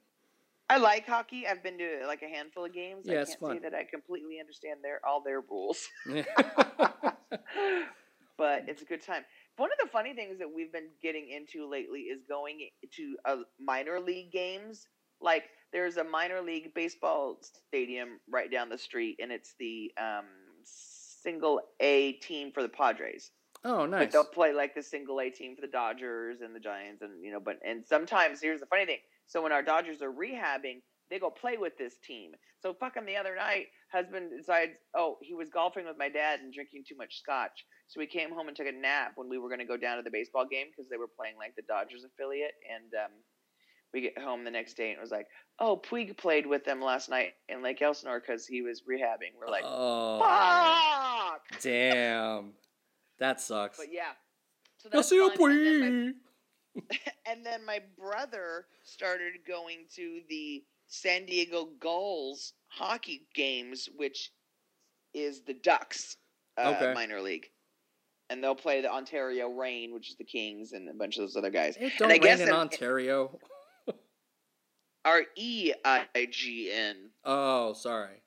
I 0.70 0.78
like 0.78 1.06
hockey. 1.06 1.46
I've 1.46 1.62
been 1.62 1.78
to 1.78 2.04
like 2.06 2.22
a 2.22 2.28
handful 2.28 2.64
of 2.64 2.72
games. 2.72 3.04
Yeah, 3.04 3.22
I 3.22 3.24
can't 3.24 3.38
fun. 3.40 3.56
say 3.56 3.58
that 3.68 3.74
I 3.74 3.84
completely 3.84 4.40
understand 4.40 4.80
their 4.82 5.00
all 5.06 5.22
their 5.22 5.40
rules. 5.42 5.86
but 8.36 8.64
it's 8.68 8.82
a 8.82 8.84
good 8.84 9.02
time. 9.02 9.24
One 9.56 9.70
of 9.70 9.78
the 9.82 9.88
funny 9.90 10.14
things 10.14 10.38
that 10.38 10.48
we've 10.52 10.72
been 10.72 10.88
getting 11.02 11.28
into 11.30 11.68
lately 11.70 12.00
is 12.00 12.22
going 12.28 12.68
to 12.96 13.16
uh, 13.24 13.36
minor 13.60 14.00
league 14.00 14.32
games. 14.32 14.86
Like 15.20 15.44
there's 15.72 15.96
a 15.96 16.04
minor 16.04 16.40
league 16.40 16.72
baseball 16.74 17.38
stadium 17.68 18.20
right 18.28 18.50
down 18.50 18.68
the 18.68 18.78
street, 18.78 19.18
and 19.22 19.30
it's 19.30 19.54
the 19.58 19.92
um, 20.00 20.24
single 20.64 21.60
A 21.80 22.12
team 22.14 22.52
for 22.52 22.62
the 22.62 22.68
Padres. 22.68 23.30
oh, 23.64 23.80
But 23.80 23.90
nice. 23.90 24.12
they'll 24.12 24.24
play 24.24 24.52
like 24.52 24.74
the 24.74 24.82
single 24.82 25.20
A 25.20 25.30
team 25.30 25.54
for 25.54 25.60
the 25.62 25.68
Dodgers 25.68 26.40
and 26.40 26.54
the 26.54 26.60
Giants, 26.60 27.02
and 27.02 27.22
you 27.22 27.30
know, 27.32 27.40
but 27.40 27.58
and 27.66 27.84
sometimes 27.86 28.40
here's 28.40 28.60
the 28.60 28.66
funny 28.66 28.86
thing. 28.86 28.98
So 29.26 29.42
when 29.42 29.52
our 29.52 29.62
Dodgers 29.62 30.02
are 30.02 30.12
rehabbing, 30.12 30.82
they 31.10 31.18
go 31.18 31.30
play 31.30 31.56
with 31.56 31.76
this 31.78 31.96
team. 32.04 32.32
So 32.60 32.74
fucking 32.74 33.04
the 33.04 33.16
other 33.16 33.36
night, 33.36 33.66
husband 33.92 34.30
decides, 34.36 34.72
oh, 34.96 35.18
he 35.20 35.34
was 35.34 35.50
golfing 35.50 35.86
with 35.86 35.98
my 35.98 36.08
dad 36.08 36.40
and 36.40 36.52
drinking 36.52 36.84
too 36.88 36.96
much 36.96 37.18
scotch. 37.18 37.64
So 37.88 38.00
we 38.00 38.06
came 38.06 38.32
home 38.32 38.48
and 38.48 38.56
took 38.56 38.66
a 38.66 38.72
nap 38.72 39.12
when 39.16 39.28
we 39.28 39.38
were 39.38 39.48
going 39.48 39.60
to 39.60 39.66
go 39.66 39.76
down 39.76 39.98
to 39.98 40.02
the 40.02 40.10
baseball 40.10 40.46
game 40.50 40.66
because 40.70 40.88
they 40.88 40.96
were 40.96 41.08
playing 41.08 41.36
like 41.38 41.54
the 41.56 41.62
Dodgers 41.68 42.04
affiliate. 42.04 42.54
And 42.72 42.92
um, 42.94 43.12
we 43.92 44.00
get 44.00 44.18
home 44.18 44.44
the 44.44 44.50
next 44.50 44.74
day 44.74 44.90
and 44.90 44.98
it 44.98 45.00
was 45.00 45.10
like, 45.10 45.26
oh, 45.60 45.80
Puig 45.80 46.16
played 46.16 46.46
with 46.46 46.64
them 46.64 46.80
last 46.80 47.08
night 47.08 47.32
in 47.48 47.62
Lake 47.62 47.80
Elsinore 47.80 48.20
because 48.20 48.46
he 48.46 48.62
was 48.62 48.82
rehabbing. 48.90 49.38
We're 49.38 49.50
like, 49.50 49.64
oh, 49.64 50.18
fuck. 50.20 51.60
damn, 51.62 52.54
that 53.18 53.40
sucks. 53.40 53.78
But 53.78 53.88
yeah. 53.92 54.12
So 54.78 54.88
that's 54.90 55.08
soy 55.08 55.30
fun. 55.36 55.50
And 55.52 55.66
then 55.66 55.82
Puig. 55.82 56.12
and 57.26 57.44
then 57.44 57.64
my 57.64 57.80
brother 57.98 58.66
started 58.84 59.34
going 59.46 59.86
to 59.96 60.20
the 60.28 60.64
San 60.86 61.26
Diego 61.26 61.66
Gulls 61.80 62.52
hockey 62.68 63.26
games, 63.34 63.88
which 63.96 64.32
is 65.14 65.42
the 65.42 65.54
Ducks 65.54 66.16
uh, 66.58 66.68
Okay. 66.70 66.94
minor 66.94 67.20
league, 67.20 67.46
and 68.30 68.42
they'll 68.42 68.54
play 68.54 68.80
the 68.80 68.92
Ontario 68.92 69.48
Reign, 69.48 69.92
which 69.94 70.10
is 70.10 70.16
the 70.16 70.24
Kings, 70.24 70.72
and 70.72 70.88
a 70.88 70.94
bunch 70.94 71.16
of 71.16 71.22
those 71.22 71.36
other 71.36 71.50
guys. 71.50 71.76
It 71.76 71.82
and 71.82 71.98
don't 71.98 72.10
I 72.10 72.14
rain 72.14 72.22
guess 72.22 72.40
in 72.40 72.50
Ontario. 72.52 73.38
R 75.04 75.22
E 75.36 75.72
I 75.84 76.06
G 76.30 76.70
N, 76.72 77.10
Oh, 77.24 77.72
sorry. 77.74 78.22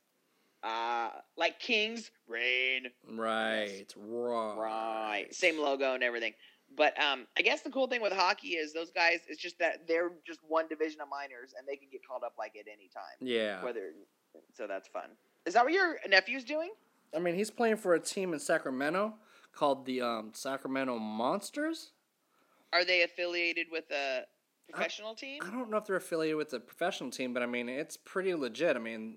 uh, 0.64 1.10
like 1.36 1.60
Kings 1.60 2.12
Reign. 2.28 2.88
Right, 3.10 3.86
right, 3.96 4.56
Right. 4.58 5.34
Same 5.34 5.60
logo 5.60 5.94
and 5.94 6.04
everything. 6.04 6.34
But 6.78 6.94
um, 7.02 7.26
I 7.36 7.42
guess 7.42 7.64
the 7.64 7.72
cool 7.72 7.88
thing 7.88 8.02
with 8.04 8.14
hockey 8.14 8.50
is 8.50 8.72
those 8.72 8.92
guys. 8.92 9.20
It's 9.28 9.42
just 9.42 9.58
that 9.58 9.88
they're 9.88 10.12
just 10.26 10.40
one 10.48 10.68
division 10.68 11.02
of 11.02 11.10
minors, 11.10 11.54
and 11.58 11.68
they 11.68 11.76
can 11.76 11.88
get 11.92 12.08
called 12.08 12.22
up 12.24 12.36
like 12.38 12.56
at 12.56 12.68
any 12.72 12.88
time. 12.94 13.18
Yeah, 13.20 13.64
Whether 13.64 13.94
so 14.54 14.68
that's 14.68 14.88
fun. 14.88 15.10
Is 15.46 15.56
that 15.56 15.66
what 15.66 15.74
your 15.74 15.98
nephew's 16.08 16.44
doing? 16.44 16.70
I 17.16 17.20
mean 17.20 17.36
he's 17.36 17.50
playing 17.50 17.78
for 17.78 17.96
a 17.96 18.00
team 18.00 18.34
in 18.34 18.40
Sacramento 18.40 19.16
called 19.54 19.86
the 19.86 20.02
um, 20.02 20.32
Sacramento 20.34 21.00
Monsters. 21.00 21.92
Are 22.72 22.86
they 22.86 23.02
affiliated 23.02 23.68
with 23.72 23.86
a 23.92 24.26
professional 24.72 25.16
team? 25.16 25.42
I 25.44 25.50
don't 25.50 25.72
know 25.72 25.78
if 25.78 25.86
they're 25.86 25.96
affiliated 25.96 26.38
with 26.38 26.54
a 26.54 26.60
professional 26.60 27.10
team, 27.10 27.34
but 27.34 27.42
I 27.42 27.48
mean 27.48 27.70
it's 27.70 27.98
pretty 27.98 28.36
legit. 28.36 28.76
I 28.76 28.80
mean, 28.80 29.16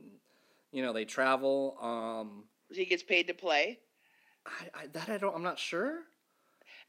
you 0.72 0.82
know 0.82 0.94
they 0.94 1.04
travel. 1.04 1.76
Um, 1.82 2.44
He 2.72 2.86
gets 2.86 3.02
paid 3.02 3.26
to 3.26 3.34
play. 3.34 3.80
I, 4.46 4.82
I, 4.82 4.86
that 4.94 5.10
I 5.10 5.18
don't. 5.18 5.34
I'm 5.34 5.42
not 5.42 5.58
sure. 5.58 6.04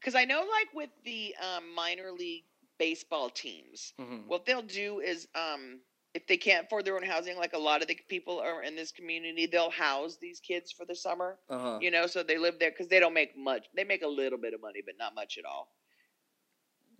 Because 0.02 0.16
I 0.16 0.24
know, 0.24 0.40
like 0.40 0.74
with 0.74 0.90
the 1.04 1.32
um, 1.40 1.72
minor 1.74 2.10
league 2.10 2.42
baseball 2.76 3.30
teams, 3.30 3.92
Mhm. 4.00 4.26
what 4.26 4.44
they'll 4.44 4.60
do 4.62 4.98
is, 4.98 5.28
um, 5.36 5.80
if 6.14 6.26
they 6.26 6.36
can't 6.36 6.66
afford 6.66 6.84
their 6.84 6.96
own 6.96 7.04
housing, 7.04 7.36
like 7.38 7.52
a 7.52 7.58
lot 7.58 7.82
of 7.82 7.88
the 7.88 7.94
people 8.08 8.40
are 8.40 8.64
in 8.64 8.74
this 8.74 8.90
community, 8.90 9.46
they'll 9.46 9.70
house 9.70 10.16
these 10.16 10.40
kids 10.40 10.72
for 10.72 10.84
the 10.84 10.94
summer. 10.94 11.38
Uh 11.48 11.58
huh. 11.58 11.78
You 11.80 11.90
know, 11.92 12.06
so 12.08 12.24
they 12.24 12.36
live 12.36 12.58
there 12.58 12.70
because 12.70 12.88
they 12.88 12.98
don't 12.98 13.14
make 13.14 13.36
much. 13.36 13.66
They 13.74 13.84
make 13.84 14.02
a 14.02 14.08
little 14.08 14.38
bit 14.38 14.54
of 14.54 14.60
money, 14.60 14.82
but 14.84 14.98
not 14.98 15.14
much 15.14 15.38
at 15.38 15.44
all. 15.44 15.72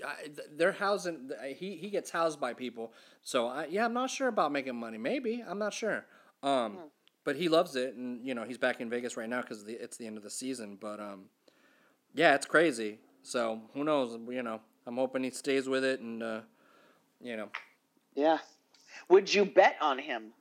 I- 0.04 0.30
they're 0.52 0.72
housing. 0.72 1.30
He 1.56 1.76
he 1.76 1.90
gets 1.90 2.10
housed 2.10 2.40
by 2.40 2.54
people. 2.54 2.94
So 3.22 3.48
I, 3.48 3.66
yeah, 3.66 3.84
I'm 3.84 3.92
not 3.92 4.10
sure 4.10 4.28
about 4.28 4.50
making 4.52 4.76
money. 4.76 4.96
Maybe 4.98 5.42
I'm 5.46 5.58
not 5.58 5.72
sure. 5.74 6.06
Um, 6.42 6.76
Hmm. 6.76 6.86
but 7.24 7.36
he 7.36 7.48
loves 7.48 7.76
it, 7.76 7.94
and 7.94 8.24
you 8.26 8.34
know 8.34 8.44
he's 8.44 8.58
back 8.58 8.80
in 8.80 8.88
Vegas 8.88 9.16
right 9.16 9.28
now 9.28 9.42
because 9.42 9.64
it's 9.64 9.96
the 9.96 10.06
end 10.06 10.16
of 10.16 10.22
the 10.22 10.30
season. 10.30 10.76
But 10.76 10.98
um, 11.00 11.28
yeah, 12.14 12.34
it's 12.34 12.46
crazy. 12.46 12.98
So 13.22 13.60
who 13.74 13.84
knows? 13.84 14.18
You 14.28 14.42
know, 14.42 14.60
I'm 14.86 14.96
hoping 14.96 15.22
he 15.24 15.30
stays 15.30 15.68
with 15.68 15.84
it, 15.84 16.00
and 16.00 16.22
uh, 16.22 16.40
you 17.20 17.36
know, 17.36 17.48
Yeah. 18.14 18.38
Would 19.08 19.32
you 19.32 19.44
bet 19.44 19.76
on 19.80 19.98
him 19.98 20.32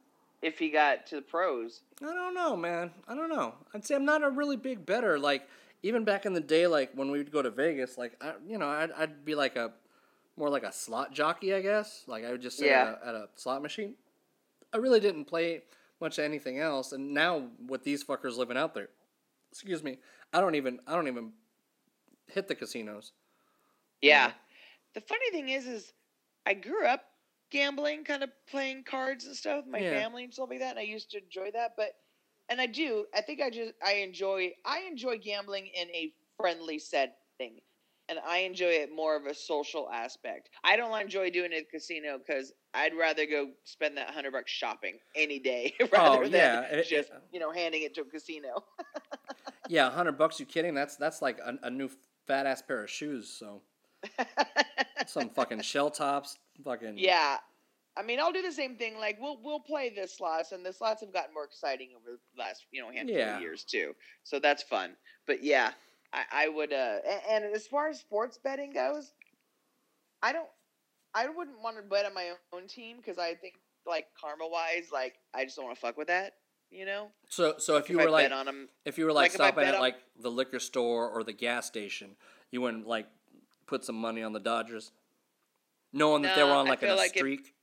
if 0.41 0.59
he 0.59 0.69
got 0.69 1.05
to 1.07 1.15
the 1.15 1.21
pros? 1.21 1.81
I 2.01 2.05
don't 2.13 2.33
know, 2.33 2.55
man. 2.57 2.91
I 3.07 3.15
don't 3.15 3.29
know. 3.29 3.55
I'd 3.73 3.85
say 3.85 3.95
I'm 3.95 4.05
not 4.05 4.23
a 4.23 4.29
really 4.29 4.57
big 4.57 4.85
better. 4.85 5.17
Like 5.17 5.47
even 5.83 6.03
back 6.03 6.25
in 6.25 6.33
the 6.33 6.41
day, 6.41 6.67
like 6.67 6.91
when 6.93 7.11
we 7.11 7.17
would 7.19 7.31
go 7.31 7.41
to 7.41 7.49
Vegas, 7.49 7.97
like 7.97 8.13
I, 8.21 8.33
you 8.47 8.57
know, 8.57 8.67
I'd, 8.67 8.91
I'd 8.91 9.25
be 9.25 9.35
like 9.35 9.55
a 9.55 9.71
more 10.37 10.49
like 10.49 10.63
a 10.63 10.71
slot 10.73 11.13
jockey, 11.13 11.53
I 11.53 11.61
guess. 11.61 12.03
Like 12.07 12.25
I 12.25 12.31
would 12.31 12.41
just 12.41 12.57
sit 12.57 12.67
Yeah. 12.67 12.95
at, 13.03 13.05
a, 13.05 13.07
at 13.09 13.15
a 13.15 13.29
slot 13.35 13.61
machine. 13.61 13.95
I 14.73 14.77
really 14.77 14.99
didn't 14.99 15.25
play 15.25 15.61
much 15.99 16.17
of 16.17 16.23
anything 16.25 16.59
else, 16.59 16.93
and 16.93 17.13
now 17.13 17.47
with 17.67 17.83
these 17.83 18.03
fuckers 18.03 18.37
living 18.37 18.57
out 18.57 18.73
there, 18.73 18.89
excuse 19.51 19.83
me, 19.83 19.99
I 20.33 20.41
don't 20.41 20.55
even 20.55 20.79
I 20.87 20.95
don't 20.95 21.07
even 21.07 21.31
hit 22.27 22.47
the 22.47 22.55
casinos. 22.55 23.11
Yeah. 24.01 24.31
The 24.93 25.01
funny 25.01 25.29
thing 25.31 25.49
is, 25.49 25.67
is 25.67 25.93
I 26.45 26.53
grew 26.53 26.85
up 26.85 27.03
gambling, 27.51 28.03
kind 28.03 28.23
of 28.23 28.29
playing 28.49 28.83
cards 28.83 29.25
and 29.25 29.35
stuff. 29.35 29.65
with 29.65 29.71
My 29.71 29.79
Yeah. 29.79 29.91
family 29.99 30.23
and 30.23 30.33
stuff 30.33 30.49
like 30.49 30.59
that, 30.59 30.71
and 30.71 30.79
I 30.79 30.83
used 30.83 31.11
to 31.11 31.19
enjoy 31.23 31.51
that. 31.51 31.73
But 31.77 31.95
and 32.49 32.59
I 32.59 32.65
do. 32.65 33.05
I 33.15 33.21
think 33.21 33.41
I 33.41 33.49
just 33.49 33.73
I 33.85 33.93
enjoy 33.95 34.51
I 34.65 34.81
enjoy 34.89 35.17
gambling 35.17 35.67
in 35.67 35.87
a 35.89 36.13
friendly 36.37 36.79
setting, 36.79 37.61
and 38.09 38.19
I 38.27 38.39
enjoy 38.39 38.71
it 38.71 38.89
more 38.93 39.15
of 39.15 39.25
a 39.27 39.33
social 39.35 39.89
aspect. 39.89 40.49
I 40.63 40.75
don't 40.75 40.99
enjoy 40.99 41.29
doing 41.29 41.51
it 41.53 41.57
at 41.57 41.65
the 41.71 41.77
casino 41.77 42.17
because 42.17 42.51
I'd 42.73 42.93
rather 42.95 43.25
go 43.25 43.51
spend 43.63 43.95
that 43.97 44.09
hundred 44.09 44.31
bucks 44.31 44.51
shopping 44.51 44.97
any 45.15 45.39
day 45.39 45.73
oh, 45.81 45.87
rather 45.91 46.23
Oh, 46.23 46.27
yeah. 46.27 46.61
than 46.69 46.79
It- 46.79 46.87
just 46.89 47.11
you 47.31 47.39
know 47.39 47.51
handing 47.51 47.83
it 47.83 47.93
to 47.95 48.01
a 48.01 48.05
casino. 48.05 48.63
Yeah, 49.67 49.89
hundred 49.89 50.17
bucks. 50.17 50.37
You 50.39 50.45
kidding? 50.45 50.73
That's 50.73 50.97
that's 50.97 51.21
like 51.21 51.39
a, 51.39 51.57
a 51.63 51.69
new 51.69 51.89
fat 52.31 52.45
ass 52.45 52.61
pair 52.61 52.83
of 52.83 52.89
shoes. 52.89 53.27
So 53.29 53.61
some 55.07 55.29
fucking 55.29 55.61
shell 55.61 55.89
tops, 55.91 56.37
fucking 56.63 56.97
Yeah. 56.97 57.37
I 57.97 58.03
mean, 58.03 58.19
I'll 58.21 58.31
do 58.31 58.41
the 58.41 58.53
same 58.53 58.77
thing. 58.77 58.97
Like 58.97 59.17
we'll 59.19 59.37
we'll 59.43 59.59
play 59.59 59.89
the 59.93 60.07
slots, 60.07 60.53
and 60.53 60.65
the 60.65 60.71
slots 60.71 61.01
have 61.01 61.11
gotten 61.11 61.33
more 61.33 61.43
exciting 61.43 61.89
over 61.95 62.17
the 62.33 62.41
last 62.41 62.65
you 62.71 62.81
know 62.81 62.89
handful 62.89 63.17
Yeah. 63.17 63.35
of 63.35 63.41
years 63.41 63.65
too. 63.65 63.93
So 64.23 64.39
that's 64.39 64.63
fun. 64.63 64.95
But 65.27 65.43
yeah, 65.43 65.71
I, 66.13 66.23
I 66.31 66.47
would. 66.47 66.71
Uh, 66.71 66.99
a- 67.05 67.31
and, 67.31 67.43
as 67.43 67.67
far 67.67 67.89
as 67.89 67.99
sports 67.99 68.39
betting 68.41 68.71
goes, 68.73 69.11
I 70.23 70.31
don't. 70.31 70.47
I 71.13 71.27
wouldn't 71.27 71.61
want 71.61 71.75
to 71.75 71.83
bet 71.83 72.05
on 72.05 72.13
my 72.13 72.29
own 72.53 72.67
team 72.67 72.95
because 72.97 73.17
I 73.17 73.33
think 73.35 73.55
like 73.85 74.05
karma 74.19 74.47
wise, 74.47 74.87
like 74.93 75.15
I 75.33 75.43
just 75.43 75.57
don't 75.57 75.65
want 75.65 75.75
to 75.75 75.81
fuck 75.81 75.97
with 75.97 76.07
that. 76.07 76.35
You 76.71 76.85
know. 76.85 77.07
So 77.29 77.55
so 77.57 77.75
if 77.77 77.89
you 77.89 77.99
I 77.99 78.05
were 78.05 78.09
like 78.09 78.31
on 78.31 78.45
them, 78.45 78.69
if 78.85 78.97
you 78.97 79.05
were 79.05 79.11
like, 79.13 79.25
like, 79.25 79.31
stopping 79.33 79.65
at 79.65 79.75
on- 79.75 79.81
like 79.81 79.97
the 80.19 80.31
liquor 80.31 80.59
store 80.59 81.09
or 81.09 81.23
the 81.23 81.33
gas 81.33 81.67
station, 81.67 82.15
you 82.49 82.61
wouldn't 82.61 82.87
like 82.87 83.07
put 83.67 83.83
some 83.83 83.95
money 83.95 84.23
on 84.23 84.33
the 84.33 84.39
Dodgers, 84.39 84.91
knowing 85.93 86.21
that 86.23 86.35
they 86.35 86.43
were 86.43 86.51
on 86.51 86.67
like 86.67 86.81
a 86.83 86.93
like 86.93 87.11
streak. 87.15 87.53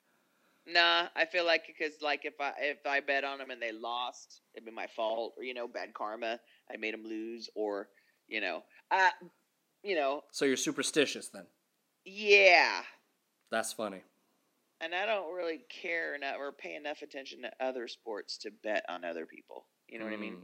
Nah, 0.66 1.08
I 1.16 1.24
feel 1.24 1.46
like 1.46 1.66
because 1.66 2.02
like 2.02 2.26
if 2.26 2.34
I 2.40 2.52
if 2.60 2.86
I 2.86 3.00
bet 3.00 3.24
on 3.24 3.38
them 3.38 3.50
and 3.50 3.60
they 3.62 3.72
lost, 3.72 4.42
it'd 4.54 4.66
be 4.66 4.70
my 4.72 4.86
fault 4.86 5.32
or 5.38 5.42
you 5.42 5.54
know 5.54 5.66
bad 5.66 5.94
karma. 5.94 6.38
I 6.70 6.76
made 6.76 6.92
them 6.92 7.04
lose 7.04 7.48
or 7.54 7.88
you 8.28 8.42
know. 8.42 8.62
Uh, 8.90 9.08
you 9.82 9.94
know, 9.94 10.24
So 10.32 10.44
you're 10.44 10.56
superstitious 10.56 11.28
then. 11.28 11.46
yeah. 12.04 12.82
That's 13.50 13.72
funny. 13.72 14.02
And 14.80 14.94
I 14.94 15.06
don't 15.06 15.34
really 15.34 15.60
care 15.68 16.14
enough 16.14 16.36
or 16.38 16.52
pay 16.52 16.76
enough 16.76 17.02
attention 17.02 17.42
to 17.42 17.50
other 17.60 17.88
sports 17.88 18.38
to 18.38 18.50
bet 18.62 18.84
on 18.88 19.04
other 19.04 19.26
people. 19.26 19.64
You 19.88 19.98
know 19.98 20.04
what 20.04 20.14
I 20.14 20.18
mean? 20.18 20.36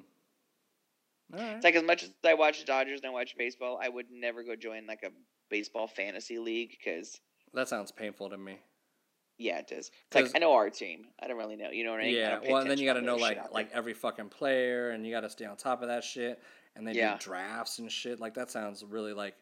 Mm. 1.33 1.39
All 1.39 1.45
right. 1.47 1.57
It's 1.57 1.65
like 1.65 1.77
as 1.77 1.83
much 1.85 2.03
as 2.03 2.11
I 2.25 2.35
watch 2.35 2.65
Dodgers 2.65 3.01
and 3.01 3.09
I 3.09 3.13
watch 3.13 3.37
baseball, 3.37 3.79
I 3.83 3.89
would 3.89 4.07
never 4.11 4.43
go 4.43 4.57
join 4.57 4.87
like 4.87 5.03
a 5.05 5.11
baseball 5.51 5.87
fantasy 5.87 6.39
league 6.39 6.71
because 6.71 7.21
that 7.53 7.69
sounds 7.69 7.93
painful 7.93 8.29
to 8.31 8.37
me. 8.37 8.59
yeah, 9.39 9.59
it 9.59 9.69
does. 9.69 9.91
It's 10.07 10.15
like 10.15 10.31
I 10.35 10.39
know 10.41 10.53
our 10.55 10.69
team. 10.71 11.07
I 11.23 11.29
don't 11.29 11.39
really 11.39 11.57
know. 11.57 11.71
You 11.71 11.85
know 11.85 11.93
what 11.93 12.01
I 12.01 12.05
mean? 12.05 12.15
Yeah, 12.17 12.31
don't 12.41 12.49
well, 12.49 12.57
and 12.61 12.71
then 12.71 12.79
you 12.79 12.87
got 12.87 12.95
to 12.95 13.03
know 13.03 13.17
like 13.17 13.53
like 13.53 13.71
every 13.73 13.95
fucking 13.95 14.29
player, 14.31 14.91
and 14.91 15.07
you 15.07 15.13
got 15.13 15.21
to 15.21 15.31
stay 15.31 15.45
on 15.45 15.57
top 15.57 15.83
of 15.83 15.89
that 15.89 16.03
shit. 16.05 16.43
And 16.77 16.87
they 16.87 16.93
Yeah. 16.93 17.13
do 17.13 17.19
drafts 17.21 17.79
and 17.79 17.91
shit. 17.91 18.19
Like 18.19 18.35
that 18.35 18.51
sounds 18.51 18.83
really 18.85 19.13
like 19.13 19.37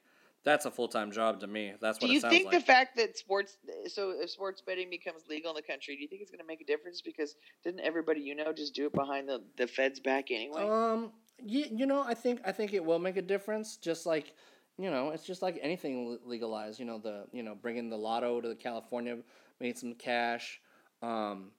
that's 0.44 0.66
a 0.66 0.70
full 0.70 0.88
time 0.88 1.12
job 1.12 1.40
to 1.40 1.46
me. 1.46 1.74
That's 1.80 2.00
what 2.00 2.06
Do 2.08 2.12
it 2.12 2.14
you 2.14 2.20
sounds 2.20 2.34
think 2.34 2.46
like. 2.46 2.58
the 2.58 2.64
fact 2.64 2.96
that 2.96 3.16
sports 3.16 3.58
so 3.86 4.10
if 4.10 4.30
sports 4.30 4.62
betting 4.64 4.90
becomes 4.90 5.22
legal 5.28 5.50
in 5.50 5.56
the 5.56 5.62
country, 5.62 5.94
do 5.96 6.02
you 6.02 6.08
think 6.08 6.22
it's 6.22 6.30
going 6.30 6.40
to 6.40 6.46
make 6.46 6.60
a 6.60 6.64
difference? 6.64 7.00
Because 7.00 7.36
didn't 7.62 7.80
everybody 7.80 8.20
you 8.20 8.34
know 8.34 8.52
just 8.52 8.74
do 8.74 8.86
it 8.86 8.92
behind 8.92 9.28
the 9.28 9.42
the 9.56 9.66
Fed's 9.66 10.00
back 10.00 10.30
anyway? 10.30 10.68
Um, 10.68 11.12
you, 11.44 11.66
you 11.70 11.86
know, 11.86 12.02
I 12.02 12.14
think 12.14 12.40
I 12.44 12.52
think 12.52 12.72
it 12.72 12.84
will 12.84 12.98
make 12.98 13.16
a 13.16 13.22
difference. 13.22 13.76
Just 13.76 14.06
like, 14.06 14.34
you 14.78 14.90
know, 14.90 15.10
it's 15.10 15.24
just 15.24 15.42
like 15.42 15.58
anything 15.62 16.18
legalized. 16.24 16.78
You 16.80 16.86
know, 16.86 16.98
the 16.98 17.26
you 17.32 17.42
know 17.42 17.54
bringing 17.54 17.88
the 17.88 17.98
lotto 17.98 18.40
to 18.40 18.54
California 18.54 19.18
made 19.60 19.78
some 19.78 19.94
cash. 19.94 20.60
Um, 21.02 21.50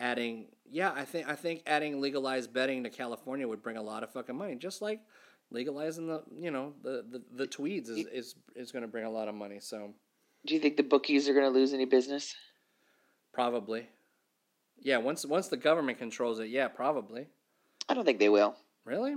adding, 0.00 0.46
yeah, 0.70 0.92
I 0.94 1.04
think 1.04 1.28
I 1.28 1.34
think 1.34 1.62
adding 1.66 2.00
legalized 2.00 2.52
betting 2.52 2.84
to 2.84 2.90
California 2.90 3.46
would 3.46 3.62
bring 3.62 3.76
a 3.76 3.82
lot 3.82 4.02
of 4.02 4.12
fucking 4.12 4.36
money. 4.36 4.56
Just 4.56 4.82
like 4.82 5.00
legalizing 5.52 6.06
the 6.06 6.22
you 6.36 6.50
know 6.50 6.72
the 6.82 7.04
the, 7.10 7.22
the 7.34 7.46
tweeds 7.46 7.88
is 7.88 8.06
is 8.12 8.34
is 8.56 8.72
going 8.72 8.82
to 8.82 8.88
bring 8.88 9.04
a 9.04 9.10
lot 9.10 9.28
of 9.28 9.34
money. 9.34 9.58
So 9.60 9.92
do 10.46 10.54
you 10.54 10.60
think 10.60 10.76
the 10.76 10.82
bookies 10.82 11.28
are 11.28 11.34
going 11.34 11.44
to 11.44 11.58
lose 11.58 11.72
any 11.72 11.84
business? 11.84 12.34
probably, 13.32 13.88
yeah. 14.78 14.98
Once 14.98 15.24
once 15.24 15.48
the 15.48 15.56
government 15.56 15.98
controls 15.98 16.38
it, 16.40 16.48
yeah, 16.48 16.68
probably. 16.68 17.26
I 17.88 17.94
don't 17.94 18.04
think 18.04 18.18
they 18.18 18.28
will. 18.28 18.56
Really? 18.84 19.14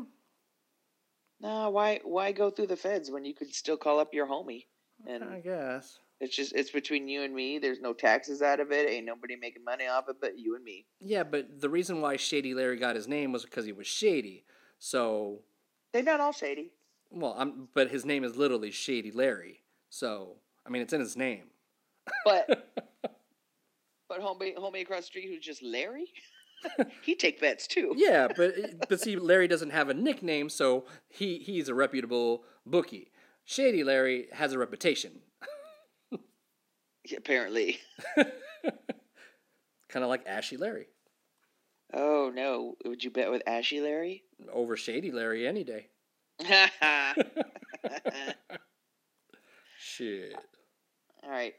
No, 1.42 1.70
why 1.70 2.00
why 2.04 2.32
go 2.32 2.50
through 2.50 2.68
the 2.68 2.78
feds 2.78 3.12
when 3.12 3.26
you 3.26 3.34
could 3.34 3.54
still 3.54 3.78
call 3.78 4.00
up 4.00 4.14
your 4.14 4.28
homie? 4.28 4.66
And 5.08 5.24
I 5.24 5.42
guess. 5.42 6.00
it's 6.22 6.36
just 6.36 6.54
it's 6.54 6.72
between 6.72 7.08
you 7.08 7.24
and 7.24 7.34
me. 7.36 7.60
There's 7.60 7.82
no 7.82 7.94
taxes 7.94 8.42
out 8.42 8.60
of 8.60 8.72
it. 8.72 8.90
Ain't 8.90 9.06
nobody 9.06 9.36
making 9.36 9.64
money 9.64 9.86
off 9.88 10.08
it 10.08 10.16
but 10.22 10.40
you 10.40 10.56
and 10.56 10.64
me. 10.64 10.86
Yeah, 11.02 11.24
but 11.24 11.60
the 11.60 11.70
reason 11.70 12.00
why 12.02 12.16
Shady 12.16 12.54
Larry 12.54 12.78
got 12.78 12.96
his 12.96 13.08
name 13.08 13.32
was 13.34 13.44
because 13.44 13.66
he 13.66 13.74
was 13.74 13.88
shady. 13.88 14.46
So, 14.80 15.40
They're 15.96 16.04
not 16.04 16.20
all 16.20 16.34
shady. 16.34 16.74
well, 17.10 17.34
I'm, 17.38 17.70
but 17.74 17.90
his 17.90 18.04
name 18.04 18.26
is 18.26 18.36
literally 18.36 18.70
Shady 18.70 19.12
Larry. 19.12 19.62
So, 19.90 20.36
I 20.68 20.70
mean, 20.70 20.82
it's 20.82 20.92
in 20.92 21.00
his 21.00 21.16
name. 21.16 21.46
But 22.26 22.50
but 24.10 24.20
homie 24.20 24.58
homie 24.58 24.82
across 24.82 25.00
the 25.04 25.06
street 25.06 25.30
who's 25.30 25.46
just 25.46 25.64
Larry, 25.64 26.08
he 27.02 27.16
take 27.16 27.40
bets 27.40 27.66
too. 27.66 27.94
yeah, 27.96 28.28
but 28.36 28.56
but 28.90 29.00
see, 29.00 29.16
Larry 29.16 29.48
doesn't 29.48 29.70
have 29.70 29.88
a 29.88 29.94
nickname, 29.94 30.50
so 30.50 30.84
he 31.08 31.38
he's 31.38 31.70
a 31.70 31.74
reputable 31.74 32.44
bookie. 32.66 33.12
Shady 33.46 33.82
Larry 33.86 34.28
has 34.34 34.52
a 34.52 34.60
reputation, 34.60 35.22
Apparently. 37.16 37.80
kind 38.18 40.04
of 40.04 40.10
like 40.10 40.28
Ashy 40.28 40.58
Larry 40.58 40.88
Oh 41.96 42.32
no! 42.34 42.76
Would 42.86 43.04
you 43.04 43.10
bet 43.10 43.32
with 43.32 43.42
Ashy 43.48 43.80
Larry? 43.80 44.24
over 44.52 44.76
Shady 44.76 45.12
Larry 45.12 45.48
any 45.48 45.64
day. 45.64 45.88
all 46.82 47.14
Shit. 49.78 50.36
right. 51.28 51.54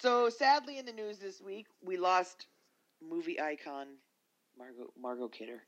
So 0.00 0.28
sadly, 0.30 0.78
in 0.78 0.86
the 0.86 0.92
news 0.92 1.18
this 1.18 1.40
week, 1.40 1.66
we 1.84 1.96
lost 1.96 2.46
movie 3.06 3.40
icon 3.40 3.88
Margot 4.58 4.92
Margot 5.00 5.28
Kidder. 5.28 5.60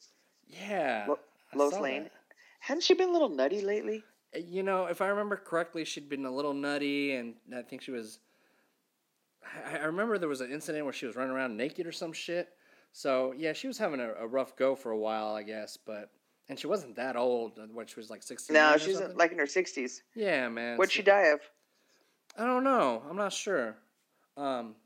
Yeah. 0.49 1.05
Lo- 1.09 1.19
Lois 1.55 1.79
Lane. 1.79 2.05
that. 2.05 2.13
Hadn't 2.61 2.83
she 2.83 2.95
been 2.95 3.11
a 3.11 3.13
little 3.13 3.29
nutty 3.29 3.61
lately? 3.61 4.03
Uh, 4.35 4.39
you 4.39 4.63
know, 4.63 4.87
if 4.87 5.01
I 5.03 5.09
remember 5.09 5.37
correctly, 5.37 5.85
she'd 5.85 6.09
been 6.09 6.25
a 6.25 6.31
little 6.35 6.55
nutty, 6.55 7.15
and 7.15 7.35
I 7.55 7.63
think 7.63 7.83
she 7.83 7.91
was. 7.91 8.19
I 9.71 9.85
remember 9.85 10.17
there 10.17 10.29
was 10.29 10.41
an 10.41 10.51
incident 10.51 10.85
where 10.85 10.93
she 10.95 11.05
was 11.07 11.15
running 11.17 11.33
around 11.33 11.57
naked 11.57 11.87
or 11.87 11.93
some 11.93 12.13
shit. 12.15 12.49
So 12.97 13.35
yeah, 13.37 13.53
she 13.53 13.67
was 13.67 13.77
having 13.77 13.99
a, 13.99 14.13
a 14.21 14.27
rough 14.27 14.55
go 14.57 14.77
for 14.77 14.93
a 14.93 14.97
while, 14.97 15.35
I 15.35 15.43
guess. 15.43 15.77
But 15.77 16.11
and 16.49 16.57
she 16.59 16.69
wasn't 16.69 16.95
that 16.97 17.17
old. 17.17 17.59
uh, 17.59 17.63
What 17.73 17.91
she 17.91 17.97
was 17.97 18.09
like 18.09 18.23
sixteen. 18.23 18.55
No, 18.55 18.77
she's 18.79 19.01
like 19.17 19.33
in 19.33 19.39
her 19.39 19.47
sixties. 19.49 20.03
Yeah, 20.15 20.49
man. 20.49 20.79
What'd 20.79 20.93
she 20.93 21.03
die 21.03 21.27
of? 21.33 21.41
I 22.39 22.47
don't 22.47 22.63
know. 22.65 23.03
I'm 23.11 23.17
not 23.17 23.33
sure. 23.33 23.75
Um, 24.37 24.77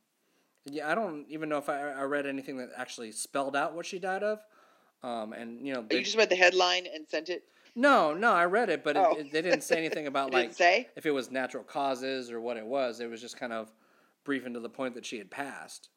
yeah, 0.64 0.90
I 0.90 0.94
don't 0.94 1.27
even 1.29 1.51
know 1.51 1.59
if 1.59 1.68
I, 1.68 1.81
I 1.81 2.03
read 2.05 2.27
anything 2.27 2.57
that 2.59 2.71
actually 2.77 3.12
spelled 3.12 3.55
out 3.55 3.75
what 3.75 3.85
she 3.87 3.99
died 3.99 4.23
of. 4.23 4.40
Um, 5.03 5.33
and 5.35 5.66
you 5.66 5.75
know, 5.75 5.85
You 5.90 6.03
just 6.03 6.16
read 6.16 6.31
the 6.31 6.37
headline 6.37 6.87
and 6.92 7.07
sent 7.09 7.29
it. 7.29 7.44
no, 7.77 8.12
no, 8.14 8.33
I 8.33 8.47
read 8.47 8.68
it, 8.71 8.83
but 8.85 8.97
Oh. 8.97 9.16
it, 9.18 9.31
they 9.33 9.42
didn't 9.42 9.62
say 9.62 9.77
anything 9.77 10.07
about 10.12 10.33
like 10.33 10.53
say. 10.55 10.88
if 10.97 11.05
it 11.07 11.11
was 11.11 11.31
natural 11.31 11.62
causes 11.62 12.31
or 12.31 12.40
what 12.40 12.57
it 12.57 12.66
was. 12.66 13.01
It 13.01 13.09
was 13.11 13.21
just 13.21 13.37
kind 13.38 13.53
of 13.53 13.71
brief 14.25 14.44
and 14.47 14.55
to 14.55 14.61
the 14.61 14.68
point 14.71 14.94
that 14.94 15.05
she 15.07 15.18
had 15.18 15.31
passed. 15.31 15.90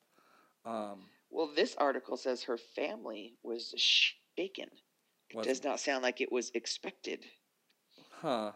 Um, 0.66 1.06
Well, 1.32 1.50
this 1.56 1.76
article 1.78 2.18
says 2.18 2.44
her 2.44 2.58
family 2.58 3.36
was 3.42 3.74
shaken. 3.78 4.68
It 5.30 5.44
does 5.44 5.64
not 5.64 5.80
sound 5.80 6.04
like 6.04 6.20
it 6.22 6.32
was 6.32 6.52
expected. 6.54 7.26
huh. 8.22 8.52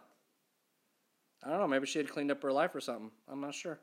I 1.43 1.49
don't 1.49 1.59
know. 1.59 1.67
Maybe 1.67 1.85
she 1.85 1.99
had 1.99 2.09
cleaned 2.09 2.31
up 2.31 2.41
her 2.43 2.51
life 2.51 2.73
or 2.75 2.81
something. 2.81 3.11
I'm 3.29 3.39
not 3.39 3.53
sure. 3.53 3.79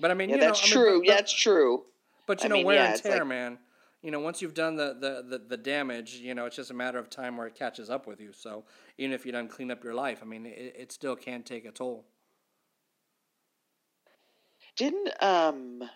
But 0.00 0.10
I 0.10 0.14
mean, 0.14 0.30
Yeah, 0.30 0.36
you 0.36 0.40
know, 0.40 0.46
that's 0.48 0.60
I 0.62 0.64
mean, 0.64 0.72
true. 0.72 0.98
but- 1.00 1.06
but- 1.06 1.14
that's 1.16 1.32
true. 1.32 1.84
But 2.26 2.40
you 2.40 2.46
I 2.46 2.48
know, 2.48 2.54
mean, 2.56 2.66
wear 2.66 2.76
yeah, 2.76 2.92
and 2.94 3.02
tear, 3.02 3.18
like- 3.18 3.26
man. 3.26 3.58
You 4.02 4.10
know, 4.10 4.20
once 4.20 4.42
you've 4.42 4.52
done 4.54 4.76
the, 4.76 4.94
the, 5.00 5.24
the, 5.38 5.44
the 5.46 5.56
damage, 5.56 6.14
you 6.16 6.34
know, 6.34 6.44
it's 6.46 6.56
just 6.56 6.70
a 6.70 6.74
matter 6.74 6.98
of 6.98 7.08
time 7.08 7.36
where 7.38 7.46
it 7.46 7.54
catches 7.54 7.88
up 7.88 8.06
with 8.06 8.20
you. 8.20 8.32
So 8.34 8.64
even 8.98 9.12
if 9.14 9.24
you 9.24 9.32
don't 9.32 9.48
clean 9.48 9.70
up 9.70 9.82
your 9.84 9.94
life, 9.94 10.18
I 10.22 10.26
mean, 10.26 10.44
it, 10.44 10.74
it 10.78 10.92
still 10.92 11.16
can 11.16 11.42
take 11.42 11.64
a 11.64 11.70
toll. 11.70 12.04
Didn't 14.76 15.10
um 15.22 15.88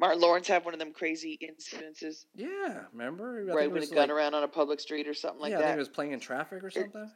Martin 0.00 0.20
Lawrence 0.20 0.46
have 0.48 0.64
one 0.64 0.74
of 0.74 0.80
them 0.80 0.92
crazy 0.92 1.38
incidences 1.42 2.26
Yeah, 2.34 2.84
remember? 2.92 3.40
I 3.50 3.54
where 3.54 3.62
he 3.62 3.66
think 3.66 3.70
it 3.70 3.72
went 3.72 3.72
was 3.80 3.90
a 3.90 3.94
gun 3.94 4.08
like- 4.08 4.16
around 4.16 4.34
on 4.34 4.44
a 4.44 4.48
public 4.48 4.80
street 4.80 5.08
or 5.08 5.14
something 5.14 5.40
like 5.40 5.52
that. 5.52 5.58
yeah, 5.60 5.64
I 5.64 5.68
think 5.68 5.74
that? 5.76 5.78
was 5.78 5.88
playing 5.88 6.12
in 6.12 6.20
traffic 6.20 6.62
or 6.62 6.70
something. 6.70 7.10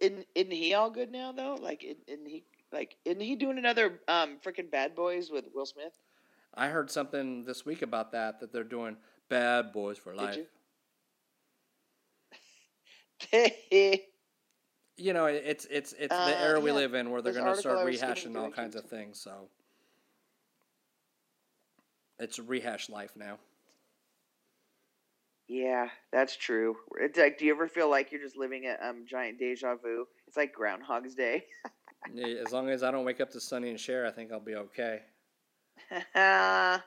Isn't, 0.00 0.26
isn't 0.34 0.52
he 0.52 0.74
all 0.74 0.90
good 0.90 1.10
now 1.10 1.32
though? 1.32 1.56
Like, 1.60 1.82
isn't, 1.84 2.26
he 2.26 2.44
like 2.72 2.96
isn't 3.04 3.20
he 3.20 3.34
doing 3.36 3.58
another 3.58 4.00
um 4.08 4.38
freaking 4.44 4.70
Bad 4.70 4.94
Boys 4.94 5.30
with 5.30 5.46
Will 5.54 5.66
Smith? 5.66 5.92
I 6.54 6.68
heard 6.68 6.90
something 6.90 7.44
this 7.44 7.66
week 7.66 7.82
about 7.82 8.12
that 8.12 8.40
that 8.40 8.52
they're 8.52 8.64
doing 8.64 8.96
Bad 9.28 9.72
Boys 9.72 9.98
for 9.98 10.14
Life. 10.14 10.38
you? 13.32 13.98
You 15.00 15.12
know, 15.12 15.26
it's 15.26 15.64
it's 15.70 15.92
it's 15.92 16.12
Uh, 16.12 16.26
the 16.26 16.40
era 16.40 16.58
we 16.58 16.70
yeah, 16.70 16.76
live 16.76 16.94
in 16.94 17.10
where 17.10 17.22
they're 17.22 17.32
going 17.32 17.44
to 17.46 17.56
start 17.56 17.78
I 17.78 17.84
was 17.84 17.96
skimming 17.98 18.14
rehashing 18.16 18.36
all 18.36 18.50
kinds 18.50 18.74
of 18.74 18.84
things. 18.86 19.20
So 19.20 19.48
it's 22.18 22.38
a 22.38 22.42
rehash 22.42 22.88
life 22.88 23.12
now. 23.16 23.38
yeah, 25.48 25.88
that's 26.12 26.36
true. 26.36 26.76
It's 27.00 27.18
like, 27.18 27.38
do 27.38 27.46
you 27.46 27.52
ever 27.54 27.68
feel 27.68 27.90
like 27.90 28.12
you're 28.12 28.20
just 28.20 28.36
living 28.36 28.64
a 28.66 28.86
um 28.86 29.04
giant 29.08 29.38
deja 29.38 29.76
vu? 29.76 30.06
It's 30.26 30.36
like 30.36 30.52
Groundhog's 30.52 31.14
Day. 31.14 31.44
As 32.44 32.52
long 32.52 32.70
as 32.70 32.82
I 32.82 32.90
don't 32.90 33.04
wake 33.04 33.20
up 33.20 33.30
to 33.30 33.40
Sonny 33.40 33.70
and 33.70 33.80
Cher, 33.80 34.06
I 34.06 34.10
think 34.10 34.30
I'll 34.30 34.40
be 34.40 34.54
okay. 34.54 35.00
That's 36.14 36.82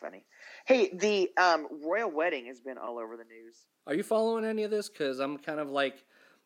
funny. 0.00 0.24
Hey, 0.66 0.90
the 0.94 1.30
um 1.36 1.66
royal 1.84 2.10
wedding 2.10 2.46
has 2.46 2.60
been 2.60 2.78
all 2.78 2.98
over 2.98 3.16
the 3.16 3.24
news. 3.24 3.66
Are 3.86 3.94
you 3.94 4.02
following 4.02 4.44
any 4.44 4.62
of 4.62 4.70
this? 4.70 4.88
Because 4.88 5.18
I'm 5.18 5.38
kind 5.38 5.58
of 5.58 5.68
like, 5.68 6.04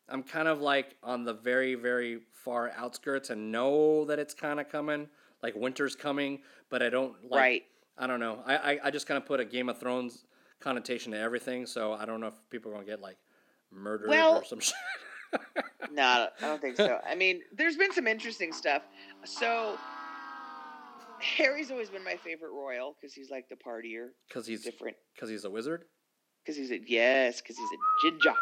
I'm 0.09 0.23
kind 0.23 0.47
of 0.47 0.61
like 0.61 0.95
on 1.03 1.23
the 1.23 1.33
very, 1.33 1.75
very 1.75 2.21
far 2.33 2.71
outskirts 2.75 3.29
and 3.29 3.51
know 3.51 4.05
that 4.05 4.17
it's 4.17 4.33
kind 4.33 4.59
of 4.59 4.69
coming. 4.69 5.07
Like 5.43 5.55
winter's 5.55 5.95
coming, 5.95 6.39
but 6.69 6.81
I 6.81 6.89
don't 6.89 7.13
like. 7.29 7.39
right. 7.39 7.63
I 7.97 8.05
don't 8.07 8.19
know. 8.19 8.39
I, 8.45 8.55
I, 8.57 8.79
I 8.85 8.91
just 8.91 9.07
kind 9.07 9.17
of 9.17 9.25
put 9.25 9.39
a 9.39 9.45
Game 9.45 9.69
of 9.69 9.79
Thrones 9.79 10.25
connotation 10.59 11.11
to 11.13 11.17
everything, 11.19 11.65
so 11.65 11.93
I 11.93 12.05
don't 12.05 12.19
know 12.21 12.27
if 12.27 12.35
people 12.49 12.71
are 12.71 12.75
gonna 12.75 12.85
get 12.85 13.01
like 13.01 13.17
murdered 13.71 14.09
Well- 14.09 14.37
or 14.37 14.45
some 14.45 14.59
shit. 14.61 14.75
No, 15.91 16.27
I 16.41 16.41
don't 16.41 16.61
think 16.61 16.77
so. 16.77 16.99
I 17.07 17.15
mean, 17.15 17.41
there's 17.53 17.75
been 17.75 17.91
some 17.93 18.07
interesting 18.07 18.51
stuff. 18.53 18.83
So, 19.25 19.77
Harry's 21.19 21.69
always 21.71 21.89
been 21.89 22.03
my 22.03 22.15
favorite 22.15 22.51
royal 22.51 22.95
because 22.99 23.13
he's 23.13 23.29
like 23.29 23.49
the 23.49 23.55
partier, 23.55 24.09
Because 24.27 24.45
he's 24.47 24.63
different. 24.63 24.95
because 25.15 25.29
he's 25.29 25.43
a 25.45 25.49
wizard. 25.49 25.83
Because 26.43 26.55
he's 26.57 26.71
a 26.71 26.79
yes, 26.87 27.41
because 27.41 27.57
he's 27.57 27.69
a 27.69 27.77
ginger. 28.09 28.33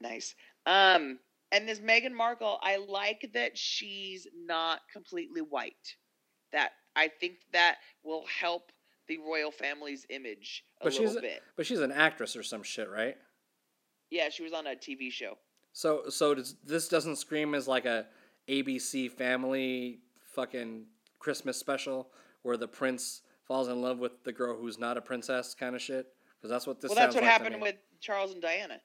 Nice. 0.00 0.34
Um, 0.66 1.18
and 1.54 1.68
this 1.68 1.80
Meghan 1.80 2.12
Markle, 2.12 2.58
I 2.62 2.76
like 2.76 3.30
that 3.34 3.56
she's 3.56 4.26
not 4.46 4.80
completely 4.92 5.40
white. 5.40 5.96
That 6.52 6.72
I 6.96 7.08
think 7.08 7.34
that 7.52 7.76
will 8.02 8.24
help 8.40 8.70
the 9.08 9.18
royal 9.18 9.50
family's 9.50 10.06
image 10.10 10.64
a 10.80 10.84
But 10.84 10.92
little 10.94 11.08
she's 11.08 11.20
bit. 11.20 11.42
but 11.56 11.66
she's 11.66 11.80
an 11.80 11.92
actress 11.92 12.36
or 12.36 12.42
some 12.42 12.62
shit, 12.62 12.88
right? 12.88 13.16
Yeah, 14.10 14.28
she 14.30 14.42
was 14.42 14.52
on 14.52 14.66
a 14.66 14.70
TV 14.74 15.10
show. 15.10 15.38
So 15.72 16.08
so 16.08 16.34
does, 16.34 16.56
this 16.64 16.88
doesn't 16.88 17.16
scream 17.16 17.54
as 17.54 17.66
like 17.68 17.84
a 17.84 18.06
ABC 18.48 19.10
family 19.10 20.00
fucking 20.34 20.86
Christmas 21.18 21.56
special 21.56 22.08
where 22.42 22.56
the 22.56 22.68
prince 22.68 23.22
falls 23.46 23.68
in 23.68 23.80
love 23.82 23.98
with 23.98 24.22
the 24.24 24.32
girl 24.32 24.56
who's 24.56 24.78
not 24.78 24.96
a 24.96 25.00
princess 25.00 25.54
kind 25.54 25.74
of 25.74 25.82
shit. 25.82 26.06
Because 26.36 26.50
that's 26.50 26.66
what 26.66 26.80
this. 26.80 26.90
well, 26.90 26.96
that's 26.96 27.14
what 27.14 27.24
like 27.24 27.32
happened 27.32 27.60
with 27.60 27.76
Charles 28.00 28.32
and 28.32 28.42
Diana. 28.42 28.78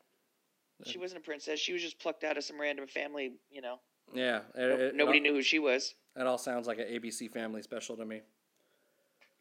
She 0.86 0.98
wasn't 0.98 1.22
a 1.22 1.26
princess. 1.26 1.60
She 1.60 1.74
was 1.74 1.82
just 1.82 2.00
plucked 2.00 2.24
out 2.24 2.38
of 2.38 2.44
some 2.44 2.60
random 2.60 2.88
family. 2.88 3.34
You 3.52 3.62
know, 3.62 3.80
Yeah, 4.14 4.42
it, 4.56 4.60
No- 4.80 4.86
it- 4.86 4.96
nobody 4.96 5.18
it, 5.20 5.22
knew 5.22 5.34
who 5.34 5.42
she 5.42 5.60
was. 5.60 5.94
It 6.16 6.26
all 6.26 6.38
sounds 6.38 6.68
like 6.68 6.80
an 6.80 6.88
ABC 6.88 7.32
family 7.32 7.62
special 7.62 7.96
to 7.98 8.06
me. 8.06 8.22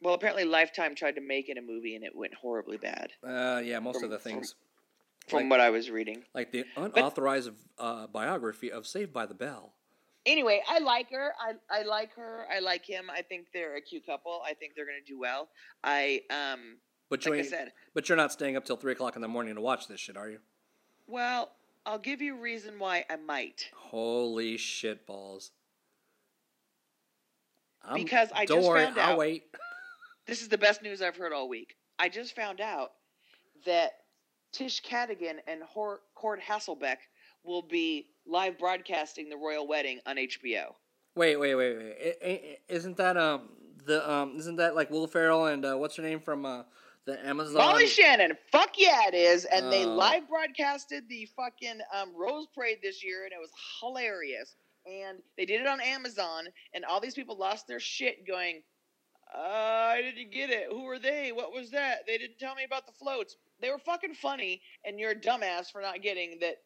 Well, 0.01 0.15
apparently 0.15 0.45
Lifetime 0.45 0.95
tried 0.95 1.17
to 1.17 1.21
make 1.21 1.49
it 1.49 1.59
a 1.59 1.63
movie 1.63 1.97
and 1.97 2.05
it 2.05 2.15
went 2.15 2.35
horribly 2.35 2.77
bad, 2.77 3.13
Uh, 3.23 3.61
yeah, 3.65 3.79
most 3.81 3.97
From- 3.97 4.05
of 4.05 4.11
the 4.11 4.19
things. 4.19 4.55
from 5.27 5.43
Like- 5.45 5.51
what 5.51 5.61
I 5.61 5.71
was 5.71 5.91
reading. 5.91 6.25
Like 6.35 6.53
the 6.53 6.65
unauthorized 6.77 7.51
uh, 7.79 8.07
biography 8.07 8.71
of 8.71 8.87
Saved 8.87 9.13
by 9.13 9.27
the 9.27 9.35
Bell. 9.35 9.75
Anyway, 10.27 10.63
I 10.69 10.79
like 10.81 11.11
her. 11.11 11.33
I 11.41 11.55
I 11.71 11.83
like 11.83 12.13
her. 12.15 12.47
I 12.51 12.59
like 12.59 12.85
him. 12.85 13.09
I 13.11 13.23
think 13.23 13.47
they're 13.53 13.77
a 13.77 13.81
cute 13.81 14.05
couple. 14.05 14.43
I 14.45 14.53
think 14.53 14.75
they're 14.75 14.85
gonna 14.85 14.99
do 15.07 15.19
well. 15.19 15.49
I 15.83 16.23
um 16.29 16.79
But 17.09 17.25
you 17.25 17.31
like 17.33 17.41
I 17.41 17.45
said, 17.45 17.73
but 17.95 18.09
you're 18.09 18.17
not 18.17 18.31
staying 18.33 18.55
up 18.57 18.65
till 18.67 18.77
three 18.77 18.93
o'clock 18.93 19.17
in 19.17 19.23
the 19.23 19.29
morning 19.29 19.55
to 19.55 19.61
watch 19.63 19.89
this 19.89 20.01
shit, 20.01 20.17
are 20.19 20.29
you? 20.29 20.41
Well, 21.09 21.51
I'll 21.87 21.99
give 21.99 22.21
you 22.21 22.37
a 22.37 22.41
reason 22.41 22.79
why 22.79 23.05
I 23.11 23.17
might. 23.17 23.71
Holy 23.75 24.57
shit 24.59 25.07
balls! 25.07 25.51
I'm- 27.83 27.95
Because 27.95 28.29
I 28.35 28.45
don't 28.45 28.59
just 28.59 28.69
worry, 28.69 28.85
found 28.85 28.99
I'll 28.99 29.13
out- 29.13 29.19
wait. 29.19 29.45
This 30.27 30.43
is 30.43 30.49
the 30.49 30.59
best 30.59 30.83
news 30.83 31.01
I've 31.01 31.17
heard 31.17 31.33
all 31.33 31.49
week. 31.49 31.75
I 31.99 32.11
just 32.11 32.37
found 32.37 32.61
out 32.61 32.93
that 33.65 33.93
Tish 34.53 34.83
Cattigan 34.83 35.39
and 35.47 35.63
Hor- 35.63 36.03
Cord 36.15 36.39
Hosenbeck 36.47 36.99
will 37.45 37.63
be 37.63 38.11
live 38.27 38.59
broadcasting 38.59 39.31
the 39.31 39.39
royal 39.39 39.67
wedding 39.67 40.01
on 40.05 40.17
HBO. 40.17 40.75
Wait, 41.17 41.37
wait, 41.37 41.55
wait, 41.55 41.77
wait. 41.79 41.97
I- 42.23 42.27
I- 42.29 42.59
Isn't 42.69 42.99
that 42.99 43.17
um 43.17 43.49
the 43.87 44.07
um 44.09 44.37
isn't 44.37 44.57
that 44.57 44.75
like 44.75 44.91
Will 44.91 45.07
Ferrell 45.07 45.47
and 45.47 45.65
uh, 45.65 45.77
what's 45.77 45.97
her 45.97 46.03
name 46.03 46.21
from 46.21 46.45
uh 46.45 46.65
the 47.09 47.27
Amazon? 47.27 47.55
Molly 47.57 47.87
Shannon, 47.87 48.33
fuck 48.53 48.75
yeah, 48.77 49.09
it 49.09 49.15
is. 49.15 49.45
And 49.47 49.73
they 49.73 49.85
Oh. 49.85 49.95
live 49.95 50.29
broadcasted 50.29 51.09
the 51.09 51.27
fucking 51.37 51.81
um, 51.93 52.15
Rose 52.15 52.47
Parade 52.55 52.79
this 52.83 53.03
year, 53.03 53.25
and 53.25 53.33
it 53.33 53.39
was 53.41 53.51
hilarious. 53.81 54.55
And 54.87 55.19
they 55.37 55.45
did 55.45 55.61
it 55.61 55.67
on 55.67 55.81
Amazon, 55.81 56.45
and 56.75 56.85
all 56.85 57.01
these 57.01 57.15
people 57.15 57.37
lost 57.37 57.67
their 57.67 57.81
shit 57.81 58.27
going, 58.27 58.63
uh, 59.35 59.39
I 59.41 60.03
didn't 60.03 60.33
get 60.33 60.51
it. 60.51 60.69
Who 60.71 60.87
are 60.89 60.99
they? 60.99 61.33
What 61.33 61.53
was 61.53 61.71
that? 61.73 62.07
They 62.07 62.17
didn't 62.19 62.39
tell 62.39 62.55
me 62.55 62.65
about 62.65 62.87
the 62.87 62.93
floats. 62.93 63.37
They 63.61 63.71
were 63.71 63.79
fucking 63.79 64.15
funny, 64.15 64.63
and 64.85 64.99
you're 64.99 65.11
a 65.11 65.17
dumbass 65.21 65.71
for 65.71 65.81
not 65.83 66.01
getting 66.03 66.39
that 66.41 66.57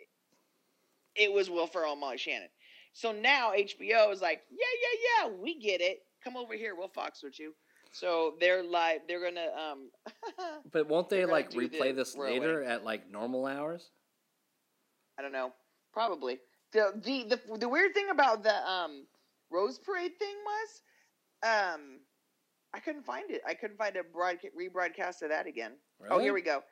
it 1.16 1.32
was 1.32 1.50
Will 1.50 1.66
Ferrell 1.66 1.92
and 1.92 2.00
Molly 2.00 2.18
Shannon. 2.18 2.48
So 2.92 3.10
now 3.12 3.52
HBO 3.52 4.12
is 4.12 4.20
like, 4.20 4.42
yeah, 4.50 4.58
yeah, 4.82 5.26
yeah, 5.28 5.32
we 5.40 5.58
get 5.58 5.80
it. 5.80 5.98
Come 6.22 6.36
over 6.36 6.54
here, 6.54 6.74
we'll 6.76 6.88
fox 6.88 7.22
with 7.22 7.38
you. 7.40 7.54
So 7.92 8.34
they're 8.40 8.62
live. 8.62 9.00
They're 9.06 9.22
gonna 9.22 9.48
um. 9.54 9.90
But 10.72 10.88
won't 10.88 11.10
they 11.10 11.26
like 11.26 11.50
replay 11.50 11.94
this 11.94 12.16
royal 12.16 12.32
later 12.32 12.64
at 12.64 12.84
like 12.84 13.10
normal 13.10 13.46
hours? 13.46 13.90
I 15.18 15.22
don't 15.22 15.32
know. 15.32 15.52
Probably. 15.92 16.38
The, 16.72 16.92
the 17.04 17.24
the 17.24 17.58
the 17.58 17.68
weird 17.68 17.92
thing 17.94 18.08
about 18.10 18.42
the 18.42 18.68
um 18.68 19.06
Rose 19.50 19.78
Parade 19.78 20.18
thing 20.18 20.34
was 20.44 20.82
um 21.44 22.00
I 22.74 22.80
couldn't 22.80 23.04
find 23.04 23.30
it. 23.30 23.42
I 23.46 23.52
couldn't 23.52 23.76
find 23.76 23.96
a 23.96 24.02
broadcast 24.02 24.54
rebroadcast 24.58 25.22
of 25.22 25.28
that 25.28 25.46
again. 25.46 25.72
Oh, 26.10 26.18
here 26.18 26.32
we 26.32 26.40
go. 26.40 26.62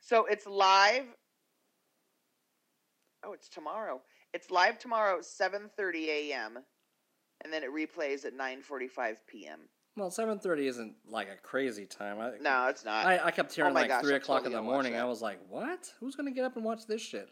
So 0.00 0.26
it's 0.26 0.46
live. 0.46 1.06
Oh, 3.24 3.32
it's 3.32 3.48
tomorrow. 3.48 4.02
It's 4.34 4.50
live 4.50 4.78
tomorrow, 4.78 5.22
seven 5.22 5.70
thirty 5.74 6.10
a.m. 6.10 6.58
and 7.42 7.50
then 7.50 7.62
it 7.62 7.70
replays 7.72 8.26
at 8.26 8.34
nine 8.34 8.60
forty-five 8.60 9.26
p.m. 9.26 9.60
Well, 9.96 10.10
seven 10.10 10.38
thirty 10.38 10.66
isn't 10.66 10.94
like 11.08 11.28
a 11.30 11.36
crazy 11.42 11.86
time. 11.86 12.20
I, 12.20 12.32
No, 12.40 12.68
it's 12.68 12.84
not. 12.84 13.06
I, 13.06 13.18
I 13.24 13.30
kept 13.30 13.54
hearing 13.54 13.72
Oh 13.72 13.74
like 13.74 13.88
gosh, 13.88 14.02
three 14.02 14.14
I'm 14.14 14.20
o'clock 14.20 14.42
totally 14.42 14.56
in 14.56 14.64
the 14.64 14.70
morning. 14.70 14.96
I 14.96 15.04
was 15.04 15.22
like, 15.22 15.38
"What? 15.48 15.90
Who's 16.00 16.14
gonna 16.14 16.32
get 16.32 16.44
up 16.44 16.56
and 16.56 16.64
watch 16.64 16.86
this 16.86 17.00
shit?" 17.00 17.28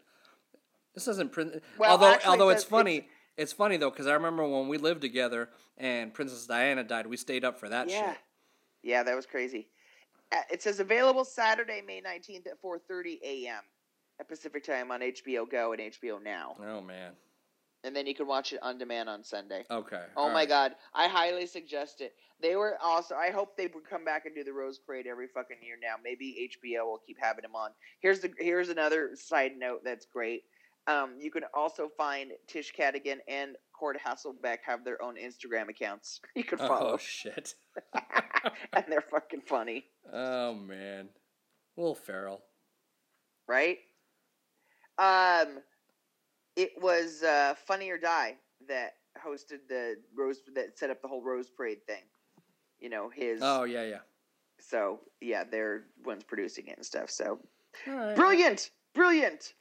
This 0.95 1.07
isn't 1.07 1.31
print. 1.31 1.61
Well, 1.77 1.91
although, 1.91 2.13
actually, 2.13 2.31
although 2.31 2.49
it's 2.49 2.63
funny. 2.63 3.07
It's, 3.37 3.51
funny 3.53 3.77
though 3.77 3.91
because 3.91 4.07
I 4.07 4.13
remember 4.13 4.47
when 4.47 4.67
we 4.67 4.77
lived 4.77 5.01
together 5.01 5.49
and 5.77 6.13
Princess 6.13 6.47
Diana 6.47 6.83
died. 6.83 7.05
We 7.05 7.17
stayed 7.17 7.43
up 7.43 7.59
for 7.59 7.69
that 7.69 7.89
yeah. 7.89 8.11
shit. 8.11 8.17
Yeah, 8.81 9.03
that 9.03 9.15
was 9.15 9.25
crazy. 9.25 9.67
Uh, 10.31 10.37
It 10.49 10.63
says 10.63 10.79
available 10.79 11.25
Saturday, 11.25 11.81
May 11.85 12.01
19th 12.01 12.47
at 12.47 12.61
4:30 12.61 13.19
a.m. 13.23 13.61
at 14.19 14.27
Pacific 14.27 14.63
Time 14.63 14.89
on 14.89 15.01
HBO 15.01 15.49
Go 15.49 15.73
and 15.73 15.81
HBO 15.81 16.23
Now. 16.23 16.55
Oh 16.59 16.81
man. 16.81 17.11
And 17.85 17.95
then 17.95 18.07
you 18.07 18.15
can 18.15 18.27
watch 18.27 18.51
it 18.51 18.59
on 18.63 18.77
demand 18.77 19.07
on 19.09 19.23
Sunday. 19.23 19.63
Okay. 19.69 20.01
Oh 20.17 20.27
my 20.29 20.33
right. 20.39 20.49
god, 20.49 20.75
I 20.93 21.07
highly 21.07 21.45
suggest 21.45 22.01
it. 22.01 22.13
They 22.41 22.55
were 22.55 22.77
also 22.83 23.15
I 23.15 23.29
hope 23.31 23.55
they 23.55 23.67
would 23.67 23.87
come 23.89 24.03
back 24.03 24.25
and 24.25 24.35
do 24.35 24.43
the 24.43 24.51
Rose 24.53 24.79
Parade 24.79 25.07
every 25.07 25.27
fucking 25.27 25.57
year 25.61 25.75
now. 25.81 25.95
Maybe 26.03 26.49
HBO 26.63 26.85
will 26.85 27.01
keep 27.05 27.17
having 27.21 27.43
them 27.43 27.55
on. 27.55 27.71
Here's 27.99 28.19
the 28.19 28.31
here's 28.39 28.69
another 28.69 29.11
side 29.15 29.51
note 29.57 29.81
that's 29.85 30.05
great. 30.05 30.43
Um, 30.87 31.15
you 31.19 31.31
can 31.31 31.43
also 31.53 31.89
find 31.97 32.31
Tish 32.47 32.71
Cattigan 32.77 33.17
and 33.27 33.55
Cord 33.73 33.97
Hosenbeck 34.05 34.57
have 34.65 34.83
their 34.85 35.01
own 35.01 35.15
Instagram 35.15 35.69
accounts. 35.69 36.21
You 36.35 36.43
can 36.43 36.57
follow, 36.59 36.93
Oh 36.93 36.97
shit. 36.97 37.55
and 38.73 38.85
they're 38.89 39.01
fucking 39.01 39.41
funny. 39.41 39.85
oh 40.13 40.53
man. 40.53 41.09
Will 41.75 41.95
Ferrell. 41.95 42.41
right? 43.47 43.77
Um, 44.97 45.59
it 46.55 46.71
was 46.81 47.23
uh, 47.23 47.55
Funny 47.65 47.89
or 47.89 47.97
Die 47.97 48.35
that 48.67 48.95
hosted 49.23 49.59
the 49.69 49.95
Rose 50.15 50.39
that 50.55 50.77
set 50.77 50.89
up 50.89 51.01
the 51.01 51.07
whole 51.07 51.23
Rose 51.23 51.49
Parade 51.49 51.85
thing. 51.87 52.03
You 52.79 52.89
know 52.89 53.09
his. 53.09 53.39
Oh 53.41 53.63
yeah, 53.63 53.83
yeah. 53.83 53.99
So 54.59 54.99
yeah, 55.21 55.43
they're 55.43 55.85
ones 56.03 56.23
producing 56.23 56.67
it 56.67 56.77
and 56.77 56.85
stuff. 56.85 57.09
So 57.09 57.39
right. 57.87 58.15
brilliant, 58.15 58.71
brilliant. 58.93 59.53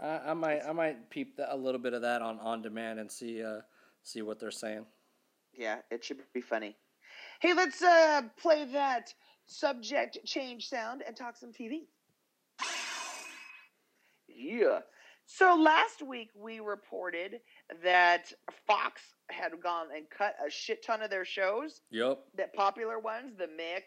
I, 0.00 0.30
I 0.30 0.34
might 0.34 0.62
I 0.66 0.72
might 0.72 1.10
peep 1.10 1.36
that, 1.36 1.54
a 1.54 1.56
little 1.56 1.80
bit 1.80 1.94
of 1.94 2.02
that 2.02 2.22
on 2.22 2.38
on 2.40 2.62
demand 2.62 2.98
and 2.98 3.10
see 3.10 3.42
uh 3.42 3.60
see 4.02 4.22
what 4.22 4.38
they're 4.38 4.50
saying. 4.50 4.86
Yeah, 5.52 5.78
it 5.90 6.04
should 6.04 6.18
be 6.32 6.40
funny. 6.40 6.76
Hey, 7.40 7.54
let's 7.54 7.82
uh 7.82 8.22
play 8.40 8.64
that 8.72 9.12
subject 9.46 10.18
change 10.24 10.68
sound 10.68 11.02
and 11.06 11.16
talk 11.16 11.36
some 11.36 11.52
TV. 11.52 11.82
Yeah. 14.34 14.80
So 15.26 15.56
last 15.58 16.02
week 16.06 16.28
we 16.34 16.60
reported 16.60 17.40
that 17.82 18.32
Fox 18.66 19.00
had 19.30 19.52
gone 19.62 19.86
and 19.96 20.04
cut 20.10 20.34
a 20.46 20.50
shit 20.50 20.84
ton 20.84 21.02
of 21.02 21.10
their 21.10 21.24
shows, 21.24 21.80
Yep. 21.90 22.18
that 22.36 22.54
popular 22.54 22.98
ones, 22.98 23.32
The 23.38 23.46
Mick 23.46 23.84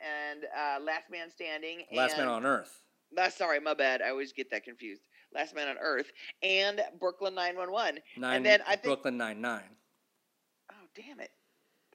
and 0.00 0.44
uh, 0.56 0.82
Last 0.82 1.04
Man 1.10 1.30
Standing. 1.30 1.82
Last 1.92 2.12
and, 2.12 2.22
Man 2.22 2.28
on 2.28 2.46
Earth. 2.46 2.80
Uh, 3.16 3.30
sorry, 3.30 3.60
my 3.60 3.74
bad. 3.74 4.02
I 4.02 4.10
always 4.10 4.32
get 4.32 4.50
that 4.50 4.64
confused. 4.64 5.02
Last 5.34 5.54
Man 5.54 5.68
on 5.68 5.76
Earth 5.80 6.10
and 6.42 6.80
Brooklyn 6.98 7.34
911. 7.34 8.00
Nine. 8.16 8.36
and 8.36 8.46
then 8.46 8.60
I 8.66 8.72
think- 8.72 8.84
Brooklyn 8.84 9.16
Nine 9.16 9.40
Nine. 9.40 9.76
Oh, 10.72 10.86
damn 10.96 11.20
it. 11.20 11.30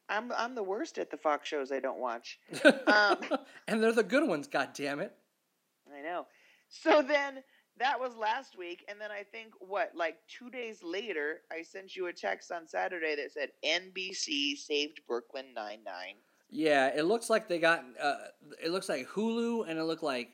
I'm 0.10 0.32
I'm 0.38 0.54
the 0.54 0.64
worst 0.64 0.98
at 0.98 1.10
the 1.10 1.18
Fox 1.18 1.48
shows 1.48 1.72
I 1.72 1.80
don't 1.80 2.00
watch. 2.00 2.40
Um, 2.88 3.18
and 3.68 3.82
they're 3.82 3.92
the 3.94 4.04
good 4.04 4.28
ones. 4.28 4.48
God 4.48 4.70
damn 4.74 5.00
it. 5.00 5.14
I 5.92 6.02
know. 6.02 6.28
So 6.70 7.02
then 7.02 7.44
that 7.78 8.00
was 8.00 8.16
last 8.16 8.58
week, 8.58 8.86
and 8.88 9.00
then 9.00 9.12
I 9.12 9.24
think 9.24 9.54
what, 9.60 9.92
like 9.96 10.18
two 10.28 10.50
days 10.50 10.84
later, 10.84 11.42
I 11.52 11.64
sent 11.64 11.96
you 11.96 12.08
a 12.08 12.14
text 12.14 12.52
on 12.52 12.68
Saturday 12.68 13.16
that 13.16 13.32
said 13.32 13.50
NBC 13.66 14.58
saved 14.58 15.02
Brooklyn 15.08 15.48
Nine 15.56 15.80
Nine. 15.86 16.16
Yeah, 16.50 16.88
it 16.96 17.04
looks 17.04 17.30
like 17.30 17.48
they 17.48 17.60
got. 17.60 17.84
Uh, 18.00 18.16
it 18.64 18.72
looks 18.72 18.90
like 18.90 19.08
Hulu 19.08 19.68
and 19.68 19.80
it 19.80 19.84
looked 19.84 20.04
like 20.04 20.30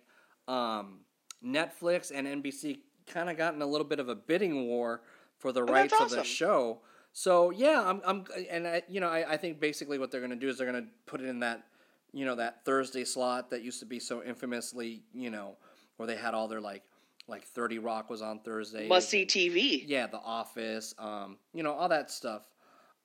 um, 0.49 0.99
Netflix 1.43 2.11
and 2.13 2.27
NBC 2.27 2.79
kind 3.07 3.29
of 3.29 3.37
gotten 3.37 3.61
a 3.61 3.65
little 3.65 3.87
bit 3.87 3.99
of 3.99 4.09
a 4.09 4.15
bidding 4.15 4.67
war 4.67 5.01
for 5.37 5.51
the 5.53 5.61
Oh, 5.61 5.65
rights 5.65 5.93
of 5.99 6.09
the 6.09 6.23
show. 6.23 6.79
So 7.13 7.51
yeah, 7.51 7.81
I'm, 7.85 8.01
I'm 8.05 8.25
and 8.49 8.67
I, 8.67 8.83
you 8.89 8.99
know, 8.99 9.09
I, 9.09 9.33
I 9.33 9.37
think 9.37 9.59
basically 9.59 9.97
what 9.97 10.11
they're 10.11 10.21
gonna 10.21 10.35
do 10.35 10.49
is 10.49 10.57
they're 10.57 10.67
gonna 10.71 10.87
put 11.05 11.21
it 11.21 11.27
in 11.27 11.39
that, 11.39 11.63
you 12.11 12.25
know, 12.25 12.35
that 12.35 12.65
Thursday 12.65 13.05
slot 13.05 13.49
that 13.51 13.61
used 13.61 13.79
to 13.79 13.85
be 13.85 13.99
so 13.99 14.21
infamously, 14.21 15.03
you 15.13 15.29
know, 15.29 15.55
where 15.97 16.05
they 16.05 16.15
had 16.15 16.33
all 16.33 16.47
their 16.47 16.61
like, 16.61 16.83
like 17.29 17.45
Thirty 17.45 17.79
Rock 17.79 18.09
was 18.09 18.21
on 18.21 18.39
Thursday. 18.39 18.87
Must 18.87 19.09
see 19.09 19.25
TV. 19.25 19.83
Yeah, 19.85 20.07
The 20.07 20.19
Office, 20.19 20.93
um, 20.97 21.37
you 21.53 21.63
know, 21.63 21.73
all 21.73 21.89
that 21.89 22.11
stuff. 22.11 22.43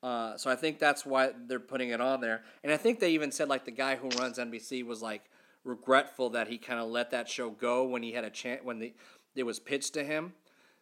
Uh, 0.03 0.37
so 0.37 0.51
I 0.51 0.57
think 0.57 0.79
that's 0.79 1.07
why 1.07 1.31
they're 1.47 1.59
putting 1.59 1.89
it 1.89 2.01
on 2.01 2.21
there. 2.21 2.43
And 2.63 2.71
I 2.71 2.77
think 2.77 3.01
they 3.01 3.13
even 3.13 3.33
said 3.33 3.49
like 3.49 3.65
the 3.65 3.71
guy 3.71 3.97
who 3.97 4.11
runs 4.11 4.39
NBC 4.39 4.85
was 4.85 5.01
like 5.01 5.25
regretful 5.65 6.31
that 6.31 6.49
he 6.49 6.59
kind 6.59 6.79
of 6.79 6.89
let 6.89 7.11
that 7.13 7.29
show 7.29 7.49
go 7.49 7.85
when 7.85 8.03
he 8.03 8.13
had 8.13 8.25
a 8.25 8.31
chance 8.31 8.61
when 8.63 8.79
the 8.79 8.95
it 9.35 9.45
was 9.45 9.59
pitched 9.59 9.95
to 9.95 10.05
him. 10.05 10.35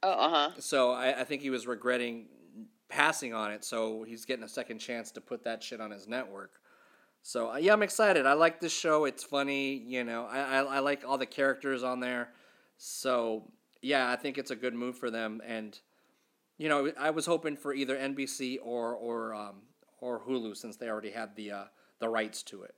Oh, 0.03 0.11
uh 0.11 0.29
huh. 0.29 0.51
So 0.59 0.91
I, 0.91 1.21
I 1.21 1.25
think 1.25 1.41
he 1.43 1.51
was 1.51 1.67
regretting 1.67 2.27
passing 2.89 3.33
on 3.33 3.53
it. 3.53 3.65
So 3.65 4.03
he's 4.03 4.25
getting 4.25 4.45
a 4.45 4.49
second 4.49 4.79
chance 4.79 5.11
to 5.13 5.21
put 5.21 5.45
that 5.45 5.63
shit 5.63 5.81
on 5.81 5.91
his 5.91 6.09
network. 6.09 6.61
So 7.23 7.53
uh, 7.53 7.57
yeah, 7.57 7.73
I'm 7.73 7.83
excited. 7.83 8.27
I 8.27 8.33
like 8.33 8.61
this 8.61 8.77
show. 8.77 9.05
It's 9.05 9.23
funny. 9.23 9.75
You 9.87 10.03
know, 10.03 10.27
I, 10.29 10.41
I, 10.41 10.59
I 10.63 10.79
like 10.81 11.05
all 11.07 11.17
the 11.17 11.27
characters 11.27 11.85
on 11.85 12.01
there. 12.01 12.31
So 12.85 13.45
yeah, 13.81 14.11
I 14.11 14.16
think 14.16 14.38
it's 14.38 14.51
a 14.51 14.57
good 14.57 14.75
move 14.75 14.99
for 14.99 15.09
them. 15.09 15.40
And 15.47 15.79
you 16.59 16.68
know, 16.68 16.90
I 16.99 17.11
was 17.11 17.27
hoping 17.27 17.57
for 17.57 17.73
either 17.73 17.97
NBC 17.97 18.59
or 18.61 18.92
or 18.95 19.35
um, 19.35 19.62
or 20.01 20.21
Hulu 20.21 20.57
since 20.57 20.77
they 20.77 20.88
already 20.88 21.12
had 21.12 21.37
the 21.37 21.53
uh, 21.53 21.64
the 22.01 22.09
rights 22.09 22.42
to 22.45 22.64
it. 22.64 22.75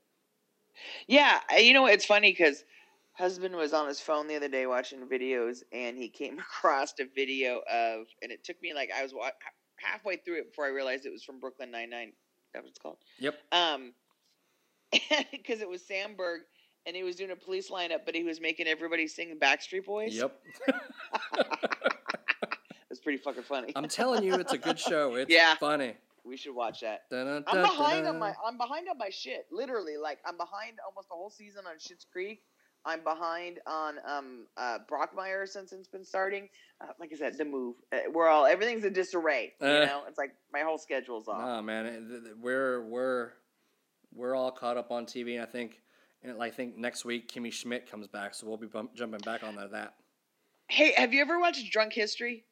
Yeah, 1.08 1.40
you 1.56 1.72
know 1.72 1.86
it's 1.86 2.04
funny 2.04 2.32
because 2.32 2.64
husband 3.14 3.56
was 3.56 3.72
on 3.72 3.88
his 3.88 3.98
phone 3.98 4.28
the 4.28 4.36
other 4.36 4.48
day 4.48 4.66
watching 4.66 5.08
videos, 5.08 5.60
and 5.72 5.96
he 5.96 6.10
came 6.10 6.38
across 6.60 6.92
a 7.00 7.06
video 7.14 7.62
of, 7.72 8.06
and 8.20 8.30
it 8.30 8.44
took 8.44 8.60
me 8.60 8.74
like 8.74 8.90
I 8.94 9.02
was 9.02 9.14
wa- 9.14 9.30
halfway 9.76 10.16
through 10.16 10.40
it 10.40 10.50
before 10.50 10.66
I 10.66 10.68
realized 10.68 11.06
it 11.06 11.12
was 11.12 11.24
from 11.24 11.40
Brooklyn 11.40 11.70
Nine 11.70 11.88
Nine. 11.88 12.12
That 12.52 12.62
what 12.62 12.68
it's 12.68 12.78
called. 12.78 12.98
Yep. 13.20 13.36
Um, 13.52 13.94
because 15.32 15.62
it 15.62 15.68
was 15.68 15.82
Samberg, 15.82 16.40
and 16.86 16.94
he 16.96 17.02
was 17.02 17.16
doing 17.16 17.30
a 17.30 17.36
police 17.36 17.70
lineup, 17.70 18.00
but 18.04 18.14
he 18.14 18.24
was 18.24 18.40
making 18.40 18.66
everybody 18.66 19.06
sing 19.06 19.36
Backstreet 19.40 19.84
Boys. 19.84 20.14
Yep. 20.14 20.38
it 21.36 22.90
was 22.90 23.00
pretty 23.00 23.18
fucking 23.18 23.42
funny. 23.42 23.72
I'm 23.76 23.88
telling 23.88 24.22
you, 24.24 24.34
it's 24.34 24.52
a 24.52 24.58
good 24.58 24.78
show. 24.78 25.14
It's 25.14 25.30
Yeah. 25.30 25.54
funny. 25.56 25.94
we 26.24 26.36
should 26.38 26.54
watch 26.54 26.80
that. 26.80 27.02
Dun-dun, 27.10 27.44
I'm 27.46 27.62
behind 27.62 28.06
on 28.06 28.18
my 28.18 28.34
I'm 28.46 28.56
behind 28.56 28.88
on 28.88 28.96
my 28.98 29.10
shit. 29.10 29.46
Literally, 29.50 29.96
like 29.96 30.18
I'm 30.24 30.36
behind 30.38 30.78
almost 30.86 31.08
the 31.08 31.14
whole 31.14 31.30
season 31.30 31.64
on 31.66 31.76
Schitt's 31.76 32.06
Creek. 32.10 32.42
I'm 32.86 33.02
behind 33.02 33.60
on 33.66 33.96
um 34.06 34.46
uh 34.56 34.78
Brockmire 34.90 35.46
since 35.48 35.72
it's 35.72 35.88
been 35.88 36.04
starting. 36.04 36.48
Uh, 36.80 36.88
like 36.98 37.10
I 37.12 37.16
said, 37.16 37.36
the 37.36 37.44
move. 37.44 37.76
Uh, 37.92 37.98
we're 38.12 38.28
all 38.28 38.46
everything's 38.46 38.84
in 38.84 38.92
disarray. 38.94 39.52
You 39.60 39.66
Uh. 39.66 39.84
know, 39.84 40.02
it's 40.08 40.16
like 40.18 40.34
my 40.52 40.60
whole 40.60 40.78
schedule's 40.78 41.28
off. 41.28 41.38
Nah, 41.40 41.60
man, 41.62 41.86
it- 41.86 42.08
th- 42.08 42.22
th- 42.24 42.36
we're 42.40 42.82
we're 42.86 43.32
we're 44.14 44.34
all 44.34 44.50
caught 44.50 44.76
up 44.78 44.90
on 44.90 45.04
TV, 45.06 45.42
I 45.42 45.46
think 45.46 45.80
and 46.24 46.42
I 46.42 46.50
think 46.50 46.76
next 46.76 47.04
week 47.04 47.30
Kimmy 47.32 47.52
Schmidt 47.52 47.90
comes 47.90 48.08
back, 48.08 48.34
so 48.34 48.46
we'll 48.46 48.56
be 48.56 48.66
bump, 48.66 48.94
jumping 48.94 49.20
back 49.20 49.44
on 49.44 49.56
that. 49.56 49.72
that. 49.72 49.94
Hey, 50.68 50.92
have 50.96 51.12
you 51.12 51.20
ever 51.20 51.38
watched 51.38 51.70
Drunk 51.70 51.92
History? 51.92 52.44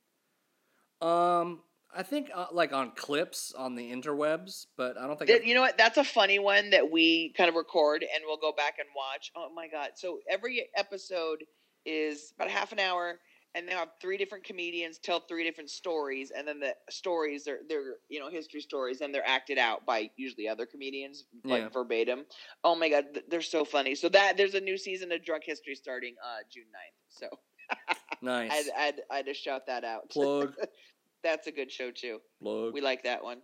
Um, 1.00 1.60
I 1.94 2.02
think 2.02 2.30
uh, 2.34 2.46
like 2.52 2.72
on 2.72 2.92
clips 2.94 3.52
on 3.56 3.74
the 3.74 3.90
interwebs, 3.90 4.66
but 4.76 4.96
I 4.98 5.06
don't 5.06 5.18
think. 5.18 5.30
That- 5.30 5.46
you 5.46 5.54
know 5.54 5.62
what? 5.62 5.76
That's 5.78 5.96
a 5.96 6.04
funny 6.04 6.38
one 6.38 6.70
that 6.70 6.90
we 6.90 7.32
kind 7.36 7.48
of 7.48 7.56
record 7.56 8.02
and 8.02 8.22
we'll 8.26 8.36
go 8.36 8.52
back 8.52 8.74
and 8.78 8.88
watch. 8.94 9.32
Oh 9.34 9.48
my 9.54 9.68
god! 9.68 9.90
So 9.96 10.18
every 10.30 10.68
episode 10.76 11.44
is 11.84 12.32
about 12.36 12.48
half 12.50 12.72
an 12.72 12.78
hour, 12.78 13.18
and 13.54 13.68
they 13.68 13.72
have 13.72 13.90
three 14.00 14.16
different 14.16 14.44
comedians 14.44 14.98
tell 14.98 15.20
three 15.20 15.44
different 15.44 15.70
stories, 15.70 16.30
and 16.30 16.46
then 16.46 16.60
the 16.60 16.74
stories 16.90 17.46
are 17.48 17.60
they're 17.68 17.96
you 18.08 18.20
know 18.20 18.30
history 18.30 18.60
stories, 18.60 19.00
and 19.00 19.14
they're 19.14 19.26
acted 19.26 19.58
out 19.58 19.84
by 19.86 20.10
usually 20.16 20.48
other 20.48 20.66
comedians 20.66 21.24
like 21.44 21.62
Yeah. 21.62 21.68
verbatim. 21.72 22.26
Oh 22.64 22.74
my 22.74 22.88
god, 22.88 23.22
they're 23.28 23.42
so 23.42 23.64
funny. 23.64 23.94
So 23.94 24.08
that 24.10 24.36
there's 24.36 24.54
a 24.54 24.60
new 24.60 24.78
season 24.78 25.12
of 25.12 25.24
Drunk 25.24 25.44
History 25.44 25.74
starting 25.74 26.16
uh 26.24 26.38
June 26.50 26.66
9th. 26.66 26.96
So 27.08 27.28
nice 28.22 28.52
I'd, 28.52 28.70
I'd 28.76 29.00
I'd 29.10 29.26
just 29.26 29.42
shout 29.42 29.66
that 29.66 29.84
out. 29.84 30.10
plug 30.10 30.54
That's 31.22 31.46
a 31.46 31.52
good 31.52 31.70
show 31.70 31.90
too. 31.90 32.20
plug. 32.40 32.74
We 32.74 32.80
like 32.80 33.04
that 33.04 33.22
one. 33.22 33.42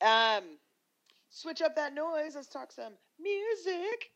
Um, 0.00 0.58
switch 1.30 1.62
up 1.62 1.76
that 1.76 1.94
noise. 1.94 2.34
Let's 2.34 2.48
talk 2.48 2.72
some 2.72 2.98
music. 3.18 4.10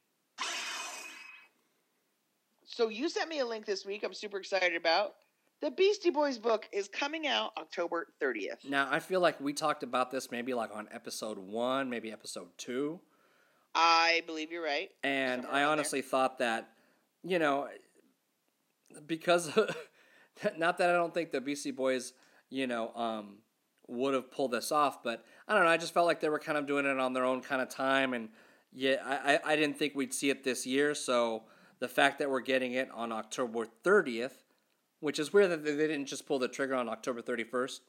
So 2.79 2.91
you 2.91 3.09
sent 3.09 3.29
me 3.29 3.41
a 3.41 3.45
link 3.45 3.67
this 3.67 3.85
week. 3.85 4.05
I'm 4.05 4.15
super 4.15 4.39
excited 4.39 4.77
about. 4.77 5.15
The 5.61 5.73
Beastie 5.73 6.11
Boys 6.11 6.39
book 6.39 6.69
is 6.73 6.87
coming 6.87 7.27
out 7.27 7.51
October 7.59 8.07
30th. 8.23 8.65
Now 8.69 8.87
I 8.89 9.01
feel 9.01 9.19
like 9.19 9.41
we 9.41 9.53
talked 9.53 9.83
about 9.83 10.13
this 10.13 10.31
maybe 10.31 10.55
like 10.55 10.71
on 10.73 10.87
episode 10.93 11.39
one, 11.39 11.91
maybe 11.91 12.13
episode 12.13 12.47
two. 12.57 13.01
I 13.75 14.23
believe 14.29 14.53
you're 14.53 14.63
right. 14.63 14.91
And 15.03 15.43
Somewhere 15.43 15.57
I 15.57 15.63
around 15.63 15.67
there. 15.67 15.73
honestly 15.73 16.03
thought 16.03 16.39
that, 16.39 16.69
you 17.25 17.41
know, 17.41 17.67
because 19.09 19.51
not 20.57 20.79
that 20.79 20.89
I 20.89 20.93
don't 20.93 21.13
think 21.13 21.33
the 21.33 21.41
Beastie 21.41 21.73
Boys, 21.73 22.13
you 22.49 22.69
know, 22.69 22.95
um, 22.95 23.39
would 23.89 24.15
have 24.15 24.31
pulled 24.31 24.53
this 24.53 24.71
off, 24.71 25.03
but 25.03 25.25
I 25.49 25.55
don't 25.55 25.65
know. 25.65 25.71
I 25.71 25.79
just 25.79 25.93
felt 25.93 26.07
like 26.07 26.21
they 26.21 26.29
were 26.29 26.39
kind 26.39 26.57
of 26.57 26.69
doing 26.69 26.87
it 26.87 27.01
on 27.01 27.13
their 27.13 27.25
own 27.25 27.41
kind 27.41 27.61
of 27.61 27.71
time, 27.71 28.15
and 28.15 28.29
yeah, 28.73 28.99
I, 29.05 29.35
I, 29.35 29.41
I 29.55 29.57
didn't 29.57 29.79
think 29.79 29.97
we'd 29.97 30.15
see 30.15 30.31
it 30.31 30.45
this 30.45 30.65
year. 30.65 30.95
So 30.95 31.43
the 31.81 31.89
fact 31.89 32.19
that 32.19 32.31
we're 32.31 32.41
getting 32.41 32.73
it 32.73 32.89
on 32.95 33.13
October 33.13 33.67
thirtieth, 33.85 34.43
which 35.01 35.19
is 35.19 35.33
weird 35.33 35.51
that 35.51 35.65
they 35.65 35.77
didn't 35.77 36.07
just 36.07 36.27
pull 36.27 36.39
the 36.39 36.49
trigger 36.49 36.75
on 36.75 36.89
October 36.89 37.21
thirty 37.23 37.45
first, 37.45 37.83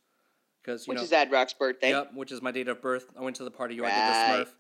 because 0.62 0.86
you 0.88 0.92
Which 0.92 0.98
know, 0.98 1.04
is 1.04 1.14
Ad 1.14 1.32
Rock's 1.32 1.54
birthday. 1.54 1.90
Yep, 1.92 2.14
which 2.14 2.32
is 2.32 2.42
my 2.42 2.52
date 2.52 2.68
of 2.68 2.82
birth. 2.82 3.06
I 3.18 3.22
went 3.22 3.36
to 3.38 3.44
the 3.44 3.52
party 3.52 3.76
you 3.76 3.86
I 3.86 3.90
Right. 3.90 4.38
did 4.38 4.46
the 4.46 4.46
Smurf. 4.46 4.54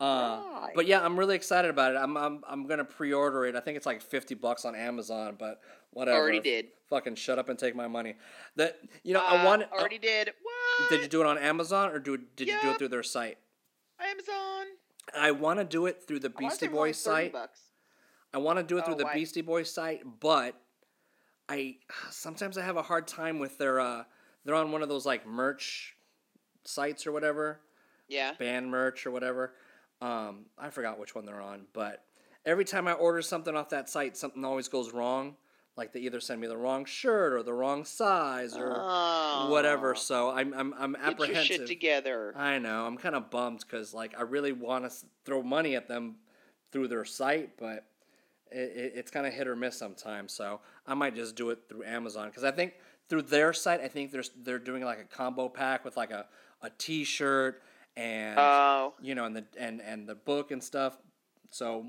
Uh, 0.00 0.42
Right. 0.60 0.72
But 0.74 0.86
yeah, 0.86 1.04
I'm 1.04 1.16
really 1.18 1.36
excited 1.36 1.70
about 1.70 1.92
it. 1.94 1.96
I'm 1.98 2.16
I'm 2.16 2.42
I'm 2.48 2.66
gonna 2.66 2.84
pre-order 2.84 3.46
it. 3.46 3.54
I 3.56 3.60
think 3.60 3.76
it's 3.76 3.86
like 3.86 4.02
fifty 4.02 4.34
bucks 4.34 4.64
on 4.64 4.74
Amazon, 4.74 5.36
but 5.38 5.60
whatever. 5.92 6.18
Already 6.18 6.40
did. 6.40 6.66
Fucking 6.90 7.14
shut 7.14 7.38
up 7.38 7.48
and 7.48 7.58
take 7.58 7.74
my 7.76 7.86
money. 7.86 8.16
That 8.56 8.78
you 9.04 9.14
know, 9.14 9.20
Uh, 9.20 9.24
I 9.28 9.44
want. 9.44 9.62
already 9.72 9.98
did. 9.98 10.32
What? 10.42 10.90
did 10.90 11.02
you 11.02 11.08
do 11.08 11.20
it 11.20 11.26
on 11.26 11.38
Amazon 11.38 11.90
or 11.90 11.98
do 12.00 12.16
did 12.16 12.48
you 12.48 12.60
do 12.60 12.70
it 12.70 12.78
through 12.78 12.88
their 12.88 13.02
site? 13.04 13.38
Amazon. 14.00 14.66
I 15.16 15.30
want 15.30 15.60
to 15.60 15.64
do 15.64 15.86
it 15.86 16.02
through 16.02 16.20
the 16.20 16.32
I 16.36 16.40
Beastie 16.40 16.58
say 16.60 16.66
it 16.66 16.72
was 16.72 16.78
only 16.78 16.88
Boys 16.90 16.98
site. 16.98 17.32
Bucks. 17.32 17.60
I 18.34 18.38
want 18.38 18.58
to 18.58 18.62
do 18.64 18.76
it 18.78 18.82
Oh, 18.82 18.86
through 18.86 18.94
the 18.96 19.04
why? 19.04 19.14
Beastie 19.14 19.40
Boys 19.42 19.72
site, 19.72 20.02
but 20.20 20.54
I 21.48 21.76
sometimes 22.10 22.58
I 22.58 22.62
have 22.62 22.76
a 22.76 22.82
hard 22.82 23.06
time 23.06 23.38
with 23.38 23.56
their. 23.58 23.80
uh 23.80 24.04
They're 24.44 24.54
on 24.54 24.72
one 24.72 24.82
of 24.82 24.88
those 24.88 25.06
like 25.06 25.26
merch 25.26 25.96
sites 26.64 27.06
or 27.06 27.12
whatever. 27.12 27.60
Yeah. 28.08 28.32
band 28.38 28.70
merch 28.70 29.06
or 29.06 29.10
whatever. 29.10 29.54
Um, 30.02 30.46
I 30.58 30.68
forgot 30.70 30.98
which 30.98 31.14
one 31.14 31.24
they're 31.24 31.40
on, 31.40 31.62
but 31.72 32.04
every 32.44 32.64
time 32.66 32.86
I 32.86 32.92
order 32.92 33.22
something 33.22 33.56
off 33.56 33.70
that 33.70 33.88
site, 33.88 34.16
something 34.18 34.44
always 34.44 34.68
goes 34.68 34.92
wrong. 34.92 35.36
Like 35.76 35.92
they 35.92 36.00
either 36.00 36.20
send 36.20 36.40
me 36.40 36.46
the 36.46 36.56
wrong 36.56 36.84
shirt 36.84 37.32
or 37.32 37.42
the 37.42 37.52
wrong 37.54 37.84
size 37.84 38.54
or 38.56 38.74
Oh. 38.78 39.48
whatever. 39.50 39.94
So 39.94 40.30
I'm 40.30 40.52
I'm 40.54 40.74
I'm 40.78 40.96
apprehensive. 40.96 41.18
Get 41.48 41.48
your 41.48 41.58
shit 41.58 41.66
together. 41.66 42.34
I 42.36 42.58
know. 42.58 42.84
I'm 42.86 42.96
kind 42.98 43.14
of 43.14 43.30
bummed 43.30 43.60
because 43.60 43.94
like 43.94 44.12
I 44.18 44.22
really 44.22 44.52
want 44.52 44.88
to 44.90 44.94
throw 45.24 45.42
money 45.42 45.74
at 45.76 45.88
them 45.88 46.16
through 46.70 46.88
their 46.88 47.04
site, 47.04 47.56
but 47.56 47.86
it, 48.50 48.56
it, 48.76 48.92
it's 48.96 49.10
kind 49.10 49.26
of 49.26 49.32
hit 49.32 49.46
or 49.48 49.56
miss 49.56 49.76
sometimes. 49.78 50.32
So 50.32 50.60
I 50.86 50.94
might 50.94 51.14
just 51.14 51.36
do 51.36 51.50
it 51.50 51.60
through 51.68 51.84
Amazon 51.84 52.28
because 52.28 52.44
I 52.44 52.50
think 52.50 52.74
through 53.08 53.22
their 53.22 53.52
site, 53.52 53.80
I 53.80 53.88
think 53.88 54.10
there's 54.12 54.30
they're 54.42 54.58
doing 54.58 54.84
like 54.84 54.98
a 55.00 55.04
combo 55.04 55.48
pack 55.48 55.84
with 55.84 55.96
like 55.96 56.10
a 56.10 56.26
a 56.62 56.70
T-shirt 56.78 57.62
and 57.96 58.36
Oh. 58.38 58.94
you 59.02 59.14
know 59.14 59.24
and 59.24 59.36
the 59.36 59.44
and 59.58 59.80
and 59.82 60.08
the 60.08 60.14
book 60.14 60.50
and 60.50 60.62
stuff. 60.62 60.96
So 61.50 61.86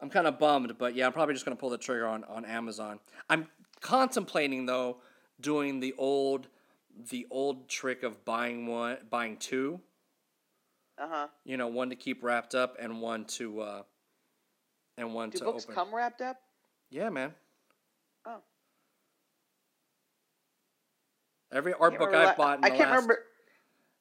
I'm 0.00 0.10
kind 0.10 0.26
of 0.26 0.38
bummed, 0.38 0.76
but 0.78 0.94
yeah, 0.94 1.06
I'm 1.06 1.12
probably 1.12 1.34
just 1.34 1.44
gonna 1.44 1.56
pull 1.56 1.70
the 1.70 1.78
trigger 1.78 2.06
on 2.06 2.24
on 2.24 2.44
Amazon. 2.44 2.98
I'm 3.30 3.48
contemplating 3.80 4.66
though 4.66 4.98
doing 5.40 5.80
the 5.80 5.94
old 5.98 6.48
the 7.10 7.26
old 7.30 7.68
trick 7.68 8.02
of 8.02 8.24
buying 8.24 8.66
one 8.66 8.98
buying 9.10 9.36
two 9.38 9.80
Uh 10.98 11.08
huh. 11.08 11.26
you 11.44 11.56
know, 11.56 11.66
one 11.68 11.88
to 11.90 11.96
keep 11.96 12.22
wrapped 12.22 12.54
up 12.54 12.76
and 12.78 13.00
one 13.00 13.24
to 13.24 13.60
uh 13.60 13.82
and 14.98 15.14
one 15.14 15.30
Do 15.30 15.38
to 15.38 15.44
books 15.44 15.64
open. 15.64 15.74
come 15.74 15.94
wrapped 15.94 16.20
up? 16.20 16.36
Yeah, 16.90 17.08
man. 17.10 17.32
Oh. 18.26 18.38
Every 21.52 21.74
art 21.74 21.98
book 21.98 22.14
I've 22.14 22.36
bought 22.36 22.58
in 22.58 22.64
I 22.64 22.70
the 22.70 22.76
can't 22.76 22.90
last 22.90 22.96
remember. 23.02 23.18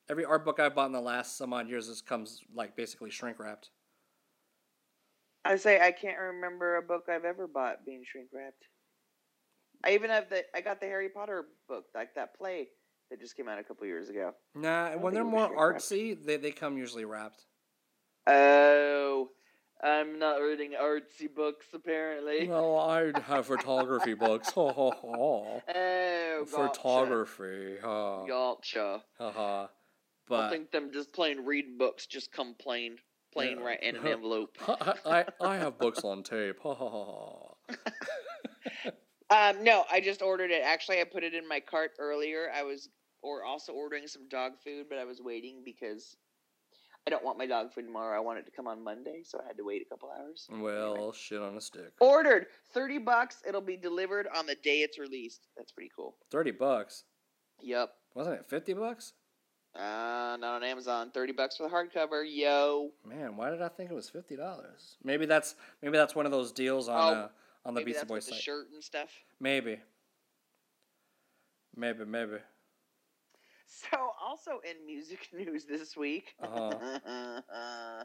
every 0.10 0.26
art 0.26 0.46
book 0.46 0.60
I've 0.60 0.76
bought 0.76 0.88
in 0.88 0.92
the 0.94 1.02
last 1.02 1.38
some 1.38 1.54
odd 1.54 1.68
years 1.70 1.88
this 1.88 2.02
comes 2.02 2.42
like 2.54 2.76
basically 2.76 3.10
shrink 3.10 3.40
wrapped. 3.40 3.70
I 5.44 5.56
say 5.56 5.82
I 5.82 5.92
can't 5.92 6.20
remember 6.20 6.78
a 6.78 6.82
book 6.82 7.06
I've 7.10 7.26
ever 7.26 7.48
bought 7.48 7.86
being 7.86 8.04
shrink 8.06 8.30
wrapped. 8.34 8.64
I 9.84 9.94
even 9.94 10.10
have 10.12 10.30
the 10.30 10.44
I 10.56 10.62
got 10.62 10.80
the 10.80 10.86
Harry 10.86 11.10
Potter 11.10 11.46
book, 11.68 11.86
like 11.96 12.14
that 12.16 12.36
play 12.38 12.68
that 13.10 13.20
just 13.20 13.36
came 13.36 13.50
out 13.50 13.60
a 13.60 13.64
couple 13.64 13.86
years 13.88 14.10
ago. 14.10 14.32
Nah, 14.56 14.92
when 14.92 15.14
they're 15.14 15.24
more 15.24 15.50
wrapped. 15.50 15.84
artsy, 15.84 16.24
they, 16.24 16.38
they 16.38 16.52
come 16.52 16.78
usually 16.78 17.04
wrapped. 17.06 17.46
Oh, 18.28 19.30
I'm 19.84 20.20
not 20.20 20.36
reading 20.38 20.74
artsy 20.80 21.34
books 21.34 21.66
apparently. 21.74 22.48
Well, 22.48 22.78
I 22.78 23.12
have 23.22 23.48
photography 23.48 24.14
books. 24.14 24.52
Ho 24.52 24.70
ho 24.70 24.92
ho. 24.92 25.62
oh, 25.68 26.46
gotcha. 26.46 26.46
Photography. 26.46 27.78
Ha 27.84 28.26
Gotcha. 28.26 29.04
ha 29.18 29.32
ha. 29.32 29.70
I 30.34 30.50
think 30.50 30.72
them 30.72 30.92
just 30.94 31.12
plain 31.14 31.44
reading 31.46 31.78
books 31.78 32.06
just 32.06 32.32
come 32.32 32.56
plain, 32.62 32.96
plain 33.34 33.58
Yeah. 33.60 33.66
right 33.66 33.84
in 33.84 33.96
an 33.98 34.08
envelope. 34.08 34.58
I, 34.68 34.94
I 35.06 35.26
I 35.42 35.58
have 35.58 35.78
books 35.78 36.04
on 36.04 36.24
tape. 36.24 36.60
Ha 36.62 36.74
ha 36.74 36.90
ha. 36.90 37.76
ha. 37.76 38.92
Um, 39.32 39.64
no, 39.64 39.86
I 39.92 40.02
just 40.02 40.22
ordered 40.22 40.52
it. 40.52 40.62
Actually, 40.64 41.00
I 41.02 41.06
put 41.06 41.24
it 41.24 41.34
in 41.34 41.48
my 41.48 41.60
cart 41.62 41.92
earlier. 42.00 42.52
I 42.54 42.64
was 42.64 42.90
or 43.22 43.44
also 43.46 43.72
ordering 43.74 44.08
some 44.08 44.28
dog 44.30 44.54
food, 44.64 44.88
but 44.90 44.98
I 44.98 45.06
was 45.06 45.22
waiting 45.22 45.62
because 45.64 46.16
I 47.08 47.10
don't 47.10 47.24
want 47.26 47.38
my 47.40 47.48
dog 47.48 47.74
food 47.74 47.86
tomorrow. 47.86 48.16
I 48.16 48.20
want 48.20 48.38
it 48.40 48.46
to 48.46 48.52
come 48.52 48.68
on 48.68 48.84
Monday, 48.84 49.22
so 49.24 49.40
I 49.44 49.48
had 49.48 49.58
to 49.58 49.64
wait 49.64 49.82
a 49.82 49.86
couple 49.90 50.10
hours. 50.12 50.48
Well, 50.52 51.12
shit 51.12 51.42
on 51.42 51.58
a 51.58 51.62
stick. 51.62 51.92
Ordered 52.00 52.46
thirty 52.74 53.00
bucks. 53.00 53.38
It'll 53.48 53.60
be 53.62 53.76
delivered 53.78 54.28
on 54.36 54.46
the 54.46 54.56
day 54.56 54.80
it's 54.82 55.00
released. 55.00 55.48
That's 55.58 55.72
pretty 55.72 55.92
cool. 55.96 56.16
Thirty 56.30 56.52
bucks. 56.52 57.04
Yep. 57.62 57.92
Wasn't 58.14 58.36
it 58.40 58.46
fifty 58.48 58.74
bucks? 58.74 59.14
Uh, 59.76 60.38
not 60.40 60.44
on 60.44 60.64
Amazon. 60.64 61.10
Thirty 61.12 61.34
bucks 61.34 61.58
for 61.58 61.64
the 61.64 61.70
hardcover. 61.74 62.24
Yo. 62.28 62.92
Man, 63.08 63.36
why 63.36 63.50
did 63.50 63.62
I 63.64 63.70
think 63.70 63.90
it 63.90 63.96
was 63.96 64.10
fifty 64.10 64.36
dollars? 64.36 64.98
Maybe 65.04 65.26
that's 65.26 65.56
maybe 65.82 65.98
that's 65.98 66.14
one 66.16 66.26
of 66.28 66.32
those 66.32 66.52
deals 66.52 66.88
on 66.88 67.14
Oh. 67.14 67.20
uh, 67.22 67.28
on 67.66 67.74
the 67.74 67.80
Maybe 67.82 67.92
Beastie 67.94 68.00
that's 68.02 68.10
Boys 68.10 68.26
the 68.28 68.34
site. 68.34 68.42
shirt 68.44 68.68
and 68.74 68.84
stuff. 68.84 69.10
Maybe. 69.40 69.80
Maybe, 71.76 72.06
maybe. 72.06 72.38
So, 73.72 73.98
also 74.22 74.60
in 74.70 74.86
music 74.86 75.30
news 75.34 75.66
this 75.66 75.96
week. 75.96 76.36
Uh-huh. 76.42 77.42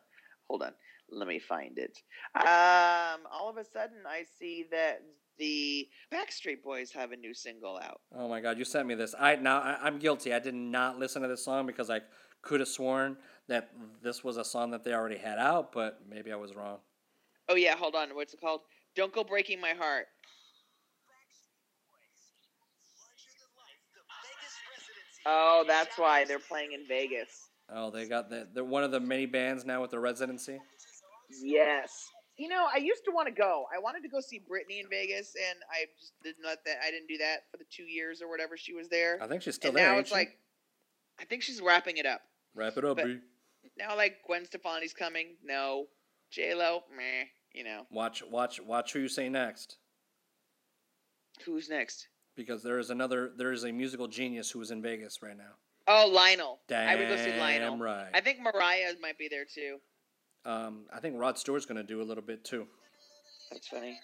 hold 0.49 0.62
on, 0.62 0.73
let 1.11 1.27
me 1.27 1.41
find 1.41 1.77
it. 1.79 1.99
Um, 2.37 3.27
all 3.33 3.49
of 3.49 3.57
a 3.57 3.64
sudden, 3.64 3.99
I 4.09 4.25
see 4.39 4.67
that 4.71 5.03
the 5.39 5.89
Backstreet 6.12 6.62
Boys 6.62 6.93
have 6.93 7.11
a 7.11 7.17
new 7.17 7.35
single 7.35 7.79
out. 7.83 8.01
Oh 8.14 8.29
my 8.29 8.41
god, 8.41 8.59
you 8.59 8.64
sent 8.64 8.87
me 8.87 8.95
this. 8.95 9.14
I 9.19 9.37
now 9.37 9.59
I, 9.59 9.79
I'm 9.83 9.99
guilty. 9.99 10.33
I 10.33 10.39
did 10.39 10.55
not 10.55 10.99
listen 10.99 11.23
to 11.23 11.29
this 11.29 11.45
song 11.45 11.67
because 11.67 11.91
I 11.91 12.01
could 12.43 12.61
have 12.61 12.69
sworn 12.69 13.17
that 13.49 13.71
this 14.03 14.23
was 14.23 14.37
a 14.37 14.45
song 14.45 14.71
that 14.71 14.85
they 14.85 14.95
already 14.95 15.19
had 15.19 15.39
out, 15.39 15.73
but 15.73 16.01
maybe 16.09 16.33
I 16.33 16.37
was 16.37 16.55
wrong. 16.55 16.79
Oh 17.49 17.57
yeah, 17.57 17.77
hold 17.77 17.97
on. 17.97 18.14
What's 18.14 18.35
it 18.35 18.41
called? 18.41 18.61
Don't 18.95 19.12
go 19.12 19.25
breaking 19.25 19.61
my 19.61 19.73
heart. 19.73 20.07
Oh, 25.27 25.64
that's 25.66 25.99
why 25.99 26.24
they're 26.24 26.39
playing 26.39 26.72
in 26.72 26.87
Vegas. 26.87 27.51
Oh, 27.74 27.91
they 27.91 28.07
got 28.07 28.31
the, 28.31 28.47
they're 28.55 28.64
one 28.64 28.85
of 28.85 28.93
the 28.93 29.01
many 29.01 29.27
bands 29.27 29.64
now 29.64 29.83
with 29.83 29.91
the 29.91 29.99
residency. 29.99 30.59
Yes. 31.43 32.07
You 32.37 32.49
know, 32.49 32.66
I 32.72 32.79
used 32.79 33.05
to 33.07 33.11
want 33.12 33.27
to 33.29 33.35
go. 33.35 33.64
I 33.74 33.81
wanted 33.81 34.03
to 34.03 34.09
go 34.09 34.20
see 34.20 34.39
Britney 34.41 34.79
in 34.81 34.89
Vegas, 34.89 35.35
and 35.51 35.59
I 35.72 35.87
just 35.99 36.12
didn't 36.22 36.45
let 36.45 36.59
that. 36.66 36.77
I 36.87 36.91
didn't 36.91 37.09
do 37.09 37.18
that 37.18 37.39
for 37.51 37.57
the 37.57 37.64
two 37.70 37.83
years 37.85 38.22
or 38.22 38.29
whatever 38.31 38.57
she 38.57 38.72
was 38.74 38.89
there. 38.89 39.18
I 39.22 39.27
think 39.27 39.43
she's 39.43 39.57
still 39.57 39.70
and 39.70 39.79
there. 39.79 39.87
now 39.89 39.93
ain't 39.95 40.01
it's 40.03 40.11
she? 40.11 40.14
like, 40.14 40.39
I 41.18 41.24
think 41.24 41.43
she's 41.43 41.61
wrapping 41.61 41.97
it 41.97 42.07
up. 42.07 42.20
wrap 42.55 42.77
it 42.77 42.85
up, 42.85 42.99
but- 42.99 43.07
B. 43.07 43.18
Now, 43.77 43.97
like 43.97 44.18
Gwen 44.27 44.45
Stefani's 44.45 44.93
coming. 44.93 45.35
No, 45.45 45.87
J 46.31 46.55
Lo. 46.55 46.83
Meh. 46.97 47.24
You 47.53 47.64
know 47.64 47.83
Watch, 47.91 48.22
watch, 48.31 48.61
watch 48.61 48.93
who 48.93 49.01
you 49.01 49.09
say 49.09 49.29
next, 49.31 49.79
who's 51.45 51.68
next? 51.70 52.07
Because 52.37 52.62
there 52.62 52.78
is 52.78 52.91
another. 52.91 53.32
There 53.37 53.53
is 53.53 53.64
a 53.64 53.72
musical 53.72 54.07
genius 54.09 54.51
who 54.51 54.61
is 54.61 54.70
in 54.70 54.82
Vegas 54.82 55.18
right 55.22 55.37
now. 55.37 55.55
Oh, 55.89 56.11
Lionel. 56.12 56.59
Damn 56.68 56.89
I 56.89 56.97
would 56.97 57.09
go 57.09 57.16
see 57.16 57.39
Lionel. 57.39 57.76
right. 57.78 58.09
I 58.12 58.20
think 58.20 58.41
Mariah 58.41 58.93
might 59.01 59.18
be 59.18 59.28
there 59.28 59.45
too. 59.45 59.78
Um, 60.45 60.87
I 60.95 61.01
think 61.01 61.14
Rod 61.18 61.39
Stewart's 61.39 61.66
gonna 61.66 61.82
do 61.84 62.01
a 62.03 62.05
little 62.05 62.22
bit 62.24 62.45
too. 62.45 62.66
That's 63.51 63.68
funny. 63.68 63.99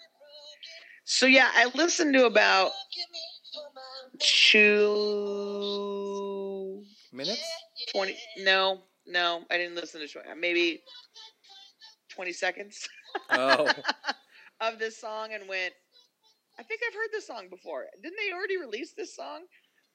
So 1.05 1.25
yeah, 1.25 1.49
I 1.53 1.69
listened 1.75 2.13
to 2.13 2.25
about 2.25 2.71
two 5.03 6.83
Minutes? 7.11 7.43
twenty. 7.93 8.15
No, 8.39 8.83
no, 9.05 9.43
I 9.51 9.57
didn't 9.57 9.75
listen 9.75 10.01
to 10.01 10.07
tw- 10.07 10.37
maybe 10.39 10.81
twenty 12.09 12.33
seconds 12.33 12.87
Oh, 13.29 13.69
of 14.61 14.79
this 14.79 14.97
song 14.99 15.29
and 15.33 15.47
went. 15.47 15.73
I 16.59 16.63
think 16.63 16.81
I've 16.87 16.93
heard 16.93 17.09
this 17.11 17.27
song 17.27 17.47
before. 17.49 17.85
Didn't 18.01 18.17
they 18.17 18.33
already 18.33 18.57
release 18.57 18.93
this 18.95 19.15
song? 19.15 19.41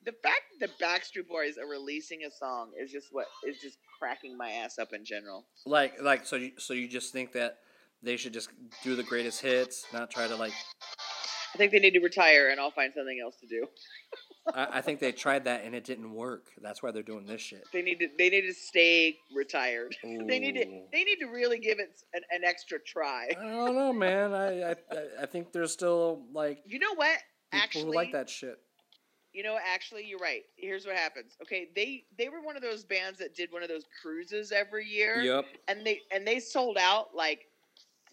The 0.05 0.13
fact 0.23 0.43
that 0.61 0.69
the 0.69 0.85
Backstreet 0.85 1.29
Boys 1.29 1.59
are 1.59 1.69
releasing 1.69 2.21
a 2.25 2.31
song 2.31 2.71
is 2.81 2.91
just 2.91 3.09
what 3.11 3.27
is 3.47 3.59
just 3.61 3.79
cracking 3.99 4.37
my 4.37 4.51
ass 4.51 4.79
up 4.79 4.93
in 4.93 5.05
general. 5.05 5.47
like, 5.67 6.01
like, 6.01 6.25
so 6.25 6.37
you, 6.37 6.53
so 6.59 6.73
you 6.75 6.89
just 6.89 7.13
think 7.13 7.33
that 7.33 7.59
they 8.03 8.17
should 8.17 8.33
just 8.33 8.51
do 8.85 8.95
the 8.95 9.03
greatest 9.03 9.41
hits, 9.41 9.87
not 9.93 10.11
try 10.11 10.29
to 10.29 10.37
like. 10.37 10.53
I 11.55 11.59
think 11.59 11.73
they 11.73 11.81
need 11.81 11.95
to 11.95 12.01
retire, 12.01 12.51
and 12.51 12.61
I'll 12.61 12.71
find 12.71 12.93
something 12.95 13.19
else 13.23 13.37
to 13.41 13.47
do. 13.47 13.67
I, 14.55 14.79
I 14.79 14.81
think 14.81 15.01
they 15.01 15.13
tried 15.13 15.45
that 15.45 15.65
and 15.65 15.75
it 15.75 15.85
didn't 15.85 16.13
work. 16.13 16.47
That's 16.61 16.83
why 16.83 16.91
they're 16.91 17.03
doing 17.03 17.27
this 17.27 17.41
shit. 17.41 17.65
They 17.73 17.83
need 17.83 17.99
to. 18.01 18.09
They 18.19 18.31
need 18.31 18.43
to 18.47 18.55
stay 18.55 19.17
retired. 19.35 19.95
They 20.03 20.39
need 20.39 20.55
to. 20.57 20.65
They 20.93 21.05
need 21.05 21.17
to 21.21 21.27
really 21.27 21.59
give 21.59 21.79
it 21.79 22.01
an, 22.15 22.23
an 22.31 22.45
extra 22.45 22.79
try. 22.81 23.29
I 23.31 23.45
don't 23.45 23.75
know, 23.75 23.93
man. 23.93 24.33
I, 24.35 24.71
I 24.71 24.75
I 25.23 25.27
think 25.27 25.53
there's 25.53 25.73
still 25.73 26.23
like 26.33 26.63
You 26.67 26.79
know 26.79 26.95
what? 26.95 27.19
people 27.51 27.63
Actually, 27.65 27.85
who 27.85 27.95
like 27.95 28.13
that 28.13 28.29
shit. 28.29 28.59
You 29.33 29.43
know, 29.43 29.59
actually, 29.65 30.05
you're 30.07 30.19
right. 30.19 30.43
Here's 30.57 30.87
what 30.87 30.97
happens. 30.97 31.37
Okay, 31.43 31.69
they 31.77 32.05
they 32.19 32.29
were 32.29 32.41
one 32.43 32.57
of 32.57 32.63
those 32.63 32.85
bands 32.85 33.19
that 33.19 33.35
did 33.35 33.53
one 33.53 33.63
of 33.63 33.69
those 33.69 33.85
cruises 34.03 34.53
every 34.53 34.87
year, 34.87 35.21
Yep. 35.23 35.45
and 35.69 35.87
they 35.87 36.01
and 36.13 36.27
they 36.27 36.41
sold 36.41 36.77
out 36.79 37.09
like 37.15 37.41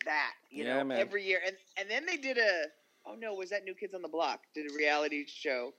that. 0.06 0.34
You 0.52 0.66
Yeah, 0.66 0.78
know, 0.80 0.84
man. 0.86 1.00
every 1.00 1.24
year, 1.26 1.40
and 1.46 1.56
and 1.78 1.90
then 1.90 2.06
they 2.06 2.18
did 2.18 2.38
a. 2.38 2.64
Oh 3.08 3.16
no, 3.16 3.34
was 3.34 3.50
that 3.52 3.64
New 3.64 3.74
Kids 3.76 3.94
on 3.94 4.02
the 4.02 4.08
Block? 4.10 4.42
Did 4.54 4.70
a 4.72 4.74
reality 4.76 5.26
show. 5.28 5.72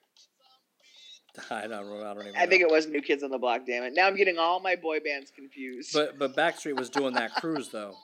I 1.51 1.67
don't. 1.67 1.87
I 2.03 2.15
don't 2.15 2.23
even. 2.29 2.37
I 2.37 2.47
think 2.47 2.63
it 2.63 2.71
was 2.71 2.87
New 2.87 3.03
Kids 3.03 3.23
on 3.23 3.31
the 3.31 3.39
Block. 3.39 3.67
Damn 3.67 3.83
it! 3.85 3.95
Now 3.95 4.07
I'm 4.07 4.17
getting 4.17 4.39
all 4.39 4.61
my 4.61 4.77
boy 4.77 5.01
bands 5.01 5.31
confused. 5.35 5.91
But 5.93 6.19
but 6.19 6.35
Backstreet 6.37 6.77
was 6.79 6.89
doing 6.91 7.15
that 7.15 7.35
cruise 7.35 7.69
though, 7.71 7.95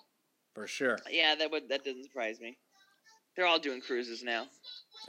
for 0.55 0.67
sure. 0.67 0.99
yeah, 1.11 1.35
that 1.35 1.51
would 1.51 1.69
that 1.69 1.85
doesn't 1.85 2.05
surprise 2.05 2.41
me. 2.41 2.59
They're 3.37 3.47
all 3.47 3.59
doing 3.59 3.81
cruises 3.81 4.23
now. 4.23 4.47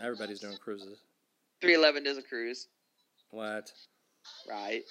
Everybody's 0.01 0.39
doing 0.39 0.55
cruises. 0.57 0.99
311 1.61 2.03
does 2.03 2.17
a 2.17 2.21
cruise, 2.21 2.67
What? 3.31 3.71
right? 4.49 4.81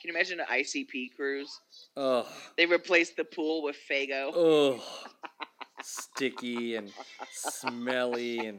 Can 0.00 0.08
you 0.08 0.14
imagine 0.14 0.40
an 0.40 0.46
ICP 0.50 1.14
cruise? 1.14 1.60
Ugh. 1.96 2.26
They 2.56 2.66
replaced 2.66 3.16
the 3.16 3.24
pool 3.24 3.62
with 3.62 3.76
Faygo. 3.88 4.74
Ugh. 4.74 4.80
Sticky 5.82 6.76
and 6.76 6.92
smelly 7.30 8.38
and 8.46 8.58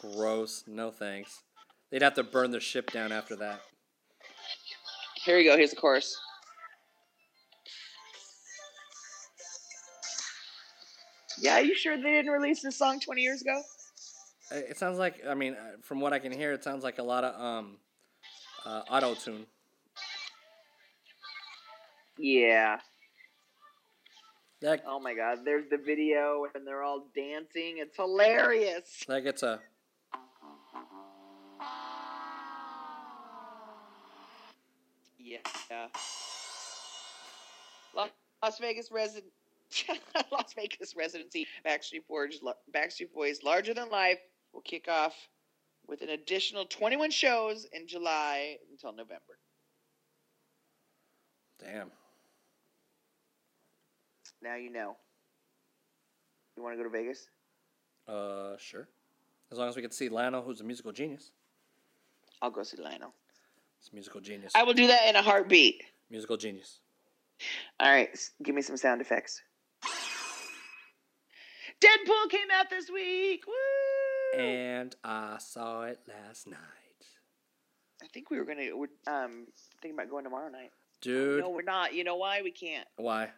gross. 0.00 0.64
No 0.66 0.90
thanks. 0.90 1.42
They'd 1.90 2.02
have 2.02 2.14
to 2.14 2.24
burn 2.24 2.50
the 2.50 2.60
ship 2.60 2.90
down 2.90 3.12
after 3.12 3.36
that. 3.36 3.60
Here 5.24 5.36
we 5.36 5.44
go. 5.44 5.56
Here's 5.56 5.70
the 5.70 5.76
chorus. 5.76 6.16
Yeah, 11.38 11.58
you 11.58 11.74
sure 11.74 11.96
they 11.96 12.02
didn't 12.02 12.32
release 12.32 12.62
this 12.62 12.76
song 12.76 12.98
20 13.00 13.20
years 13.20 13.42
ago? 13.42 13.60
It 14.50 14.78
sounds 14.78 14.98
like. 14.98 15.22
I 15.28 15.34
mean, 15.34 15.54
uh, 15.54 15.76
from 15.82 16.00
what 16.00 16.12
I 16.12 16.18
can 16.18 16.32
hear, 16.32 16.52
it 16.52 16.62
sounds 16.62 16.84
like 16.84 16.98
a 16.98 17.02
lot 17.02 17.24
of 17.24 17.40
um, 17.40 17.78
uh, 18.64 18.82
auto 18.88 19.14
tune. 19.14 19.46
Yeah. 22.16 22.78
That 24.62 24.82
Oh 24.86 25.00
my 25.00 25.14
god, 25.14 25.40
there's 25.44 25.68
the 25.68 25.76
video 25.76 26.46
and 26.54 26.66
they're 26.66 26.82
all 26.82 27.06
dancing. 27.14 27.76
It's 27.78 27.96
hilarious. 27.96 29.04
Like 29.08 29.24
it's 29.24 29.42
a. 29.42 29.60
Yeah. 35.26 35.88
Las 37.96 38.10
Las 38.42 38.58
Vegas 38.60 38.92
resident 38.92 39.32
Las 40.30 40.54
Vegas 40.54 40.94
residency 40.96 41.48
Backstreet 41.66 42.06
Boys 42.08 42.40
Backstreet 42.72 43.12
Boys 43.12 43.42
Larger 43.42 43.74
Than 43.74 43.90
Life 43.90 44.20
will 44.52 44.60
kick 44.60 44.86
off 44.88 45.14
with 45.88 46.02
an 46.02 46.10
additional 46.10 46.64
21 46.64 47.10
shows 47.10 47.66
in 47.72 47.88
July 47.88 48.56
until 48.70 48.92
November. 48.92 49.38
Damn. 51.60 51.90
Now 54.40 54.54
you 54.54 54.70
know. 54.70 54.96
You 56.56 56.62
want 56.62 56.74
to 56.74 56.76
go 56.76 56.84
to 56.84 56.90
Vegas? 56.90 57.28
Uh, 58.06 58.56
sure. 58.58 58.88
As 59.50 59.58
long 59.58 59.68
as 59.68 59.74
we 59.74 59.82
can 59.82 59.90
see 59.90 60.08
Lionel, 60.08 60.42
who's 60.42 60.60
a 60.60 60.64
musical 60.64 60.92
genius. 60.92 61.32
I'll 62.40 62.50
go 62.50 62.62
see 62.62 62.80
Lionel. 62.80 63.12
A 63.90 63.94
musical 63.94 64.20
genius. 64.20 64.52
I 64.54 64.62
will 64.64 64.74
do 64.74 64.86
that 64.88 65.08
in 65.08 65.16
a 65.16 65.22
heartbeat. 65.22 65.82
Musical 66.10 66.36
genius. 66.36 66.80
All 67.80 67.90
right, 67.90 68.08
give 68.42 68.54
me 68.54 68.62
some 68.62 68.76
sound 68.76 69.00
effects. 69.00 69.42
Deadpool 71.80 72.30
came 72.30 72.48
out 72.54 72.70
this 72.70 72.90
week. 72.90 73.44
Woo! 73.46 74.40
And 74.40 74.94
I 75.04 75.36
saw 75.38 75.82
it 75.82 76.00
last 76.08 76.46
night. 76.46 76.58
I 78.02 78.06
think 78.08 78.30
we 78.30 78.38
were 78.38 78.44
gonna. 78.44 78.68
We're 78.74 78.88
um 79.06 79.46
thinking 79.82 79.98
about 79.98 80.10
going 80.10 80.24
tomorrow 80.24 80.48
night. 80.50 80.70
Dude, 81.02 81.40
No, 81.40 81.50
we're 81.50 81.62
not. 81.62 81.92
You 81.94 82.04
know 82.04 82.16
why 82.16 82.40
we 82.42 82.50
can't? 82.50 82.86
why? 82.96 83.30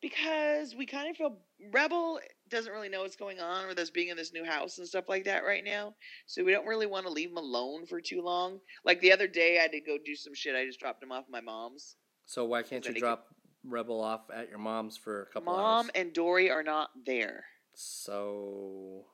Because 0.00 0.74
we 0.74 0.86
kind 0.86 1.10
of 1.10 1.16
feel 1.16 1.36
Rebel 1.72 2.20
doesn't 2.48 2.72
really 2.72 2.88
know 2.88 3.02
what's 3.02 3.16
going 3.16 3.40
on 3.40 3.66
with 3.66 3.78
us 3.78 3.90
being 3.90 4.08
in 4.08 4.16
this 4.16 4.32
new 4.32 4.44
house 4.44 4.78
and 4.78 4.86
stuff 4.86 5.08
like 5.08 5.24
that 5.24 5.44
right 5.44 5.64
now. 5.64 5.94
So 6.26 6.44
we 6.44 6.52
don't 6.52 6.66
really 6.66 6.86
want 6.86 7.06
to 7.06 7.12
leave 7.12 7.30
him 7.30 7.36
alone 7.38 7.86
for 7.86 8.00
too 8.00 8.22
long. 8.22 8.60
Like 8.84 9.00
the 9.00 9.12
other 9.12 9.26
day, 9.26 9.58
I 9.58 9.62
had 9.62 9.72
to 9.72 9.80
go 9.80 9.96
do 10.04 10.14
some 10.14 10.34
shit. 10.34 10.54
I 10.54 10.64
just 10.64 10.80
dropped 10.80 11.02
him 11.02 11.12
off 11.12 11.24
at 11.24 11.30
my 11.30 11.40
mom's. 11.40 11.96
So 12.24 12.44
why 12.44 12.62
can't 12.62 12.84
you 12.86 12.94
drop 12.94 13.26
Rebel 13.64 14.00
off 14.00 14.22
at 14.32 14.48
your 14.48 14.58
mom's 14.58 14.96
for 14.96 15.22
a 15.22 15.26
couple 15.26 15.52
Mom 15.52 15.60
hours? 15.60 15.84
Mom 15.84 15.90
and 15.94 16.12
Dory 16.12 16.50
are 16.50 16.62
not 16.62 16.90
there. 17.04 17.44
So 17.74 19.04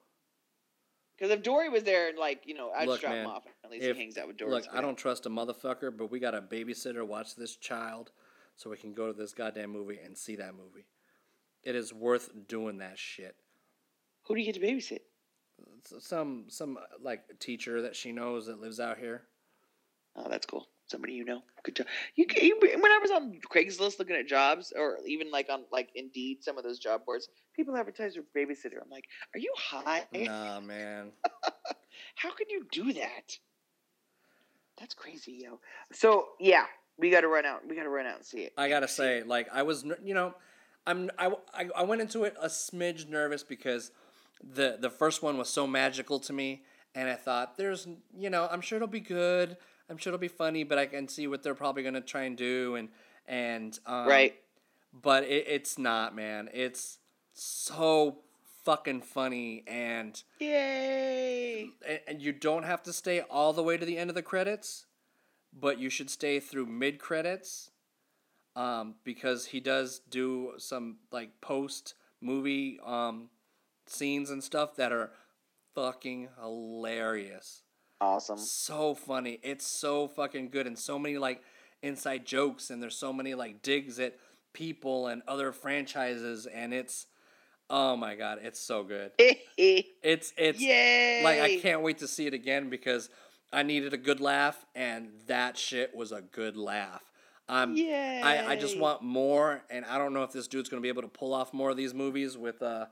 Because 1.17 1.31
if 1.31 1.43
Dory 1.43 1.69
was 1.69 1.85
there, 1.85 2.09
and 2.09 2.19
like 2.19 2.43
you 2.47 2.55
know, 2.55 2.71
I'd 2.71 2.87
Look, 2.87 3.01
just 3.01 3.03
drop 3.03 3.13
man, 3.15 3.25
him 3.25 3.31
off. 3.31 3.45
At 3.65 3.71
least 3.71 3.85
if- 3.85 3.97
he 3.97 4.03
hangs 4.03 4.19
out 4.19 4.29
with 4.29 4.37
Dory. 4.37 4.51
look, 4.51 4.65
I 4.73 4.81
don't 4.81 4.97
trust 4.97 5.27
a 5.27 5.31
motherfucker, 5.31 5.95
but 5.97 6.11
we 6.11 6.21
got 6.21 6.35
a 6.35 6.43
babysitter 6.43 7.07
watch 7.07 7.35
this 7.37 7.57
child 7.57 8.13
so 8.57 8.71
we 8.71 8.77
can 8.77 8.93
go 8.95 9.07
to 9.07 9.13
this 9.13 9.33
goddamn 9.33 9.71
movie 9.71 9.99
and 10.05 10.17
see 10.17 10.37
that 10.37 10.55
movie. 10.55 10.87
It 11.63 11.75
is 11.77 11.93
worth 11.93 12.31
doing 12.49 12.79
that 12.79 12.99
shit. 12.99 13.37
Who 14.25 14.35
do 14.35 14.41
you 14.41 14.53
get 14.53 14.61
to 14.61 14.67
babysit? 14.67 15.01
Some 16.01 16.45
some 16.49 16.77
uh, 16.77 16.83
like 17.01 17.39
teacher 17.39 17.83
that 17.83 17.97
she 17.97 18.13
knows 18.13 18.47
that 18.47 18.61
lives 18.61 18.81
out 18.81 18.99
here. 18.99 19.23
Oh, 20.17 20.29
that's 20.29 20.47
cool. 20.47 20.69
Somebody 20.87 21.15
you 21.15 21.25
know. 21.25 21.43
Good 21.63 21.77
job. 21.77 21.87
You, 22.17 22.27
you 22.41 22.59
when 22.61 22.93
I 22.93 22.99
was 23.01 23.11
on 23.11 23.41
Craigslist 23.51 23.99
looking 23.99 24.17
at 24.17 24.27
jobs, 24.27 24.73
or 24.77 24.99
even 25.07 25.31
like 25.31 25.49
on 25.51 25.65
like 25.73 25.91
Indeed, 25.95 26.43
some 26.43 26.59
of 26.59 26.65
those 26.65 26.79
job 26.79 27.05
boards, 27.05 27.29
people 27.55 27.77
advertise 27.77 28.15
for 28.15 28.23
babysitter. 28.37 28.81
I'm 28.83 28.91
like, 28.91 29.05
are 29.35 29.39
you 29.39 29.53
high? 29.57 30.05
Nah, 30.13 30.61
man. 30.61 31.13
How 32.17 32.33
can 32.33 32.49
you 32.51 32.67
do 32.71 32.93
that? 32.93 33.39
That's 34.79 34.95
crazy, 34.95 35.45
yo. 35.45 35.61
So 35.93 36.29
yeah, 36.39 36.65
we 36.99 37.11
got 37.11 37.23
to 37.23 37.29
run 37.29 37.47
out. 37.47 37.67
We 37.67 37.77
got 37.77 37.85
to 37.85 37.89
run 37.89 38.07
out 38.07 38.17
and 38.17 38.25
see 38.25 38.41
it. 38.41 38.53
I 38.57 38.69
gotta 38.69 38.89
say, 38.89 39.23
like, 39.23 39.49
I 39.53 39.63
was, 39.63 39.85
you 40.05 40.15
know, 40.15 40.35
I'm, 40.87 41.11
I, 41.19 41.33
I, 41.55 41.69
I 41.77 41.83
went 41.85 42.01
into 42.03 42.25
it 42.25 42.35
a 42.41 42.49
smidge 42.49 43.09
nervous 43.09 43.43
because 43.43 43.91
the 44.43 44.77
the 44.81 44.91
first 44.91 45.23
one 45.23 45.39
was 45.39 45.49
so 45.49 45.67
magical 45.67 46.19
to 46.21 46.33
me, 46.33 46.63
and 46.95 47.09
I 47.09 47.15
thought, 47.15 47.57
there's, 47.57 47.87
you 48.17 48.31
know, 48.31 48.49
I'm 48.51 48.61
sure 48.61 48.77
it'll 48.77 48.89
be 48.89 49.01
good. 49.01 49.57
I'm 49.89 49.97
sure 49.99 50.11
it'll 50.11 50.21
be 50.21 50.29
funny, 50.29 50.65
but 50.65 50.79
I 50.79 50.87
can 50.87 51.07
see 51.09 51.27
what 51.27 51.43
they're 51.43 51.55
probably 51.55 51.83
gonna 51.83 52.01
try 52.01 52.23
and 52.23 52.37
do, 52.37 52.75
and 52.77 52.89
and 53.27 53.79
um, 53.87 54.09
right. 54.09 54.35
but 54.93 55.25
it, 55.25 55.45
it's 55.49 55.79
not, 55.79 56.15
man. 56.17 56.49
It's 56.53 56.99
so 57.35 58.19
fucking 58.65 59.03
funny, 59.03 59.65
and 59.67 60.21
Yay! 60.41 61.69
and- 61.87 62.01
and 62.07 62.23
you 62.23 62.33
don't 62.33 62.63
have 62.65 62.83
to 62.85 62.93
stay 62.93 63.21
all 63.21 63.53
the 63.53 63.63
way 63.63 63.77
to 63.77 63.85
the 63.85 63.99
end 63.99 64.09
of 64.11 64.15
the 64.15 64.23
credits, 64.23 64.87
but 65.53 65.79
you 65.79 65.91
should 65.91 66.11
stay 66.11 66.41
through 66.41 66.67
mid 66.67 66.99
credits, 66.99 67.71
um, 68.57 68.97
because 69.05 69.47
he 69.47 69.61
does 69.61 70.01
do 70.11 70.53
some 70.59 70.99
like 71.11 71.41
post 71.41 71.95
movie 72.21 72.79
um 72.85 73.29
scenes 73.87 74.31
and 74.31 74.45
stuff 74.45 74.77
that 74.77 74.93
are 74.93 75.11
fucking 75.75 76.29
hilarious. 76.41 77.63
Awesome. 78.01 78.39
So 78.39 78.95
funny. 78.95 79.39
It's 79.43 79.67
so 79.67 80.09
fucking 80.09 80.51
good, 80.51 80.67
and 80.67 80.79
so 80.79 80.99
many 80.99 81.19
like 81.19 81.43
inside 81.83 82.27
jokes, 82.27 82.71
and 82.71 82.83
there's 82.83 82.97
so 82.97 83.13
many 83.13 83.35
like 83.35 83.63
digs 83.63 83.99
at 83.99 84.17
people 84.53 85.07
and 85.07 85.23
other 85.27 85.53
franchises, 85.53 86.47
and 86.47 86.75
it's 86.75 87.07
oh 87.71 87.97
my 87.97 88.15
god, 88.15 88.39
it's 88.43 88.61
so 88.61 88.83
good. 88.83 89.13
Yay! 89.19 89.87
It's 90.03 90.33
it's 90.37 90.61
like 91.25 91.41
I 91.41 91.59
can't 91.61 91.83
wait 91.83 91.99
to 91.99 92.09
see 92.09 92.27
it 92.27 92.35
again 92.35 92.69
because 92.69 93.09
I 93.53 93.63
needed 93.63 93.93
a 93.93 93.99
good 93.99 94.21
laugh 94.21 94.65
and 94.75 95.11
that 95.27 95.57
shit 95.57 95.95
was 95.95 96.11
a 96.11 96.23
good 96.23 96.57
laugh. 96.57 97.12
Um, 97.49 97.75
I, 97.79 98.45
I 98.51 98.57
just 98.57 98.79
want 98.79 99.03
more, 99.03 99.63
and 99.69 99.85
I 99.85 99.99
don't 99.99 100.15
know 100.15 100.23
if 100.23 100.33
this 100.33 100.49
dude's 100.49 100.69
gonna 100.69 100.81
be 100.81 100.89
able 100.89 101.03
to 101.03 101.09
pull 101.09 101.35
off 101.35 101.53
more 101.53 101.71
of 101.71 101.77
these 101.77 101.93
movies 101.93 102.37
with 102.39 102.63
uh 102.63 102.87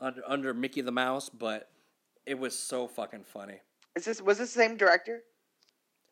under 0.00 0.22
under 0.26 0.54
Mickey 0.54 0.80
the 0.80 0.92
Mouse, 0.92 1.28
but 1.28 1.70
it 2.26 2.38
was 2.38 2.58
so 2.58 2.86
fucking 2.88 3.24
funny. 3.24 3.60
Is 3.94 4.04
this 4.04 4.20
was 4.20 4.38
this 4.38 4.52
the 4.52 4.60
same 4.60 4.76
director? 4.76 5.22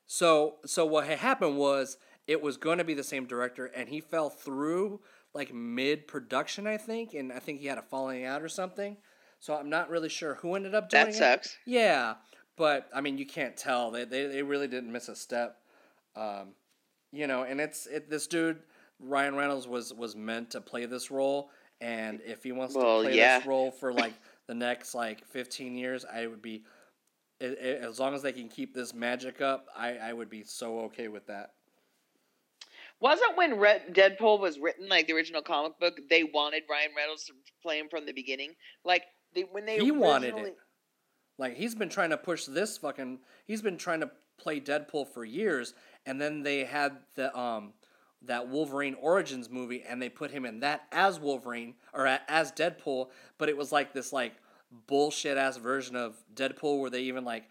So 0.07 0.57
so 0.67 0.87
what 0.87 1.07
had 1.07 1.19
happened 1.19 1.57
was 1.59 1.99
it 2.27 2.41
was 2.43 2.57
going 2.57 2.79
to 2.79 2.85
be 2.85 2.95
the 2.95 3.05
same 3.05 3.27
director, 3.27 3.67
and 3.67 3.89
he 3.89 4.01
fell 4.01 4.31
through 4.31 5.01
like 5.35 5.53
mid 5.55 6.07
production, 6.09 6.67
I 6.67 6.77
think, 6.77 7.15
and 7.15 7.33
I 7.33 7.39
think 7.39 7.61
he 7.61 7.67
had 7.67 7.79
a 7.79 7.83
falling 7.83 8.25
out 8.25 8.43
or 8.43 8.49
something. 8.49 8.97
So 9.39 9.55
I'm 9.55 9.71
not 9.71 9.89
really 9.89 10.09
sure 10.09 10.35
who 10.37 10.55
ended 10.55 10.75
up 10.75 10.91
doing 10.91 11.05
That 11.07 11.11
it. 11.11 11.15
sucks. 11.17 11.57
Yeah, 11.67 12.15
but 12.57 12.89
I 12.95 13.01
mean, 13.01 13.19
you 13.19 13.27
can't 13.27 13.57
tell. 13.57 13.91
They 13.91 14.05
they, 14.05 14.27
they 14.27 14.43
really 14.43 14.69
didn't 14.69 14.93
miss 14.93 15.09
a 15.09 15.17
step. 15.17 15.57
Um, 16.17 16.55
you 17.13 17.27
know, 17.27 17.43
and 17.43 17.61
it's 17.61 17.87
it, 17.87 18.09
this 18.11 18.27
dude 18.27 18.59
Ryan 19.01 19.35
Reynolds 19.35 19.67
was 19.67 19.93
was 19.95 20.15
meant 20.17 20.51
to 20.51 20.61
play 20.61 20.87
this 20.87 21.11
role, 21.11 21.51
and 21.81 22.21
if 22.25 22.43
he 22.43 22.53
wants 22.53 22.75
Well, 22.75 23.03
to 23.03 23.09
play 23.09 23.17
yeah. 23.17 23.39
this 23.39 23.47
role 23.47 23.71
for 23.71 23.93
like 23.93 24.15
the 24.47 24.55
next 24.55 24.95
like 24.95 25.25
15 25.27 25.77
years, 25.77 26.05
I 26.05 26.27
would 26.27 26.43
be. 26.43 26.65
i 27.41 27.47
i 27.47 27.49
as 27.89 27.99
long 27.99 28.15
as 28.15 28.23
they 28.23 28.33
can 28.33 28.49
keep 28.49 28.75
this 28.75 28.93
magic 28.95 29.41
up, 29.41 29.67
I, 29.77 29.97
I 29.97 30.13
would 30.13 30.29
be 30.31 30.45
so 30.45 30.81
okay 30.81 31.09
with 31.09 31.27
that. 31.27 31.53
Wasn't 33.01 33.35
when 33.37 33.59
Red, 33.59 33.95
Deadpool 33.95 34.41
was 34.41 34.59
written, 34.59 34.89
like 34.89 35.07
the 35.07 35.15
original 35.15 35.41
comic 35.41 35.79
book, 35.81 35.99
they 36.11 36.23
wanted 36.23 36.65
Ryan 36.69 36.91
Reynolds 36.95 37.25
to 37.25 37.33
play 37.63 37.79
him 37.79 37.89
from 37.89 38.05
the 38.05 38.13
beginning. 38.13 38.55
Like 38.85 39.05
they 39.35 39.43
when 39.51 39.65
they 39.65 39.79
He 39.79 39.91
wanted 39.91 40.37
it. 40.37 40.57
Like 41.39 41.57
he's 41.57 41.75
been 41.75 41.89
trying 41.89 42.11
to 42.11 42.19
push 42.19 42.45
this 42.45 42.77
fucking. 42.77 43.21
He's 43.47 43.63
been 43.63 43.79
trying 43.79 44.01
to 44.01 44.11
play 44.39 44.61
Deadpool 44.61 45.09
for 45.09 45.25
years, 45.25 45.73
and 46.07 46.21
then 46.21 46.43
they 46.43 46.65
had 46.65 46.99
the 47.15 47.37
um 47.39 47.73
that 48.23 48.49
Wolverine 48.49 48.97
Origins 49.01 49.49
movie, 49.49 49.83
and 49.83 50.01
they 50.01 50.09
put 50.09 50.31
him 50.31 50.45
in 50.45 50.61
that 50.61 50.83
as 50.93 51.19
Wolverine 51.19 51.75
or 51.95 52.07
as 52.29 52.53
Deadpool, 52.53 53.09
but 53.39 53.49
it 53.49 53.57
was 53.57 53.73
like 53.73 53.93
this 53.93 54.13
like 54.13 54.35
bullshit 54.87 55.37
ass 55.37 55.57
version 55.57 55.97
of 55.97 56.23
Deadpool 56.35 56.81
where 56.81 56.91
they 56.91 57.03
even 57.03 57.25
like 57.25 57.49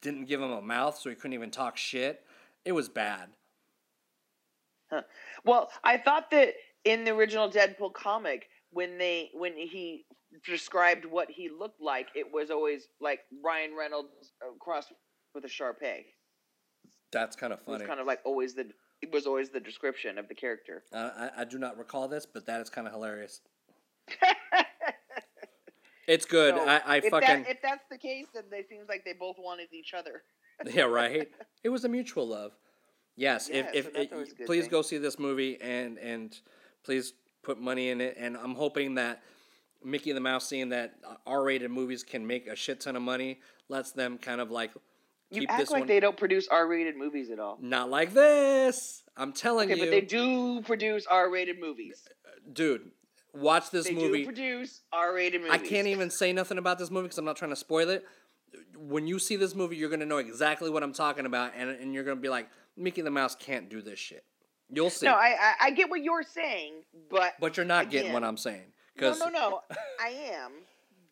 didn't 0.00 0.24
give 0.24 0.40
him 0.40 0.50
a 0.50 0.62
mouth, 0.62 0.98
so 0.98 1.10
he 1.10 1.16
couldn't 1.16 1.34
even 1.34 1.50
talk 1.50 1.76
shit. 1.76 2.24
It 2.64 2.72
was 2.72 2.88
bad. 2.88 3.28
Well, 5.44 5.70
I 5.84 5.98
thought 5.98 6.30
that 6.32 6.54
in 6.84 7.04
the 7.04 7.12
original 7.12 7.50
Deadpool 7.50 7.92
comic, 7.92 8.48
when 8.70 8.98
they 8.98 9.30
when 9.34 9.56
he 9.56 10.04
described 10.44 11.04
what 11.04 11.30
he 11.30 11.48
looked 11.48 11.80
like, 11.80 12.08
it 12.14 12.26
was 12.32 12.50
always 12.50 12.88
like 13.00 13.20
Ryan 13.44 13.76
Reynolds 13.78 14.32
uh, 14.42 14.52
crossed 14.58 14.92
with 15.34 15.44
a 15.44 15.48
Shar-Pei. 15.48 16.06
That's 17.12 17.36
kind 17.36 17.52
of 17.52 17.60
It 17.60 17.66
was 17.68 17.76
funny. 17.78 17.88
kind 17.88 18.00
of 18.00 18.06
like 18.06 18.20
always 18.24 18.54
the 18.54 18.66
it 19.02 19.10
was 19.12 19.26
always 19.26 19.48
the 19.50 19.60
description 19.60 20.18
of 20.18 20.28
the 20.28 20.34
character. 20.34 20.82
uh, 20.92 21.10
I, 21.36 21.42
I 21.42 21.44
do 21.44 21.58
not 21.58 21.78
recall 21.78 22.06
this, 22.08 22.26
but 22.26 22.44
that 22.46 22.60
is 22.60 22.68
kind 22.70 22.86
of 22.86 22.92
hilarious. 22.92 23.40
It's 26.06 26.24
good. 26.24 26.56
So, 26.56 26.66
I, 26.66 26.80
I 26.84 26.96
if 26.96 27.04
fucking 27.04 27.42
that, 27.44 27.48
if 27.48 27.62
that's 27.62 27.84
the 27.88 27.96
case, 27.98 28.26
then 28.34 28.42
it 28.50 28.68
seems 28.68 28.88
like 28.88 29.04
they 29.04 29.12
both 29.12 29.36
wanted 29.38 29.68
each 29.72 29.94
other. 29.94 30.22
yeah, 30.74 30.82
right. 30.82 31.28
It 31.62 31.68
was 31.68 31.84
a 31.84 31.88
mutual 31.88 32.26
love. 32.26 32.52
Yes, 33.16 33.48
Yeah, 33.52 33.70
if 33.74 33.84
so 33.84 33.90
if 33.94 34.12
always 34.12 34.34
please 34.46 34.62
thing. 34.64 34.70
go 34.70 34.82
see 34.82 34.98
this 34.98 35.18
movie 35.18 35.60
and 35.60 35.98
and 35.98 36.36
please 36.84 37.12
put 37.42 37.60
money 37.60 37.90
in 37.90 38.00
it. 38.00 38.16
And 38.18 38.36
I'm 38.36 38.54
hoping 38.54 38.94
that 38.96 39.22
Mickey 39.84 40.10
and 40.10 40.16
the 40.16 40.20
Mouse, 40.22 40.48
seeing 40.48 40.70
that 40.70 40.94
R-rated 41.26 41.70
movies 41.70 42.02
can 42.02 42.26
make 42.26 42.46
a 42.48 42.56
shit 42.56 42.80
ton 42.80 42.96
of 42.96 43.02
money, 43.02 43.40
lets 43.68 43.92
them 43.92 44.18
kind 44.18 44.40
of 44.40 44.50
like 44.50 44.72
You 45.30 45.40
keep 45.42 45.50
act 45.52 45.70
like 45.70 45.80
one. 45.80 45.88
they 45.88 46.00
don't 46.00 46.16
produce 46.16 46.48
R-rated 46.48 46.96
movies 46.96 47.30
at 47.30 47.38
all. 47.38 47.58
Not 47.60 47.88
like 47.90 48.12
this. 48.14 49.02
I'm 49.16 49.32
telling 49.32 49.70
Okay, 49.70 49.78
you, 49.78 49.86
but 49.86 49.90
they 49.90 50.00
do 50.00 50.60
produce 50.62 51.06
R-rated 51.06 51.60
movies. 51.60 52.06
dude. 52.52 52.90
Watch 53.32 53.70
this 53.70 53.86
They 53.86 53.94
movie. 53.94 54.18
do 54.20 54.24
produce 54.24 54.80
R-rated 54.92 55.40
movies. 55.42 55.54
I 55.54 55.58
can't 55.58 55.86
even 55.86 56.10
say 56.10 56.32
nothing 56.32 56.58
about 56.58 56.80
this 56.80 56.90
movie 56.90 57.04
because 57.04 57.18
I'm 57.18 57.24
not 57.24 57.36
trying 57.36 57.52
to 57.52 57.56
spoil 57.56 57.88
it. 57.88 58.04
When 58.76 59.06
you 59.06 59.20
see 59.20 59.36
this 59.36 59.54
movie, 59.54 59.76
you're 59.76 59.88
gonna 59.90 60.04
know 60.06 60.18
exactly 60.18 60.68
what 60.68 60.82
I'm 60.82 60.92
talking 60.92 61.26
about, 61.26 61.52
and, 61.56 61.70
and 61.70 61.94
you're 61.94 62.02
gonna 62.02 62.20
be 62.20 62.28
like, 62.28 62.48
Mickey 62.76 63.02
the 63.02 63.10
Mouse 63.10 63.36
can't 63.36 63.68
do 63.68 63.82
this 63.82 64.00
shit. 64.00 64.24
You'll 64.68 64.90
see. 64.90 65.06
No, 65.06 65.12
I, 65.14 65.36
I 65.40 65.54
I 65.66 65.70
get 65.70 65.88
what 65.90 66.02
you're 66.02 66.24
saying, 66.24 66.72
but 67.08 67.34
but 67.38 67.56
you're 67.56 67.66
not 67.66 67.88
getting 67.90 68.12
what 68.12 68.24
I'm 68.24 68.36
saying. 68.36 68.62
no, 68.66 68.72
Because 68.96 69.20
no, 69.20 69.28
no, 69.28 69.60
I 70.00 70.08
am, 70.32 70.50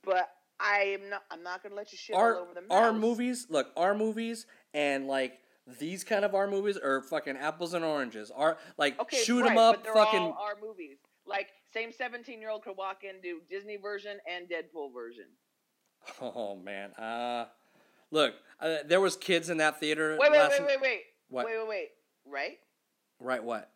but 0.03 0.29
I 0.61 0.97
am 1.01 1.11
not. 1.11 1.23
I'm 1.31 1.43
not 1.43 1.63
gonna 1.63 1.75
let 1.75 1.93
you 1.93 1.99
shit 1.99 2.17
our 2.17 2.35
all 2.37 2.43
over 2.43 2.55
the 2.55 2.63
our 2.71 2.93
mouse. 2.93 3.01
movies, 3.01 3.47
look, 3.51 3.71
our 3.77 3.95
movies, 3.95 4.47
and 4.75 5.07
like 5.07 5.41
these 5.79 6.03
kind 6.05 6.25
of 6.25 6.35
our 6.35 6.47
movies 6.49 6.77
are 6.77 7.03
fucking 7.03 7.37
apples 7.37 7.75
and 7.75 7.85
oranges. 7.85 8.31
Our 8.35 8.59
like 8.77 8.99
Okay, 9.01 9.19
shoot 9.23 9.41
'em 9.41 9.49
right, 9.49 9.59
up, 9.59 9.85
but 9.85 9.93
fucking. 9.95 10.21
our 10.39 10.57
movies. 10.61 10.99
Like 11.27 11.49
same 11.73 11.93
17 11.93 12.41
year 12.41 12.51
old 12.51 12.63
could 12.65 12.77
walk 12.77 13.05
in 13.05 13.21
do 13.21 13.41
Disney 13.49 13.77
version 13.77 14.19
and 14.27 14.49
Deadpool 14.49 14.93
version. 14.93 15.27
Oh 16.23 16.57
man, 16.57 16.93
uh, 16.95 17.47
look, 18.11 18.35
uh, 18.61 18.79
there 18.87 19.01
was 19.01 19.17
kids 19.17 19.51
in 19.51 19.59
that 19.59 19.79
theater. 19.79 20.17
Wait, 20.19 20.31
wait, 20.33 20.39
last 20.39 20.59
wait, 20.61 20.67
wait, 20.67 20.81
wait, 20.81 21.01
What? 21.29 21.45
wait, 21.47 21.59
wait, 21.59 21.69
wait. 21.69 21.89
Right? 22.25 22.59
Right, 23.21 23.43
what? 23.45 23.71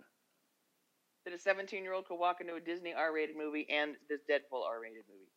That 1.24 1.34
a 1.34 1.38
17 1.38 1.84
year 1.84 1.92
old 1.92 2.06
could 2.06 2.16
walk 2.18 2.40
into 2.40 2.54
a 2.54 2.60
Disney 2.60 2.94
R 2.94 3.12
rated 3.12 3.36
movie 3.36 3.66
and 3.70 3.96
this 4.08 4.20
Deadpool 4.28 4.64
R 4.66 4.80
rated 4.80 5.02
movie. 5.08 5.30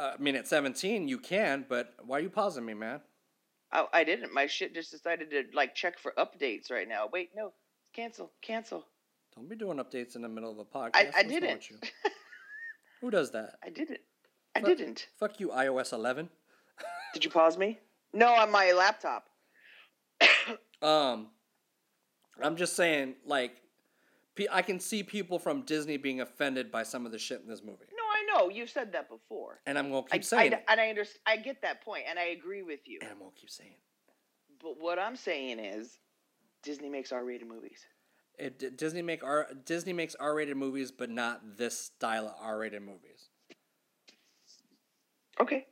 I 0.00 0.16
mean, 0.18 0.36
at 0.36 0.48
17 0.48 1.08
you 1.08 1.18
can, 1.18 1.64
but 1.68 1.94
why 2.04 2.18
are 2.18 2.22
you 2.22 2.30
pausing 2.30 2.64
me, 2.64 2.74
man? 2.74 3.00
Oh, 3.72 3.86
I 3.92 4.04
didn't. 4.04 4.32
My 4.32 4.46
shit 4.46 4.74
just 4.74 4.90
decided 4.90 5.30
to 5.30 5.44
like 5.54 5.74
check 5.74 5.98
for 5.98 6.12
updates 6.18 6.70
right 6.70 6.88
now. 6.88 7.08
Wait, 7.12 7.30
no, 7.36 7.52
cancel, 7.94 8.32
cancel. 8.42 8.86
Don't 9.36 9.48
be 9.48 9.56
doing 9.56 9.78
updates 9.78 10.16
in 10.16 10.22
the 10.22 10.28
middle 10.28 10.50
of 10.50 10.58
a 10.58 10.64
podcast. 10.64 10.90
I, 10.94 11.10
I 11.18 11.22
didn't. 11.22 11.70
you? 11.70 11.76
Who 13.00 13.10
does 13.10 13.30
that? 13.30 13.54
I 13.64 13.70
didn't. 13.70 14.00
I 14.56 14.60
Fuck- 14.60 14.68
didn't. 14.68 15.06
Fuck 15.18 15.38
you, 15.40 15.48
iOS 15.50 15.92
11. 15.92 16.28
Did 17.14 17.24
you 17.24 17.30
pause 17.30 17.56
me? 17.56 17.78
No, 18.12 18.28
on 18.28 18.50
my 18.50 18.72
laptop. 18.72 19.28
Um, 20.82 21.26
I'm 22.42 22.56
just 22.56 22.74
saying, 22.74 23.16
like, 23.26 23.52
I 24.50 24.62
can 24.62 24.80
see 24.80 25.02
people 25.02 25.38
from 25.38 25.60
Disney 25.60 25.98
being 25.98 26.22
offended 26.22 26.72
by 26.72 26.84
some 26.84 27.04
of 27.04 27.12
the 27.12 27.18
shit 27.18 27.42
in 27.42 27.48
this 27.48 27.62
movie, 27.62 27.84
No, 28.32 28.48
you've 28.48 28.70
said 28.70 28.92
that 28.92 29.08
before. 29.08 29.60
and 29.66 29.78
I'm 29.78 29.90
gonna 29.90 30.06
I, 30.12 30.16
keep 30.18 30.24
saying 30.24 30.52
I, 30.54 30.56
it, 30.56 30.64
and 30.68 30.80
I 30.80 30.88
understand. 30.88 31.20
I 31.26 31.36
get 31.36 31.62
that 31.62 31.82
point, 31.84 32.04
and 32.08 32.18
I 32.18 32.26
agree 32.26 32.62
with 32.62 32.80
you. 32.86 32.98
and 33.02 33.10
I'm 33.10 33.18
gonna 33.18 33.30
keep 33.34 33.50
saying 33.50 33.70
it. 33.72 33.80
But 34.62 34.80
what 34.80 34.98
I'm 34.98 35.16
saying 35.16 35.58
is, 35.58 35.98
Disney 36.62 36.88
makes 36.90 37.12
R-rated 37.12 37.48
movies. 37.48 37.84
It, 38.38 38.76
Disney 38.78 39.02
make 39.02 39.22
R 39.24 39.48
Disney 39.64 39.92
makes 39.92 40.14
R-rated 40.14 40.56
movies, 40.56 40.90
but 40.92 41.10
not 41.10 41.56
this 41.56 41.78
style 41.78 42.26
of 42.26 42.34
R-rated 42.40 42.82
movies. 42.82 43.28
Okay. 45.40 45.66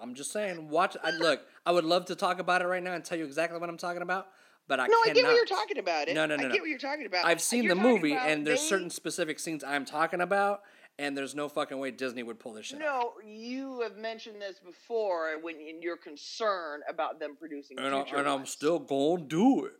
I'm 0.00 0.14
just 0.14 0.32
saying. 0.32 0.68
Watch. 0.68 0.96
I 1.02 1.10
look. 1.10 1.42
I 1.64 1.70
would 1.72 1.84
love 1.84 2.06
to 2.06 2.16
talk 2.16 2.40
about 2.40 2.60
it 2.62 2.66
right 2.66 2.82
now 2.82 2.94
and 2.94 3.04
tell 3.04 3.16
you 3.16 3.24
exactly 3.24 3.58
what 3.60 3.68
I'm 3.68 3.76
talking 3.76 4.02
about, 4.02 4.28
but 4.66 4.80
I 4.80 4.86
no, 4.88 4.96
I 5.04 5.12
get 5.12 5.24
what 5.24 5.36
you're 5.36 5.44
talking 5.46 5.78
about. 5.78 6.08
It. 6.08 6.14
No, 6.14 6.26
no, 6.26 6.34
no, 6.36 6.44
I 6.44 6.46
no. 6.48 6.52
get 6.52 6.60
what 6.60 6.70
you're 6.70 6.78
talking 6.78 7.06
about. 7.06 7.24
I've 7.24 7.40
seen 7.40 7.62
You're 7.62 7.76
the 7.76 7.80
movie, 7.80 8.14
and 8.14 8.44
there's 8.46 8.60
they- 8.60 8.66
certain 8.66 8.90
specific 8.90 9.38
scenes 9.38 9.62
I'm 9.62 9.84
talking 9.84 10.20
about, 10.20 10.62
and 10.98 11.16
there's 11.16 11.34
no 11.34 11.48
fucking 11.48 11.78
way 11.78 11.90
Disney 11.90 12.22
would 12.22 12.38
pull 12.38 12.52
this 12.52 12.66
shit. 12.66 12.78
No, 12.78 13.14
you 13.24 13.80
have 13.80 13.96
mentioned 13.96 14.40
this 14.40 14.58
before 14.58 15.38
when 15.40 15.56
in 15.56 15.82
your 15.82 15.96
concern 15.96 16.80
about 16.88 17.18
them 17.20 17.36
producing 17.38 17.78
And, 17.78 17.94
I, 17.94 18.00
and 18.16 18.28
I'm 18.28 18.46
still 18.46 18.78
gonna 18.78 19.24
do 19.24 19.64
it. 19.66 19.72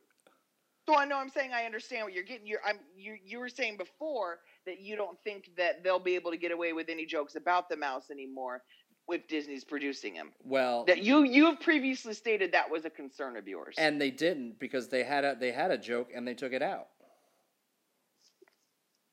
So 0.89 0.97
I 0.97 1.05
know 1.05 1.17
I'm 1.19 1.31
saying 1.31 1.53
I 1.53 1.65
understand 1.65 2.05
what 2.05 2.13
you're 2.13 2.25
getting. 2.25 2.47
You're 2.47 2.61
I'm 2.67 2.79
you 2.97 3.17
you 3.25 3.39
were 3.39 3.49
saying 3.49 3.77
before 3.77 4.41
that 4.67 4.81
you 4.81 4.97
don't 4.97 5.17
think 5.23 5.51
that 5.57 5.85
they'll 5.85 6.01
be 6.01 6.17
able 6.17 6.33
to 6.33 6.37
get 6.37 6.51
away 6.51 6.73
with 6.73 6.89
any 6.89 7.07
jokes 7.07 7.37
about 7.37 7.69
the 7.69 7.77
mouse 7.77 8.11
anymore 8.11 8.63
if 9.09 9.29
Disney's 9.29 9.63
producing 9.65 10.15
them. 10.15 10.33
Well, 10.43 10.85
That 10.87 11.03
you 11.03 11.23
you 11.23 11.47
have 11.47 11.61
previously 11.61 12.15
stated 12.15 12.51
that 12.53 12.69
was 12.71 12.85
a 12.85 12.91
concern 12.91 13.37
of 13.37 13.47
yours. 13.47 13.75
and 13.79 14.01
they 14.01 14.11
didn't 14.11 14.59
because 14.59 14.89
they 14.89 15.05
had 15.05 15.25
a 15.25 15.37
they 15.39 15.53
had 15.53 15.71
a 15.71 15.79
joke 15.79 16.11
and 16.15 16.27
they 16.27 16.35
took 16.35 16.53
it 16.53 16.63
out. 16.63 16.89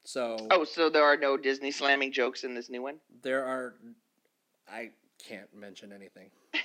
So 0.10 0.38
oh, 0.49 0.64
so 0.64 0.89
there 0.89 1.03
are 1.03 1.16
no 1.16 1.38
Disney 1.38 1.70
slamming 1.70 2.12
jokes 2.12 2.43
in 2.43 2.55
this 2.55 2.68
new 2.68 2.82
one. 2.82 2.95
there 3.22 3.45
are, 3.45 3.76
I 4.68 4.89
can't 5.24 5.53
mention 5.55 5.93
anything. 5.93 6.32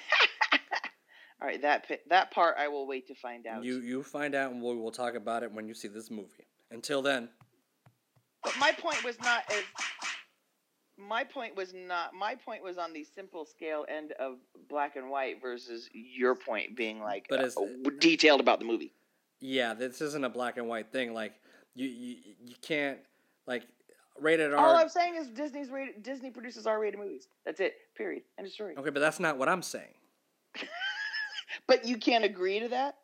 All 1.43 1.49
right, 1.49 1.61
that 1.61 1.85
that 2.09 2.31
part 2.31 2.57
I 2.59 2.69
will 2.69 2.87
wait 2.87 3.07
to 3.09 3.15
find 3.15 3.47
out. 3.47 3.63
You 3.63 3.81
you 3.81 4.03
find 4.03 4.35
out 4.35 4.51
and 4.53 4.63
we 4.63 4.75
will 4.75 4.91
talk 4.91 5.15
about 5.15 5.43
it 5.43 5.53
when 5.53 5.69
you 5.69 5.75
see 5.75 5.89
this 5.89 6.11
movie. 6.11 6.47
Until 6.71 7.03
then, 7.03 7.29
But 8.43 8.55
my 8.59 8.73
point 8.73 9.05
was 9.05 9.21
not 9.21 9.43
as. 9.53 9.63
My 10.97 11.23
point 11.23 11.55
was 11.55 11.75
not. 11.75 12.15
My 12.15 12.37
point 12.37 12.63
was 12.63 12.79
on 12.79 12.95
the 12.95 13.05
simple 13.05 13.45
scale 13.45 13.85
end 13.91 14.13
of 14.19 14.39
black 14.71 14.97
and 14.97 15.11
white 15.11 15.43
versus 15.43 15.91
your 15.93 16.35
point 16.35 16.75
being 16.79 16.99
like 16.99 17.27
But 17.29 17.45
is- 17.45 17.59
uh, 17.59 17.67
detailed 17.99 18.41
about 18.41 18.59
the 18.59 18.65
movie. 18.65 18.95
yeah, 19.41 19.75
this 19.75 20.01
isn't 20.01 20.25
a 20.25 20.31
black 20.31 20.57
and 20.57 20.67
white 20.67 20.91
thing. 20.91 21.13
Like 21.13 21.35
you 21.75 21.89
you, 21.89 22.17
you 22.47 22.55
can't 22.63 23.01
like 23.47 23.65
rated 24.21 24.53
R. 24.53 24.59
All 24.59 24.77
I'm 24.77 24.89
saying 24.89 25.17
is 25.17 25.29
Disney's 25.29 25.71
rated, 25.71 26.03
Disney 26.03 26.31
produces 26.31 26.67
R-rated 26.67 26.99
movies. 26.99 27.29
That's 27.45 27.61
it. 27.61 27.75
Period. 27.97 28.23
End 28.39 28.47
of 28.47 28.53
story. 28.53 28.77
Okay, 28.77 28.91
but 28.91 29.01
that's 29.01 29.21
not 29.21 29.39
what 29.39 29.49
I'm 29.49 29.63
saying. 29.63 29.95
But 31.67 31.85
you 31.85 31.97
can't 31.97 32.25
agree 32.25 32.61
to 32.61 32.69
that. 32.69 32.97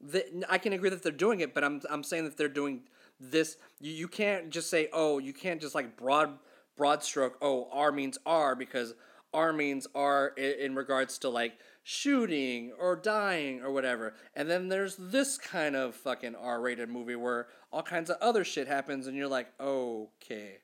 The, 0.00 0.44
I 0.48 0.58
can 0.58 0.72
agree 0.72 0.90
that 0.90 1.02
they're 1.02 1.12
doing 1.12 1.40
it, 1.40 1.54
but 1.54 1.64
I'm 1.64 1.80
I'm 1.90 2.02
saying 2.02 2.24
that 2.24 2.36
they're 2.36 2.48
doing 2.48 2.82
this. 3.20 3.56
You, 3.80 3.92
you 3.92 4.08
can't 4.08 4.50
just 4.50 4.68
say, 4.68 4.88
oh, 4.92 5.18
you 5.18 5.32
can't 5.32 5.60
just 5.60 5.74
like 5.74 5.96
broad 5.96 6.38
broad 6.76 7.02
stroke. 7.02 7.38
Oh, 7.40 7.68
R 7.72 7.92
means 7.92 8.18
R 8.26 8.54
because 8.54 8.94
R 9.34 9.52
means 9.52 9.86
R 9.94 10.28
in, 10.36 10.52
in 10.60 10.74
regards 10.74 11.18
to 11.18 11.28
like 11.28 11.58
shooting 11.82 12.72
or 12.78 12.96
dying 12.96 13.60
or 13.60 13.70
whatever. 13.70 14.14
And 14.34 14.48
then 14.48 14.68
there's 14.68 14.96
this 14.96 15.36
kind 15.36 15.76
of 15.76 15.94
fucking 15.94 16.34
R 16.34 16.60
rated 16.60 16.88
movie 16.88 17.16
where 17.16 17.48
all 17.72 17.82
kinds 17.82 18.08
of 18.08 18.16
other 18.22 18.44
shit 18.44 18.66
happens, 18.68 19.06
and 19.06 19.16
you're 19.16 19.28
like, 19.28 19.48
okay. 19.60 20.58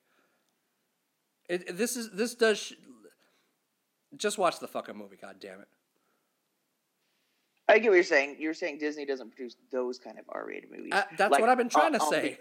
It, 1.49 1.77
this 1.77 1.97
is 1.97 2.11
this 2.13 2.35
does. 2.35 2.59
Sh- 2.59 2.73
just 4.17 4.39
watch 4.39 4.59
the 4.61 4.69
fucking 4.69 4.97
movie, 4.97 5.17
god 5.21 5.37
damn 5.41 5.61
it. 5.61 5.69
I 7.69 7.79
get 7.79 7.89
what 7.91 7.95
you're 7.95 8.03
saying. 8.05 8.37
You're 8.41 8.55
saying 8.55 8.79
Disney 8.79 9.05
doesn't 9.07 9.31
produce 9.31 9.55
those 9.71 9.99
kind 10.01 10.19
of 10.19 10.25
R-rated 10.29 10.71
movies. 10.71 10.91
Uh, 10.93 11.05
that's 11.17 11.31
Like, 11.31 11.41
what 11.41 11.49
I've 11.49 11.59
been 11.59 11.69
trying 11.69 11.93
to 11.93 12.01
on- 12.01 12.07
on 12.07 12.13
say. 12.13 12.39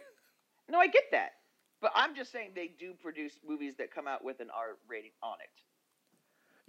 the- 0.67 0.71
no, 0.71 0.79
I 0.79 0.87
get 0.87 1.03
that. 1.11 1.33
But 1.81 1.91
I'm 1.95 2.15
just 2.15 2.31
saying 2.31 2.51
they 2.55 2.67
do 2.79 2.93
produce 2.93 3.33
movies 3.47 3.75
that 3.77 3.93
come 3.93 4.07
out 4.07 4.23
with 4.23 4.39
an 4.39 4.49
R 4.49 4.77
rating 4.87 5.11
on 5.21 5.37
it. 5.41 5.49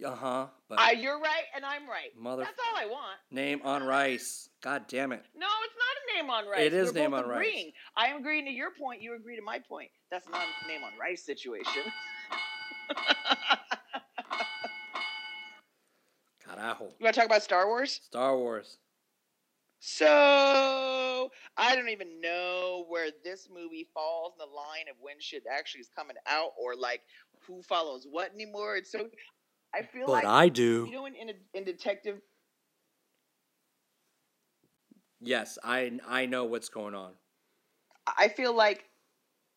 Uh 0.05 0.14
huh. 0.14 0.46
But 0.68 0.78
I, 0.80 0.92
you're 0.92 1.20
right, 1.20 1.44
and 1.55 1.64
I'm 1.64 1.88
right. 1.88 2.11
Mother- 2.16 2.44
That's 2.44 2.59
all 2.70 2.76
I 2.76 2.86
want. 2.86 3.18
name 3.30 3.61
on 3.64 3.82
rice. 3.82 4.48
God 4.62 4.84
damn 4.88 5.12
it. 5.12 5.22
No, 5.36 5.46
it's 5.64 5.74
not 5.76 5.86
a 6.05 6.22
name 6.22 6.30
on 6.30 6.46
rice. 6.48 6.61
It 6.66 6.72
is 6.72 6.94
name 6.94 7.12
on 7.14 7.28
rice. 7.28 7.36
agreeing. 7.46 7.72
I 7.96 8.07
am 8.07 8.18
agreeing 8.20 8.44
to 8.46 8.51
your 8.51 8.70
point. 8.80 9.03
You 9.03 9.14
agree 9.14 9.36
to 9.36 9.42
my 9.42 9.59
point. 9.59 9.90
That's 10.11 10.28
not 10.28 10.42
a 10.64 10.68
name 10.68 10.82
on 10.84 10.92
rice 10.98 11.22
situation. 11.24 11.82
Carajo. 16.46 16.80
You 16.98 17.05
want 17.05 17.14
to 17.14 17.20
talk 17.20 17.26
about 17.26 17.42
Star 17.42 17.66
Wars? 17.66 18.01
Star 18.05 18.36
Wars. 18.36 18.78
So 19.80 21.30
I 21.57 21.74
don't 21.74 21.88
even 21.88 22.20
know 22.20 22.84
where 22.88 23.09
this 23.24 23.48
movie 23.53 23.88
falls 23.94 24.34
in 24.34 24.38
the 24.46 24.55
line 24.55 24.88
of 24.90 24.96
when 25.01 25.16
shit 25.20 25.44
actually 25.51 25.80
is 25.80 25.88
coming 25.94 26.16
out, 26.26 26.51
or 26.59 26.74
like 26.76 27.01
who 27.46 27.62
follows 27.62 28.07
what 28.11 28.32
anymore. 28.34 28.76
It's 28.76 28.92
so 28.92 29.09
I 29.75 29.83
feel 29.83 30.09
like 30.09 30.25
I 30.25 30.49
do. 30.49 30.87
you 30.89 30.93
know 30.93 31.07
in 31.07 31.14
in, 31.14 31.29
a, 31.31 31.33
in 31.55 31.64
detective. 31.64 32.21
Yes, 35.21 35.59
I 35.62 35.99
I 36.07 36.27
know 36.27 36.45
what's 36.45 36.68
going 36.68 36.95
on. 36.95 37.12
I 38.18 38.29
feel 38.29 38.55
like 38.55 38.85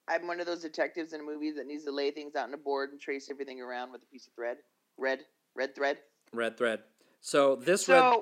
I'm 0.07 0.27
one 0.27 0.39
of 0.39 0.45
those 0.45 0.61
detectives 0.61 1.13
in 1.13 1.21
a 1.21 1.23
movie 1.23 1.51
that 1.51 1.65
needs 1.65 1.85
to 1.85 1.91
lay 1.91 2.11
things 2.11 2.35
out 2.35 2.47
on 2.49 2.53
a 2.53 2.57
board 2.57 2.91
and 2.91 2.99
trace 2.99 3.29
everything 3.31 3.61
around 3.61 3.91
with 3.91 4.03
a 4.03 4.05
piece 4.07 4.27
of 4.27 4.33
thread, 4.33 4.57
red, 4.97 5.19
red 5.55 5.73
thread. 5.75 5.97
Red 6.33 6.57
thread. 6.57 6.81
So 7.21 7.55
this 7.55 7.87
red 7.87 8.13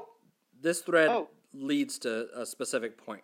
this 0.59 0.81
thread 0.81 1.09
Oh. 1.09 1.29
leads 1.53 1.97
to 1.99 2.27
a 2.39 2.45
specific 2.45 2.97
point. 3.03 3.23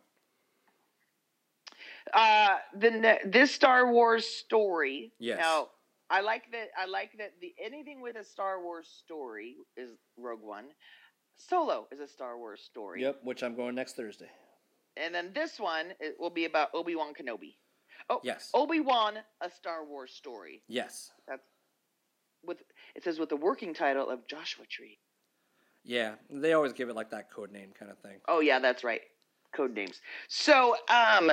uh 2.13 2.57
the 2.73 3.19
this 3.25 3.51
Star 3.53 3.91
Wars 3.91 4.25
story. 4.25 5.13
Yes. 5.19 5.39
Now 5.39 5.67
I 6.09 6.21
like 6.21 6.51
that. 6.51 6.69
I 6.77 6.85
like 6.85 7.11
that 7.17 7.33
the 7.41 7.53
anything 7.63 8.01
with 8.01 8.15
a 8.15 8.23
Star 8.23 8.61
Wars 8.61 8.87
story 8.87 9.55
is 9.75 9.89
Rogue 10.17 10.41
One. 10.41 10.65
Solo 11.35 11.87
is 11.91 11.99
a 11.99 12.07
Star 12.07 12.37
Wars 12.37 12.61
story. 12.61 13.01
Yep, 13.01 13.19
which 13.23 13.43
I'm 13.43 13.55
going 13.55 13.75
next 13.75 13.95
Thursday. 13.95 14.29
And 14.95 15.13
then 15.13 15.31
this 15.35 15.59
one 15.59 15.87
it 15.99 16.15
will 16.19 16.29
be 16.29 16.45
about 16.45 16.69
Obi 16.73 16.95
Wan 16.95 17.13
Kenobi. 17.13 17.55
Oh 18.09 18.21
Yes. 18.23 18.49
Obi 18.53 18.79
Wan, 18.79 19.15
a 19.41 19.49
Star 19.49 19.85
Wars 19.85 20.13
story. 20.13 20.63
Yes. 20.67 21.11
That's 21.27 21.43
with 22.43 22.57
it 22.95 23.03
says 23.03 23.19
with 23.19 23.29
the 23.29 23.35
working 23.35 23.73
title 23.73 24.09
of 24.09 24.27
Joshua 24.27 24.65
Tree. 24.65 24.97
Yeah, 25.83 26.15
they 26.29 26.53
always 26.53 26.73
give 26.73 26.89
it 26.89 26.95
like 26.95 27.11
that 27.11 27.31
code 27.31 27.51
name 27.51 27.69
kind 27.77 27.91
of 27.91 27.99
thing. 27.99 28.17
Oh 28.27 28.39
yeah, 28.39 28.59
that's 28.59 28.83
right. 28.83 29.01
Code 29.55 29.73
names. 29.73 30.01
So, 30.27 30.75
um, 30.89 31.31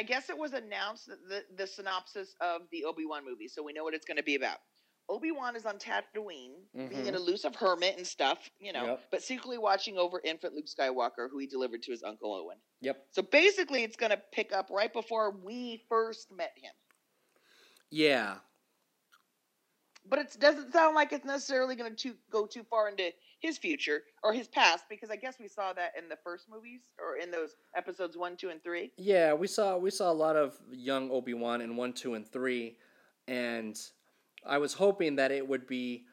I 0.00 0.02
guess 0.02 0.30
it 0.30 0.38
was 0.38 0.54
announced 0.54 1.08
that 1.08 1.18
the 1.28 1.44
the 1.56 1.66
synopsis 1.66 2.34
of 2.40 2.62
the 2.72 2.84
Obi 2.86 3.04
Wan 3.04 3.22
movie, 3.22 3.48
so 3.48 3.62
we 3.62 3.74
know 3.74 3.84
what 3.84 3.92
it's 3.92 4.06
going 4.06 4.16
to 4.16 4.22
be 4.22 4.34
about. 4.34 4.56
Obi 5.10 5.30
Wan 5.30 5.56
is 5.56 5.66
on 5.66 5.76
Tatooine, 5.76 6.54
being 6.72 7.06
an 7.08 7.14
Mhm. 7.14 7.16
elusive 7.16 7.54
hermit 7.54 7.98
and 7.98 8.06
stuff, 8.06 8.48
you 8.58 8.72
know, 8.72 8.86
Yep. 8.86 9.10
but 9.10 9.22
secretly 9.22 9.58
watching 9.58 9.98
over 9.98 10.20
infant 10.24 10.54
Luke 10.54 10.66
Skywalker, 10.68 11.28
who 11.30 11.36
he 11.38 11.46
delivered 11.46 11.82
to 11.82 11.90
his 11.90 12.02
uncle 12.02 12.32
Owen. 12.32 12.62
Yep. 12.80 13.08
So 13.10 13.20
basically, 13.22 13.82
it's 13.82 13.96
going 13.96 14.10
to 14.10 14.22
pick 14.32 14.52
up 14.52 14.70
right 14.70 14.90
before 14.92 15.32
we 15.32 15.84
first 15.88 16.30
met 16.30 16.56
him. 16.56 16.72
Yeah. 17.90 18.38
But 20.06 20.20
it 20.20 20.36
doesn't 20.40 20.72
sound 20.72 20.94
like 20.94 21.12
it's 21.12 21.26
necessarily 21.26 21.76
going 21.76 21.96
to 21.96 22.16
go 22.30 22.46
too 22.46 22.64
far 22.64 22.88
into 22.88 23.12
his 23.40 23.58
future 23.58 24.02
or 24.22 24.32
his 24.32 24.46
past, 24.46 24.84
because 24.88 25.10
I 25.10 25.16
guess 25.16 25.36
we 25.40 25.48
saw 25.48 25.72
that 25.72 25.92
in 25.98 26.08
the 26.08 26.16
first 26.22 26.46
movies 26.48 26.82
or 26.98 27.16
in 27.16 27.30
those 27.30 27.56
episodes 27.74 28.16
one, 28.16 28.36
two, 28.36 28.50
and 28.50 28.62
three. 28.62 28.92
Yeah, 28.96 29.32
we 29.32 29.46
saw 29.46 29.76
we 29.76 29.90
saw 29.90 30.10
a 30.10 30.14
lot 30.14 30.36
of 30.36 30.56
young 30.70 31.10
Obi 31.10 31.34
Wan 31.34 31.60
in 31.60 31.76
one, 31.76 31.92
two, 31.92 32.14
and 32.14 32.26
three, 32.30 32.76
and 33.26 33.78
I 34.46 34.58
was 34.58 34.74
hoping 34.74 35.16
that 35.16 35.32
it 35.32 35.46
would 35.48 35.66
be. 35.66 36.04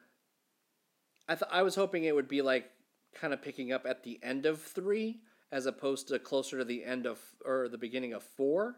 I 1.28 1.34
th- 1.34 1.50
I 1.50 1.62
was 1.62 1.74
hoping 1.74 2.04
it 2.04 2.14
would 2.14 2.28
be 2.28 2.42
like 2.42 2.70
kind 3.14 3.32
of 3.32 3.42
picking 3.42 3.72
up 3.72 3.86
at 3.86 4.02
the 4.02 4.18
end 4.22 4.46
of 4.46 4.62
three, 4.62 5.20
as 5.52 5.66
opposed 5.66 6.08
to 6.08 6.18
closer 6.18 6.58
to 6.58 6.64
the 6.64 6.82
end 6.84 7.06
of 7.06 7.20
or 7.44 7.68
the 7.68 7.78
beginning 7.78 8.14
of 8.14 8.22
four. 8.22 8.76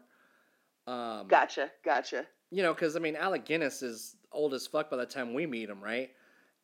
Um, 0.87 1.27
Gotcha, 1.27 1.71
gotcha. 1.85 2.25
You 2.49 2.63
know, 2.63 2.73
because 2.73 2.97
I 2.97 2.99
mean, 2.99 3.15
Alec 3.15 3.45
Guinness 3.45 3.81
is 3.81 4.17
old 4.33 4.53
as 4.53 4.67
fuck 4.67 4.89
by 4.89 4.97
the 4.97 5.05
time 5.05 5.33
we 5.33 5.45
meet 5.45 5.69
him, 5.69 5.81
right? 5.81 6.09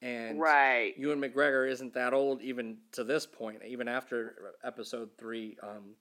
And 0.02 0.40
right. 0.40 0.94
Ewan 0.98 1.20
McGregor 1.20 1.70
isn't 1.70 1.94
that 1.96 2.14
old 2.14 2.42
even 2.42 2.78
to 2.92 3.04
this 3.04 3.26
point, 3.26 3.62
even 3.68 3.88
after 3.88 4.36
episode 4.64 5.10
three. 5.18 5.58
Um, 5.64 5.96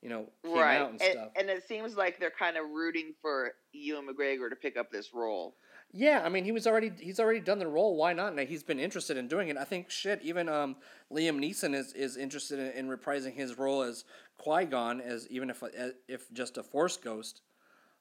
you 0.00 0.08
know, 0.08 0.26
came 0.44 0.54
right. 0.58 0.78
out 0.78 0.90
and 0.90 1.02
and, 1.02 1.12
stuff. 1.12 1.28
and 1.36 1.48
it 1.48 1.62
seems 1.66 1.96
like 1.96 2.18
they're 2.18 2.32
kind 2.36 2.56
of 2.56 2.68
rooting 2.70 3.14
for 3.22 3.52
Ewan 3.72 4.06
McGregor 4.08 4.50
to 4.50 4.56
pick 4.56 4.76
up 4.76 4.90
this 4.90 5.14
role. 5.14 5.54
Yeah, 5.92 6.22
I 6.24 6.30
mean, 6.30 6.44
he 6.44 6.52
was 6.52 6.66
already 6.66 6.90
he's 6.98 7.20
already 7.20 7.40
done 7.40 7.58
the 7.58 7.68
role. 7.68 7.96
Why 7.96 8.14
not? 8.14 8.32
And 8.32 8.48
he's 8.48 8.62
been 8.62 8.80
interested 8.80 9.16
in 9.16 9.28
doing 9.28 9.48
it. 9.48 9.56
I 9.56 9.64
think 9.64 9.90
shit. 9.90 10.20
Even 10.22 10.48
um, 10.48 10.76
Liam 11.12 11.38
Neeson 11.38 11.74
is, 11.74 11.92
is 11.92 12.16
interested 12.16 12.58
in, 12.58 12.88
in 12.88 12.96
reprising 12.96 13.34
his 13.34 13.58
role 13.58 13.82
as 13.82 14.04
Qui 14.38 14.64
Gon, 14.64 15.00
as 15.00 15.28
even 15.28 15.50
if 15.50 15.62
a- 15.62 15.92
if 16.08 16.32
just 16.32 16.56
a 16.56 16.62
Force 16.62 16.96
ghost. 16.96 17.42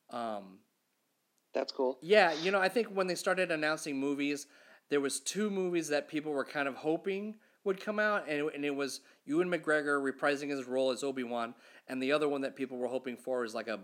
Um, 0.09 0.59
That's 1.53 1.71
cool. 1.71 1.99
yeah, 2.01 2.33
you 2.41 2.51
know, 2.51 2.59
I 2.59 2.69
think 2.69 2.87
when 2.87 3.07
they 3.07 3.15
started 3.15 3.51
announcing 3.51 3.99
movies, 3.99 4.47
there 4.91 5.01
was 5.01 5.21
two 5.21 5.49
movies 5.49 5.87
that 5.87 6.07
people 6.07 6.33
were 6.33 6.45
kind 6.45 6.67
of 6.67 6.75
hoping 6.75 7.35
would 7.63 7.79
come 7.79 7.97
out, 7.97 8.25
and 8.27 8.39
it, 8.39 8.55
and 8.55 8.65
it 8.65 8.75
was 8.75 8.99
Ewan 9.25 9.49
McGregor 9.49 9.99
reprising 10.01 10.49
his 10.49 10.65
role 10.67 10.91
as 10.91 11.03
Obi 11.03 11.23
Wan, 11.23 11.55
and 11.87 12.03
the 12.03 12.11
other 12.11 12.27
one 12.27 12.41
that 12.41 12.55
people 12.55 12.77
were 12.77 12.87
hoping 12.87 13.15
for 13.15 13.45
is 13.45 13.55
like 13.55 13.67
a, 13.67 13.79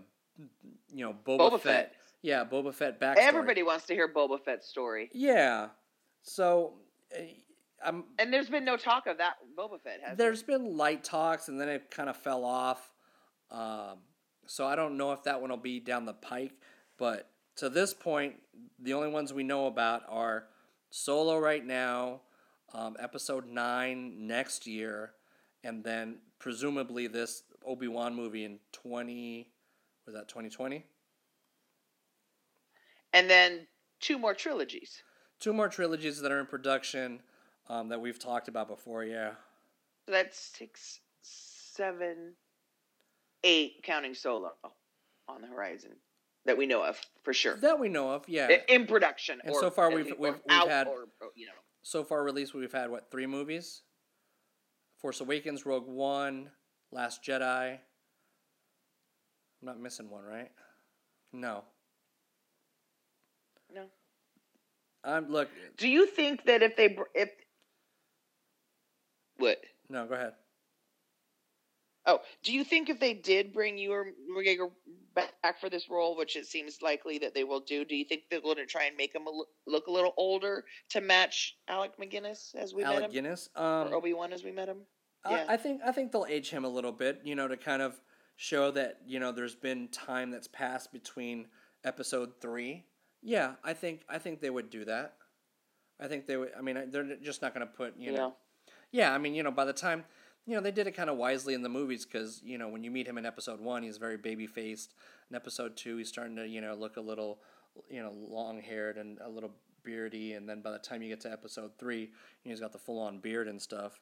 you 0.94 1.04
know, 1.04 1.14
Boba, 1.26 1.38
Boba 1.38 1.52
Fett. 1.52 1.62
Fett. 1.62 1.94
Yeah, 2.20 2.44
Boba 2.44 2.74
Fett 2.74 3.00
backstory. 3.00 3.20
Everybody 3.20 3.62
wants 3.62 3.86
to 3.86 3.94
hear 3.94 4.12
Boba 4.12 4.38
Fett's 4.44 4.68
story. 4.68 5.08
Yeah. 5.12 5.68
So, 6.22 6.74
uh, 7.16 7.22
I'm 7.82 8.04
And 8.18 8.32
there's 8.32 8.50
been 8.50 8.64
no 8.64 8.76
talk 8.76 9.06
of 9.06 9.18
that 9.18 9.34
Boba 9.56 9.80
Fett, 9.80 10.00
has 10.04 10.18
there? 10.18 10.26
there's 10.26 10.42
been 10.42 10.76
light 10.76 11.04
talks 11.04 11.46
and 11.48 11.60
then 11.60 11.68
it 11.68 11.90
kind 11.90 12.10
of 12.10 12.16
fell 12.16 12.44
off. 12.44 12.92
Um, 13.52 13.98
so 14.46 14.66
I 14.66 14.74
don't 14.74 14.96
know 14.96 15.12
if 15.12 15.22
that 15.22 15.40
one 15.40 15.50
will 15.50 15.56
be 15.56 15.78
down 15.78 16.04
the 16.04 16.12
pike, 16.12 16.54
but 16.98 17.30
to 17.56 17.68
this 17.68 17.94
point, 17.94 18.34
the 18.80 18.94
only 18.94 19.08
ones 19.08 19.32
we 19.32 19.44
know 19.44 19.66
about 19.66 20.02
are 20.08 20.46
Solo 20.90 21.38
right 21.38 21.64
now, 21.64 22.22
um, 22.72 22.96
Episode 22.98 23.46
nine 23.46 24.26
next 24.26 24.66
year, 24.66 25.12
and 25.62 25.84
then 25.84 26.18
presumably 26.38 27.06
this 27.06 27.42
Obi 27.66 27.88
Wan 27.88 28.14
movie 28.14 28.44
in 28.44 28.58
twenty. 28.72 29.50
Was 30.06 30.14
that 30.14 30.28
twenty 30.28 30.48
twenty? 30.48 30.86
And 33.12 33.28
then 33.28 33.66
two 34.00 34.18
more 34.18 34.34
trilogies. 34.34 35.02
Two 35.40 35.52
more 35.52 35.68
trilogies 35.68 36.20
that 36.20 36.32
are 36.32 36.40
in 36.40 36.46
production 36.46 37.20
um, 37.68 37.88
that 37.88 38.00
we've 38.00 38.18
talked 38.18 38.48
about 38.48 38.68
before. 38.68 39.04
Yeah. 39.04 39.32
So 40.06 40.12
that's 40.12 40.38
six, 40.38 41.00
seven, 41.22 42.34
eight, 43.44 43.82
counting 43.82 44.14
Solo 44.14 44.52
on 45.28 45.42
the 45.42 45.46
horizon 45.46 45.92
that 46.48 46.56
we 46.56 46.66
know 46.66 46.82
of 46.82 46.98
for 47.22 47.32
sure. 47.34 47.56
That 47.58 47.78
we 47.78 47.88
know 47.90 48.10
of, 48.10 48.26
yeah. 48.26 48.48
In 48.68 48.86
production. 48.86 49.40
And 49.44 49.54
so 49.54 49.70
far 49.70 49.90
we've- 49.90 50.12
we've- 50.18 50.38
we've 50.48 50.68
had- 50.68 50.86
or, 50.88 51.06
or, 51.20 51.30
you 51.36 51.46
know. 51.46 51.52
so 51.82 52.02
far 52.02 52.24
released 52.24 52.54
we've 52.54 52.72
had 52.72 52.90
what 52.90 53.10
three 53.10 53.26
movies 53.26 53.82
force 54.96 55.20
awakens 55.20 55.64
rogue 55.66 55.86
one 55.86 56.50
last 56.90 57.22
jedi 57.22 57.74
i'm 57.74 57.78
not 59.62 59.78
missing 59.78 60.08
one 60.10 60.24
right 60.24 60.50
no 61.32 61.64
No. 63.72 63.88
i'm 65.04 65.28
look 65.30 65.48
Do 65.76 65.86
you 65.88 66.06
think 66.06 66.44
that 66.46 66.62
if 66.62 66.76
they 66.76 66.96
if 67.14 67.30
what? 69.36 69.62
no 69.88 70.06
go 70.06 70.14
ahead 70.14 70.34
Oh, 72.08 72.20
do 72.42 72.54
you 72.54 72.64
think 72.64 72.88
if 72.88 72.98
they 72.98 73.12
did 73.12 73.52
bring 73.52 73.76
Ewan 73.76 74.14
McGregor 74.34 74.70
back 75.14 75.60
for 75.60 75.68
this 75.68 75.90
role, 75.90 76.16
which 76.16 76.36
it 76.36 76.46
seems 76.46 76.80
likely 76.80 77.18
that 77.18 77.34
they 77.34 77.44
will 77.44 77.60
do, 77.60 77.84
do 77.84 77.94
you 77.94 78.04
think 78.06 78.22
they're 78.30 78.40
going 78.40 78.56
to 78.56 78.64
try 78.64 78.84
and 78.84 78.96
make 78.96 79.14
him 79.14 79.26
look 79.66 79.86
a 79.88 79.90
little 79.90 80.14
older 80.16 80.64
to 80.88 81.02
match 81.02 81.58
Alec 81.68 81.92
McGinnis 82.00 82.54
as 82.54 82.72
we 82.72 82.82
met 82.82 83.02
him, 83.02 83.10
guinness? 83.10 83.50
Or 83.54 83.62
um 83.62 83.92
Obi 83.92 84.14
Wan 84.14 84.32
as 84.32 84.42
we 84.42 84.50
met 84.50 84.68
him? 84.68 84.78
Yeah. 85.28 85.44
I 85.48 85.58
think 85.58 85.82
i 85.84 85.92
think 85.92 86.12
they'll 86.12 86.26
age 86.26 86.48
him 86.48 86.64
a 86.64 86.68
little 86.68 86.92
bit 86.92 87.20
you 87.24 87.34
know 87.34 87.48
to 87.48 87.56
kind 87.56 87.82
of 87.82 88.00
show 88.36 88.70
that 88.70 89.00
you 89.04 89.20
know 89.20 89.30
there's 89.32 89.56
been 89.56 89.88
time 89.88 90.30
that's 90.30 90.48
passed 90.48 90.92
between 90.92 91.48
episode 91.84 92.40
three. 92.40 92.86
Yeah 93.22 93.54
i 93.62 93.74
think 93.74 94.02
i 94.08 94.16
think 94.18 94.40
they 94.40 94.48
would 94.48 94.70
do 94.70 94.86
that. 94.86 95.14
I 96.00 96.06
think 96.06 96.26
they 96.26 96.38
would 96.38 96.52
i 96.56 96.62
mean 96.62 96.90
they're 96.90 97.16
just 97.16 97.42
not 97.42 97.52
going 97.52 97.66
to 97.66 97.72
put 97.72 97.98
you 97.98 98.12
know. 98.12 98.36
Yeah, 98.90 99.12
I 99.12 99.18
mean, 99.18 99.34
you 99.34 99.42
know, 99.42 99.50
by 99.50 99.64
the 99.64 99.72
time, 99.72 100.04
you 100.48 100.54
know, 100.54 100.62
they 100.62 100.70
did 100.70 100.86
it 100.86 100.92
kind 100.92 101.10
of 101.10 101.18
wisely 101.18 101.52
in 101.52 101.62
the 101.62 101.68
movies 101.68 102.06
because, 102.06 102.40
you 102.42 102.56
know, 102.56 102.68
when 102.68 102.82
you 102.82 102.90
meet 102.90 103.06
him 103.06 103.18
in 103.18 103.26
episode 103.26 103.60
one, 103.60 103.82
he's 103.82 103.98
very 103.98 104.16
baby 104.16 104.46
faced. 104.46 104.94
In 105.28 105.36
episode 105.36 105.76
two, 105.76 105.98
he's 105.98 106.08
starting 106.08 106.36
to, 106.36 106.48
you 106.48 106.62
know, 106.62 106.74
look 106.74 106.96
a 106.96 107.02
little, 107.02 107.40
you 107.90 108.02
know, 108.02 108.12
long 108.14 108.58
haired 108.62 108.96
and 108.96 109.18
a 109.22 109.28
little 109.28 109.50
beardy. 109.84 110.32
And 110.32 110.48
then 110.48 110.62
by 110.62 110.70
the 110.70 110.78
time 110.78 111.02
you 111.02 111.10
get 111.10 111.20
to 111.20 111.30
episode 111.32 111.72
three, 111.78 112.00
you 112.00 112.08
know, 112.46 112.50
he's 112.50 112.60
got 112.60 112.72
the 112.72 112.78
full 112.78 112.98
on 112.98 113.18
beard 113.18 113.46
and 113.46 113.60
stuff. 113.60 114.00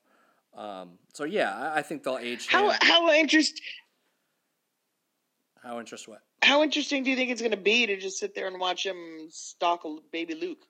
Um, 0.56 0.98
so 1.12 1.24
yeah, 1.24 1.54
I, 1.54 1.78
I 1.78 1.82
think 1.82 2.04
they'll 2.04 2.18
age 2.18 2.46
How 2.46 2.70
him. 2.70 2.78
how 2.80 3.10
interest 3.12 3.60
How 5.62 5.80
interest 5.80 6.06
what? 6.06 6.22
how 6.42 6.62
interesting 6.62 7.02
do 7.02 7.10
you 7.10 7.16
think 7.16 7.32
it's 7.32 7.40
going 7.40 7.50
to 7.50 7.56
be 7.56 7.86
to 7.86 7.96
just 7.96 8.18
sit 8.18 8.36
there 8.36 8.46
and 8.46 8.60
watch 8.60 8.86
him 8.86 9.26
stalk 9.30 9.84
a 9.84 9.96
baby 10.12 10.34
Luke? 10.34 10.64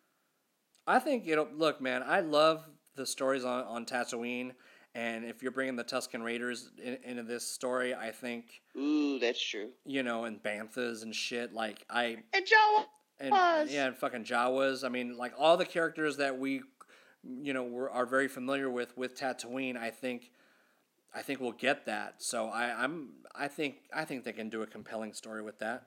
I 0.87 1.01
think 1.01 1.29
it'll 1.29 1.49
look, 1.53 1.83
man. 1.83 2.03
I 2.03 2.20
love 2.20 2.64
the 2.95 3.05
stories 3.05 3.45
on 3.45 3.64
on 3.64 3.85
Tatooine, 3.85 4.53
and 4.97 5.24
if 5.26 5.42
you're 5.42 5.53
bringing 5.53 5.76
the 5.76 5.84
Tusken 5.84 6.24
Raiders 6.24 6.70
in, 6.82 6.99
into 7.05 7.22
this 7.22 7.47
story, 7.47 7.94
I 7.94 8.11
think 8.11 8.62
Ooh, 8.76 9.18
that's 9.18 9.40
true. 9.40 9.68
you 9.84 10.03
know, 10.03 10.24
and 10.24 10.42
banthas 10.42 11.03
and 11.03 11.14
shit. 11.14 11.53
Like 11.53 11.84
I 11.90 12.16
And 12.32 12.47
Joe, 12.47 12.84
and 13.20 13.70
yeah, 13.70 13.86
and 13.88 13.97
fucking 13.97 14.24
Jawas. 14.24 14.84
I 14.84 14.88
mean, 14.88 15.16
like 15.16 15.32
all 15.38 15.57
the 15.57 15.64
characters 15.66 16.16
that 16.16 16.38
we, 16.38 16.62
you 17.22 17.53
know, 17.53 17.62
were 17.64 17.90
are 17.90 18.07
very 18.07 18.28
familiar 18.28 18.70
with 18.70 18.97
with 18.97 19.18
Tatooine. 19.18 19.76
I 19.76 19.90
think, 19.90 20.30
I 21.14 21.22
think 21.22 21.40
we'll 21.40 21.53
get 21.53 21.86
that. 21.86 22.14
So 22.22 22.47
I, 22.49 22.82
I'm, 22.82 23.11
I 23.34 23.49
think, 23.49 23.76
I 23.94 24.05
think 24.05 24.24
they 24.24 24.32
can 24.32 24.49
do 24.49 24.62
a 24.62 24.66
compelling 24.66 25.12
story 25.12 25.42
with 25.42 25.59
that. 25.61 25.84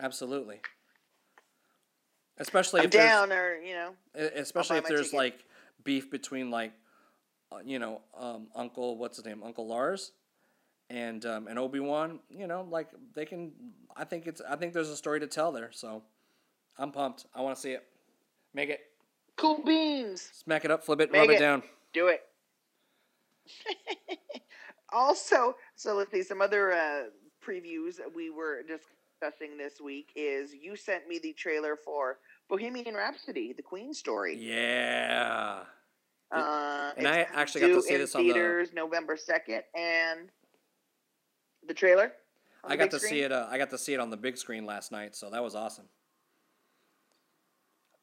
Absolutely. 0.00 0.60
Especially 2.38 2.80
I'm 2.80 2.86
if 2.86 2.92
there's- 2.92 3.08
down, 3.10 3.32
or 3.32 3.56
you 3.56 3.74
know, 3.74 3.90
especially 4.14 4.76
if 4.78 4.86
there's 4.86 5.06
ticket. 5.10 5.18
like 5.18 5.44
beef 5.84 6.10
between 6.10 6.50
like 6.50 6.72
you 7.64 7.78
know 7.78 8.00
um, 8.18 8.48
uncle 8.54 8.96
what's 8.98 9.16
his 9.16 9.24
name 9.26 9.42
uncle 9.42 9.66
lars 9.66 10.12
and 10.90 11.24
um, 11.26 11.46
and 11.48 11.58
obi-wan 11.58 12.20
you 12.30 12.46
know 12.46 12.66
like 12.70 12.88
they 13.14 13.24
can 13.24 13.52
i 13.96 14.04
think 14.04 14.26
it's 14.26 14.40
i 14.48 14.56
think 14.56 14.72
there's 14.72 14.88
a 14.90 14.96
story 14.96 15.20
to 15.20 15.26
tell 15.26 15.52
there 15.52 15.70
so 15.72 16.02
i'm 16.78 16.92
pumped 16.92 17.26
i 17.34 17.40
want 17.40 17.54
to 17.56 17.60
see 17.60 17.70
it 17.72 17.84
make 18.54 18.68
it 18.68 18.80
cool 19.36 19.60
beans. 19.64 20.30
smack 20.32 20.64
it 20.64 20.70
up 20.70 20.84
flip 20.84 21.00
it 21.00 21.10
Make 21.12 21.20
rub 21.22 21.30
it 21.30 21.34
it. 21.34 21.38
down 21.40 21.62
Do 21.92 22.08
it. 22.08 22.20
also, 24.92 25.54
so 25.76 25.94
let's 25.94 26.10
see 26.10 26.22
some 26.22 26.42
other 26.42 26.72
uh, 26.72 27.02
previews 27.46 27.98
we 28.14 28.30
were 28.30 28.62
discussing 28.62 29.56
this 29.56 29.80
week. 29.80 30.10
Is 30.16 30.52
you 30.54 30.76
sent 30.76 31.08
me 31.08 31.18
the 31.22 31.32
trailer 31.32 31.76
for 31.76 32.18
Bohemian 32.48 32.94
Rhapsody, 32.94 33.52
the 33.52 33.62
Queen 33.62 33.94
story. 33.94 34.36
yeah 34.38 35.60
Uh, 36.32 36.90
and 36.96 37.06
I 37.06 37.26
actually 37.34 37.60
got 37.62 37.68
to 37.68 37.82
see 37.82 37.96
this 37.96 38.14
on 38.14 38.22
the- 38.26 38.32
theaters 38.32 38.72
November 38.74 39.16
second, 39.16 39.62
and 39.74 40.28
the 41.66 41.74
trailer. 41.74 42.12
on 42.64 42.70
i 42.72 42.76
got 42.76 42.90
to 42.92 42.98
see 43.00 43.20
it 43.22 43.32
uh, 43.32 43.46
i 43.50 43.58
got 43.58 43.70
to 43.70 43.78
see 43.78 43.92
it 43.94 43.98
on 44.00 44.10
the 44.10 44.16
big 44.16 44.36
screen 44.38 44.64
last 44.66 44.90
night 44.92 45.14
so 45.16 45.30
that 45.30 45.42
was 45.42 45.54
awesome 45.56 45.86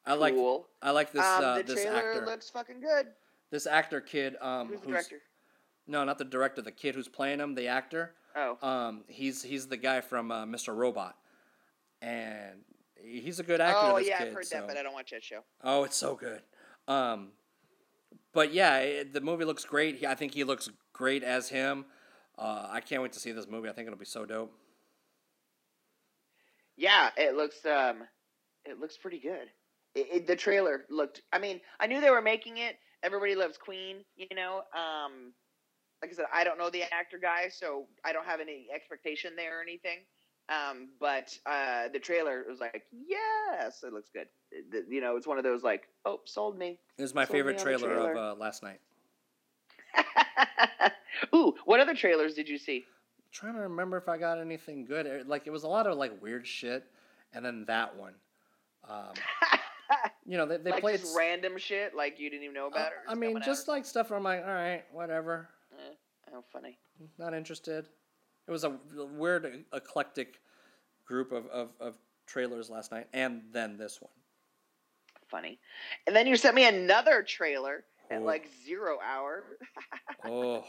i 0.05 0.13
like 0.13 0.33
Cool. 0.33 0.67
i 0.81 0.91
like 0.91 1.11
this 1.11 1.23
um, 1.25 1.43
uh, 1.43 1.61
this 1.61 1.81
trailer 1.81 1.95
actor 1.97 2.25
looks 2.25 2.49
fucking 2.49 2.81
good. 2.81 3.07
this 3.51 3.65
actor 3.67 4.01
kid 4.01 4.35
um 4.41 4.67
Who's 4.67 4.79
the 4.81 4.85
who's 4.87 4.93
director? 4.93 5.21
no 5.87 6.03
not 6.03 6.17
the 6.17 6.25
director 6.25 6.61
the 6.61 6.71
kid 6.71 6.95
who's 6.95 7.07
playing 7.07 7.39
him 7.39 7.55
the 7.55 7.67
actor 7.67 8.13
Oh, 8.35 8.57
Um, 8.67 9.03
he's 9.07 9.43
he's 9.43 9.67
the 9.67 9.77
guy 9.77 10.01
from 10.01 10.31
uh, 10.31 10.43
Mr. 10.47 10.75
Robot, 10.75 11.15
and 12.01 12.61
he's 12.99 13.39
a 13.39 13.43
good 13.43 13.61
actor. 13.61 13.77
oh 13.79 13.97
yeah, 13.97 14.17
kid, 14.17 14.27
I've 14.29 14.33
heard 14.33 14.45
so- 14.47 14.55
that, 14.57 14.67
but 14.67 14.75
I 14.75 14.81
don't 14.81 14.93
watch 14.93 15.11
that 15.11 15.23
show. 15.23 15.41
Oh, 15.63 15.83
it's 15.83 15.95
so 15.95 16.15
good. 16.15 16.41
Um, 16.87 17.27
but 18.33 18.53
yeah, 18.53 18.77
it, 18.79 19.13
the 19.13 19.21
movie 19.21 19.45
looks 19.45 19.65
great. 19.65 19.97
He, 19.97 20.07
I 20.07 20.15
think 20.15 20.33
he 20.33 20.43
looks 20.43 20.69
great 20.91 21.23
as 21.23 21.49
him. 21.49 21.85
Uh, 22.37 22.67
I 22.69 22.81
can't 22.81 23.01
wait 23.01 23.13
to 23.13 23.19
see 23.19 23.31
this 23.31 23.47
movie. 23.47 23.69
I 23.69 23.73
think 23.73 23.87
it'll 23.87 23.99
be 23.99 24.05
so 24.05 24.25
dope. 24.25 24.53
Yeah, 26.75 27.11
it 27.17 27.35
looks 27.35 27.65
um, 27.65 28.03
it 28.65 28.79
looks 28.79 28.97
pretty 28.97 29.19
good. 29.19 29.49
It, 29.95 30.07
it, 30.11 30.27
the 30.27 30.35
trailer 30.35 30.85
looked. 30.89 31.21
I 31.31 31.39
mean, 31.39 31.61
I 31.79 31.87
knew 31.87 32.01
they 32.01 32.09
were 32.09 32.21
making 32.21 32.57
it. 32.57 32.77
Everybody 33.03 33.35
loves 33.35 33.57
Queen, 33.57 33.97
you 34.15 34.27
know. 34.35 34.63
Um, 34.73 35.33
like 36.01 36.11
I 36.11 36.15
said, 36.15 36.25
I 36.33 36.43
don't 36.43 36.57
know 36.57 36.69
the 36.69 36.83
actor 36.83 37.19
guy, 37.21 37.49
so 37.49 37.85
I 38.03 38.11
don't 38.11 38.25
have 38.25 38.39
any 38.39 38.67
expectation 38.73 39.33
there 39.35 39.59
or 39.59 39.61
anything. 39.61 39.99
Um, 40.49 40.89
but 40.99 41.35
uh, 41.45 41.87
the 41.93 41.99
trailer 41.99 42.43
was 42.47 42.59
like, 42.59 42.83
yes, 42.91 43.83
it 43.83 43.93
looks 43.93 44.09
good. 44.13 44.27
It- 44.51 44.85
you 44.89 45.01
know, 45.01 45.15
it's 45.15 45.27
one 45.27 45.37
of 45.37 45.43
those 45.43 45.63
like, 45.63 45.87
oh, 46.05 46.19
sold 46.25 46.57
me. 46.57 46.79
It 46.97 47.01
was 47.01 47.15
my 47.15 47.23
Sold 47.25 47.31
favorite 47.37 47.57
the 47.57 47.63
trailer, 47.63 48.11
of 48.11 48.17
uh, 48.17 48.39
last 48.39 48.61
night. 48.63 48.79
Ooh, 51.35 51.53
what 51.65 51.79
other 51.79 51.93
trailers 51.95 52.33
did 52.33 52.49
you 52.49 52.57
see? 52.57 52.85
trying 53.33 53.55
to 53.55 53.61
remember 53.61 53.97
if 53.97 54.07
I 54.07 54.17
got 54.17 54.39
anything 54.39 54.85
good. 54.85 55.27
Like 55.27 55.47
it 55.47 55.49
was 55.49 55.63
a 55.63 55.67
lot 55.67 55.87
of 55.87 55.97
like 55.97 56.21
weird 56.21 56.47
shit, 56.47 56.85
and 57.33 57.43
then 57.43 57.65
that 57.67 57.95
one. 57.97 58.13
Um, 58.87 59.13
you 60.25 60.37
know, 60.37 60.45
they, 60.45 60.57
they 60.57 60.71
like 60.71 60.81
played. 60.81 60.99
just 60.99 61.17
random 61.17 61.57
shit, 61.57 61.95
like 61.95 62.19
you 62.19 62.29
didn't 62.29 62.43
even 62.43 62.53
know 62.53 62.65
uh, 62.65 62.69
about 62.69 62.87
it. 62.87 62.93
or 63.07 63.11
I 63.11 63.15
mean, 63.15 63.41
just 63.43 63.67
out. 63.67 63.73
like 63.73 63.85
stuff 63.85 64.09
where 64.09 64.17
I'm 64.17 64.23
like, 64.23 64.41
all 64.45 64.53
right, 64.53 64.83
whatever. 64.91 65.49
Eh, 65.73 65.93
oh, 66.35 66.43
funny. 66.53 66.77
not 67.17 67.33
interested. 67.33 67.87
It 68.47 68.51
was 68.51 68.63
a 68.63 68.77
weird 68.95 69.63
eclectic 69.73 70.39
group 71.05 71.31
of, 71.31 71.47
of, 71.47 71.69
of 71.79 71.95
trailers 72.27 72.69
last 72.69 72.91
night, 72.91 73.07
and 73.13 73.41
then 73.51 73.77
this 73.77 74.01
one. 74.01 74.11
funny. 75.29 75.59
And 76.07 76.15
then 76.15 76.27
you 76.27 76.35
sent 76.35 76.55
me 76.55 76.65
another 76.67 77.23
trailer 77.23 77.83
at 78.11 78.21
Oh. 78.21 78.25
like 78.25 78.47
zero 78.65 78.97
hour. 79.03 79.43
Oh, 80.25 80.63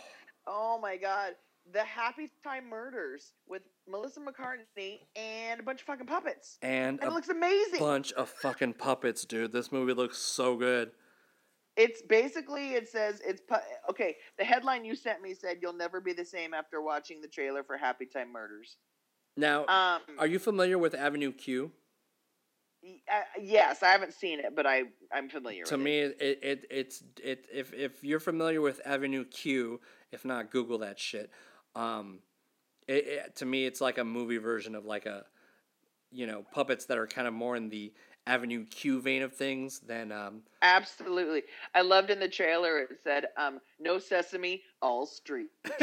oh 0.49 0.79
my 0.81 0.97
god. 0.97 1.35
The 1.73 1.83
Happy 1.85 2.31
Time 2.43 2.69
Murders 2.69 3.33
with 3.49 3.63
Melissa 3.89 4.21
McCartney 4.21 4.99
and 5.17 5.61
a 5.61 5.63
bunch 5.63 5.81
of 5.81 5.87
fucking 5.87 6.07
puppets. 6.07 6.59
and 6.61 6.99
And 7.01 7.11
it 7.11 7.15
looks 7.15 7.29
amazing. 7.29 7.79
bunch 7.79 8.13
of 8.13 8.29
fucking 8.29 8.75
puppets, 8.75 9.25
dude. 9.25 9.53
This 9.53 9.71
movie 9.73 9.95
looks 9.95 10.19
so 10.19 10.57
good. 10.57 10.91
It's 11.77 12.03
basically 12.03 12.75
it 12.75 12.89
says 12.89 13.21
it's 13.27 13.43
okay. 13.91 14.17
The 14.39 14.45
headline 14.45 14.85
you 14.85 14.95
sent 14.95 15.23
me 15.23 15.35
said 15.35 15.59
you'll 15.61 15.73
never 15.73 16.01
be 16.01 16.13
the 16.13 16.25
same 16.25 16.55
after 16.55 16.81
watching 16.81 17.21
the 17.21 17.29
trailer 17.29 17.65
for 17.65 17.77
Happytime 17.77 18.31
Murders. 18.33 18.77
Now, 19.37 19.67
Um, 19.67 20.03
are 20.19 20.27
you 20.29 20.39
familiar 20.39 20.79
with 20.79 20.95
Avenue 20.95 21.33
Q? 21.33 21.73
Uh, 23.11 23.23
yes, 23.41 23.83
I 23.83 23.89
haven't 23.89 24.13
seen 24.13 24.41
it, 24.41 24.55
but 24.55 24.67
I 24.67 24.85
I'm 25.11 25.29
familiar. 25.29 25.65
to 25.65 25.77
with 25.77 25.85
me 25.85 25.99
it. 26.01 26.17
it, 26.21 26.39
it 26.43 26.67
it's 26.71 27.03
it 27.23 27.47
if 27.53 27.73
if 27.73 28.05
you're 28.05 28.21
familiar 28.21 28.61
with 28.61 28.81
avenue 28.85 29.25
q 29.25 29.81
if 30.13 30.25
not 30.25 30.51
google 30.51 30.79
that 30.79 30.99
shit 30.99 31.31
um 31.75 32.19
it, 32.87 33.07
it 33.07 33.37
to 33.37 33.47
me 33.47 33.65
it's 33.65 33.81
like 33.81 33.97
a 33.97 34.05
movie 34.05 34.37
version 34.37 34.75
of 34.75 34.85
like 34.85 35.07
a 35.07 35.25
you 36.11 36.27
know 36.27 36.45
puppets 36.53 36.85
that 36.87 36.99
are 36.99 37.07
kind 37.07 37.27
of 37.27 37.33
more 37.33 37.57
in 37.57 37.71
the 37.71 37.93
avenue 38.27 38.65
q 38.67 39.01
vein 39.01 39.23
of 39.23 39.35
things 39.35 39.81
than 39.81 40.13
um 40.13 40.43
absolutely. 40.63 41.43
I 41.75 41.83
loved 41.83 42.11
in 42.11 42.21
the 42.21 42.29
trailer 42.29 42.79
it 42.79 42.99
said, 43.03 43.27
um, 43.37 43.61
"No 43.79 43.99
sesame, 43.99 44.63
all 44.83 45.07
street." 45.07 45.51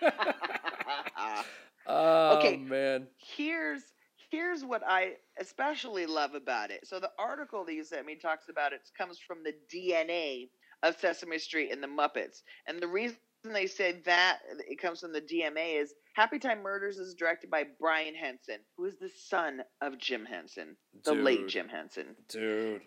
oh 1.86 2.56
Okay. 2.56 2.56
man 2.56 3.06
here's 3.16 3.82
here's 4.30 4.64
what 4.64 4.82
I 4.86 5.14
especially 5.38 6.06
love 6.06 6.34
about 6.34 6.70
it. 6.70 6.86
So 6.86 6.98
the 6.98 7.10
article 7.18 7.64
that 7.64 7.74
you 7.74 7.84
sent 7.84 8.06
me 8.06 8.16
talks 8.16 8.48
about 8.48 8.72
it 8.72 8.80
comes 8.96 9.18
from 9.18 9.38
the 9.44 9.54
DNA 9.72 10.48
of 10.82 10.96
Sesame 10.98 11.38
Street 11.38 11.70
and 11.72 11.82
the 11.82 11.86
Muppets, 11.88 12.42
and 12.66 12.80
the 12.80 12.88
reason 12.88 13.16
they 13.44 13.66
say 13.66 14.00
that 14.06 14.40
it 14.68 14.80
comes 14.80 15.00
from 15.00 15.12
the 15.12 15.20
DMA 15.20 15.80
is 15.80 15.94
Happytime 16.18 16.62
Murders 16.62 16.98
is 16.98 17.14
directed 17.14 17.50
by 17.50 17.64
Brian 17.80 18.14
Henson, 18.14 18.58
who 18.76 18.84
is 18.84 18.96
the 18.98 19.10
son 19.28 19.62
of 19.82 19.98
Jim 19.98 20.24
Henson, 20.24 20.76
the 21.04 21.14
late 21.14 21.48
Jim 21.48 21.68
Henson. 21.68 22.16
dude 22.28 22.82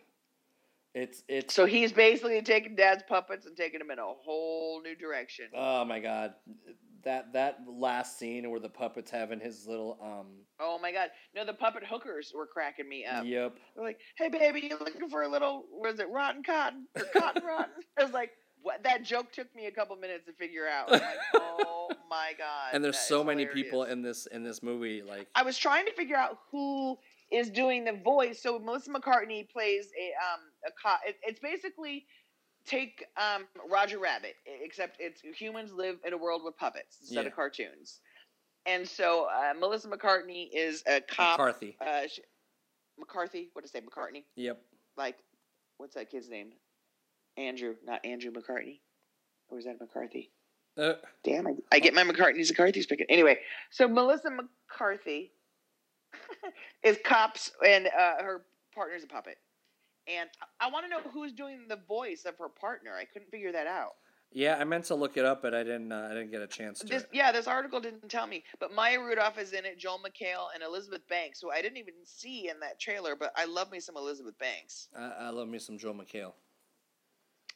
it's 0.93 1.23
it's 1.27 1.53
So 1.53 1.65
he's 1.65 1.91
basically 1.91 2.41
taking 2.41 2.75
Dad's 2.75 3.03
puppets 3.07 3.45
and 3.45 3.55
taking 3.55 3.79
them 3.79 3.91
in 3.91 3.99
a 3.99 4.03
whole 4.03 4.81
new 4.81 4.95
direction. 4.95 5.45
oh 5.55 5.85
my 5.85 5.99
god 5.99 6.33
that 7.03 7.33
that 7.33 7.59
last 7.67 8.17
scene 8.17 8.49
where 8.49 8.59
the 8.59 8.69
puppets 8.69 9.11
having 9.11 9.39
his 9.39 9.65
little 9.67 9.99
um 10.01 10.27
Oh 10.59 10.79
my 10.81 10.91
God! 10.91 11.09
No, 11.35 11.45
the 11.45 11.53
puppet 11.53 11.83
hookers 11.87 12.31
were 12.35 12.47
cracking 12.47 12.89
me 12.89 13.05
up. 13.05 13.25
yep 13.25 13.55
They're 13.75 13.85
like, 13.85 13.99
"Hey, 14.17 14.29
baby, 14.29 14.61
you 14.61 14.77
looking 14.79 15.07
for 15.09 15.21
a 15.21 15.27
little? 15.29 15.65
Was 15.71 15.99
it 15.99 16.07
rotten 16.09 16.41
cotton 16.43 16.87
or 16.97 17.03
cotton 17.15 17.43
rotten?" 17.45 17.73
I 17.99 18.03
was 18.03 18.11
like, 18.11 18.31
"What?" 18.61 18.83
That 18.83 19.03
joke 19.03 19.31
took 19.31 19.53
me 19.55 19.67
a 19.67 19.71
couple 19.71 19.95
minutes 19.97 20.25
to 20.25 20.33
figure 20.33 20.67
out. 20.67 20.89
Like, 20.91 21.03
"Oh 21.35 21.89
my 22.09 22.33
god!" 22.37 22.73
and 22.73 22.83
there's 22.83 22.97
so 22.99 23.23
many 23.23 23.43
hilarious. 23.43 23.63
people 23.65 23.83
in 23.83 24.01
this 24.01 24.25
in 24.27 24.43
this 24.43 24.61
movie 24.63 25.01
like 25.01 25.27
I 25.35 25.43
was 25.43 25.57
trying 25.57 25.85
to 25.85 25.93
figure 25.93 26.15
out 26.15 26.39
who 26.51 26.97
is 27.31 27.49
doing 27.49 27.83
the 27.85 27.93
voice. 27.93 28.41
So 28.41 28.57
Melissa 28.59 28.89
McCartney 28.91 29.49
plays 29.49 29.89
a 29.99 30.07
um 30.33 30.41
a 30.65 30.71
co- 30.81 30.97
it, 31.05 31.17
It's 31.23 31.39
basically 31.39 32.05
take 32.65 33.05
um 33.17 33.47
Roger 33.69 33.99
Rabbit, 33.99 34.35
except 34.45 34.97
it's 34.99 35.21
humans 35.21 35.71
live 35.73 35.97
in 36.05 36.13
a 36.13 36.17
world 36.17 36.41
with 36.43 36.57
puppets 36.57 36.97
instead 37.01 37.21
Yeah. 37.23 37.27
of 37.27 37.35
cartoons. 37.35 37.99
And 38.65 38.87
so 38.87 39.27
uh, 39.33 39.53
Melissa 39.57 39.87
McCartney 39.87 40.49
is 40.53 40.83
a 40.87 40.99
cop. 41.01 41.39
mccarthy 41.39 41.77
Uh, 41.79 42.01
she, 42.11 42.21
McCarthy. 42.99 43.49
What 43.53 43.63
to 43.63 43.69
say, 43.69 43.79
McCartney? 43.81 44.23
yep 44.35 44.59
like 44.97 45.15
what's 45.77 45.95
that 45.95 46.09
kid's 46.09 46.29
name? 46.29 46.51
Andrew, 47.37 47.75
not 47.85 48.03
Andrew 48.05 48.31
McCartney. 48.31 48.79
Or 49.49 49.59
is 49.59 49.65
that 49.65 49.79
McCarthy? 49.79 50.31
Uh, 50.77 50.93
Damn, 51.23 51.47
I, 51.47 51.55
I 51.71 51.79
get 51.79 51.93
my 51.93 52.03
McCartney's 52.03 52.49
McCarthy's 52.49 52.85
picking. 52.85 53.07
Anyway, 53.09 53.39
so 53.69 53.87
Melissa 53.87 54.29
McCarthy 54.29 55.31
is 56.83 56.97
cops 57.03 57.51
and 57.65 57.87
uh, 57.87 58.23
her 58.23 58.43
partner's 58.73 59.03
a 59.03 59.07
puppet. 59.07 59.37
And 60.07 60.29
I, 60.59 60.67
I 60.67 60.71
want 60.71 60.85
to 60.85 60.89
know 60.89 61.01
who's 61.11 61.33
doing 61.33 61.65
the 61.67 61.79
voice 61.87 62.25
of 62.25 62.37
her 62.37 62.49
partner. 62.49 62.91
I 62.95 63.05
couldn't 63.05 63.29
figure 63.29 63.51
that 63.51 63.67
out. 63.67 63.93
Yeah, 64.33 64.57
I 64.59 64.65
meant 64.65 64.85
to 64.85 64.95
look 64.95 65.15
it 65.15 65.25
up, 65.25 65.41
but 65.41 65.55
I 65.55 65.63
didn't. 65.63 65.91
Uh, 65.91 66.09
I 66.11 66.13
didn't 66.13 66.31
get 66.31 66.41
a 66.41 66.47
chance 66.47 66.79
to. 66.79 66.85
This, 66.85 67.05
yeah, 67.13 67.31
this 67.31 67.47
article 67.47 67.79
didn't 67.79 68.09
tell 68.09 68.27
me, 68.27 68.43
but 68.59 68.73
Maya 68.73 68.99
Rudolph 68.99 69.39
is 69.39 69.53
in 69.53 69.63
it, 69.65 69.79
Joel 69.79 69.99
McHale, 69.99 70.47
and 70.53 70.61
Elizabeth 70.61 71.07
Banks, 71.07 71.39
who 71.41 71.49
I 71.49 71.61
didn't 71.61 71.77
even 71.77 71.93
see 72.03 72.49
in 72.49 72.59
that 72.59 72.77
trailer. 72.79 73.15
But 73.15 73.31
I 73.37 73.45
love 73.45 73.71
me 73.71 73.79
some 73.79 73.95
Elizabeth 73.95 74.37
Banks. 74.37 74.89
I, 74.95 75.27
I 75.27 75.29
love 75.29 75.47
me 75.47 75.59
some 75.59 75.77
Joel 75.77 75.93
McHale. 75.93 76.33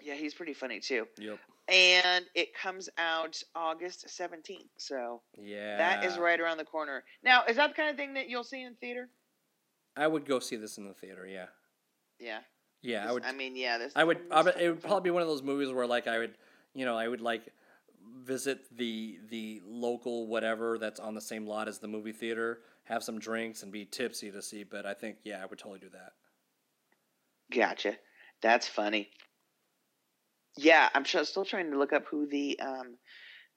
Yeah, 0.03 0.15
he's 0.15 0.33
pretty 0.33 0.53
funny 0.53 0.79
too. 0.79 1.07
Yep. 1.17 1.39
and 1.67 2.25
it 2.35 2.53
comes 2.53 2.89
out 2.97 3.41
August 3.55 4.05
17th. 4.07 4.67
So 4.77 5.21
Yeah. 5.37 5.77
that 5.77 6.03
is 6.03 6.17
right 6.17 6.39
around 6.39 6.57
the 6.57 6.65
corner. 6.65 7.03
Now, 7.23 7.43
is 7.45 7.55
that 7.57 7.67
the 7.69 7.73
kind 7.75 7.89
of 7.89 7.95
thing 7.95 8.13
that 8.15 8.27
you'll 8.29 8.43
see 8.43 8.61
in 8.63 8.75
theater? 8.75 9.09
I 9.95 10.07
would 10.07 10.25
go 10.25 10.39
see 10.39 10.55
this 10.57 10.77
in 10.77 10.85
the 10.87 10.93
theater. 10.93 11.25
Yeah. 11.27 11.47
Yeah. 12.19 12.39
Yeah, 12.81 13.07
I 13.07 13.11
would. 13.11 13.23
I 13.23 13.31
mean, 13.31 13.55
yeah. 13.55 13.77
This. 13.77 13.93
I 13.95 14.03
would. 14.03 14.19
I 14.31 14.41
would. 14.41 14.55
It 14.59 14.69
would 14.69 14.81
probably 14.81 15.01
be 15.07 15.11
one 15.11 15.21
of 15.21 15.27
those 15.27 15.43
movies 15.43 15.71
where, 15.71 15.85
like, 15.85 16.07
I 16.07 16.17
would, 16.17 16.35
you 16.73 16.83
know, 16.83 16.97
I 16.97 17.07
would 17.07 17.21
like 17.21 17.43
visit 18.23 18.75
the 18.75 19.19
the 19.29 19.61
local 19.63 20.25
whatever 20.27 20.79
that's 20.79 20.99
on 20.99 21.13
the 21.13 21.21
same 21.21 21.45
lot 21.45 21.67
as 21.67 21.77
the 21.77 21.87
movie 21.87 22.11
theater, 22.11 22.61
have 22.85 23.03
some 23.03 23.19
drinks, 23.19 23.61
and 23.61 23.71
be 23.71 23.85
tipsy 23.85 24.31
to 24.31 24.41
see. 24.41 24.63
But 24.63 24.87
I 24.87 24.95
think, 24.95 25.17
yeah, 25.23 25.43
I 25.43 25.45
would 25.45 25.59
totally 25.59 25.79
do 25.79 25.89
that. 25.89 26.13
Gotcha. 27.51 27.97
That's 28.41 28.67
funny. 28.67 29.11
Yeah, 30.57 30.89
I'm 30.93 31.05
still 31.05 31.45
trying 31.45 31.71
to 31.71 31.77
look 31.77 31.93
up 31.93 32.05
who 32.07 32.25
the 32.27 32.59
um, 32.59 32.97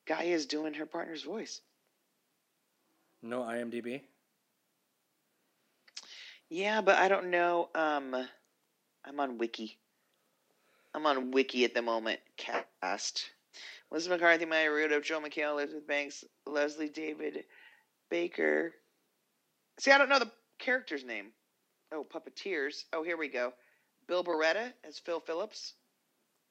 guy 0.07 0.25
is 0.25 0.47
doing 0.47 0.75
her 0.75 0.87
partner's 0.87 1.23
voice. 1.23 1.61
No 3.23 3.41
IMDb. 3.41 4.03
Yeah, 6.51 6.83
but 6.83 6.97
I 6.97 7.09
don't 7.09 7.31
know. 7.31 7.69
Um, 7.75 8.15
I'm 9.05 9.19
on 9.19 9.39
Wiki. 9.39 9.79
I'm 10.95 11.07
on 11.07 11.33
Wiki 11.33 11.65
at 11.65 11.75
the 11.75 11.83
moment. 11.83 12.21
Cast. 12.37 13.31
Melissa 13.91 14.11
McCarthy, 14.11 14.45
Maya 14.45 14.71
Rudolph, 14.71 15.05
Joe 15.05 15.21
McHale, 15.21 15.53
Elizabeth 15.53 15.87
Banks, 15.87 16.25
Leslie 16.47 16.89
David 16.89 17.45
Baker. 18.11 18.73
See, 19.79 19.91
I 19.91 19.99
don't 19.99 20.09
know 20.09 20.19
the 20.19 20.31
character's 20.59 21.05
name. 21.05 21.27
Oh, 21.93 22.05
puppeteers. 22.05 22.85
Oh, 22.93 23.03
here 23.03 23.17
we 23.17 23.29
go. 23.29 23.53
Bill 24.07 24.25
Barretta 24.25 24.73
as 24.87 24.99
Phil 24.99 25.21
Phillips. 25.21 25.75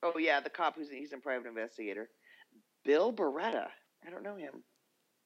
Oh 0.04 0.18
yeah, 0.18 0.40
the 0.42 0.50
cop 0.50 0.76
who's 0.76 0.90
he's 0.90 1.14
a 1.14 1.18
private 1.18 1.48
investigator. 1.48 2.10
Bill 2.84 3.14
Barretta. 3.14 3.68
I 4.06 4.10
don't 4.10 4.24
know 4.24 4.36
him. 4.36 4.64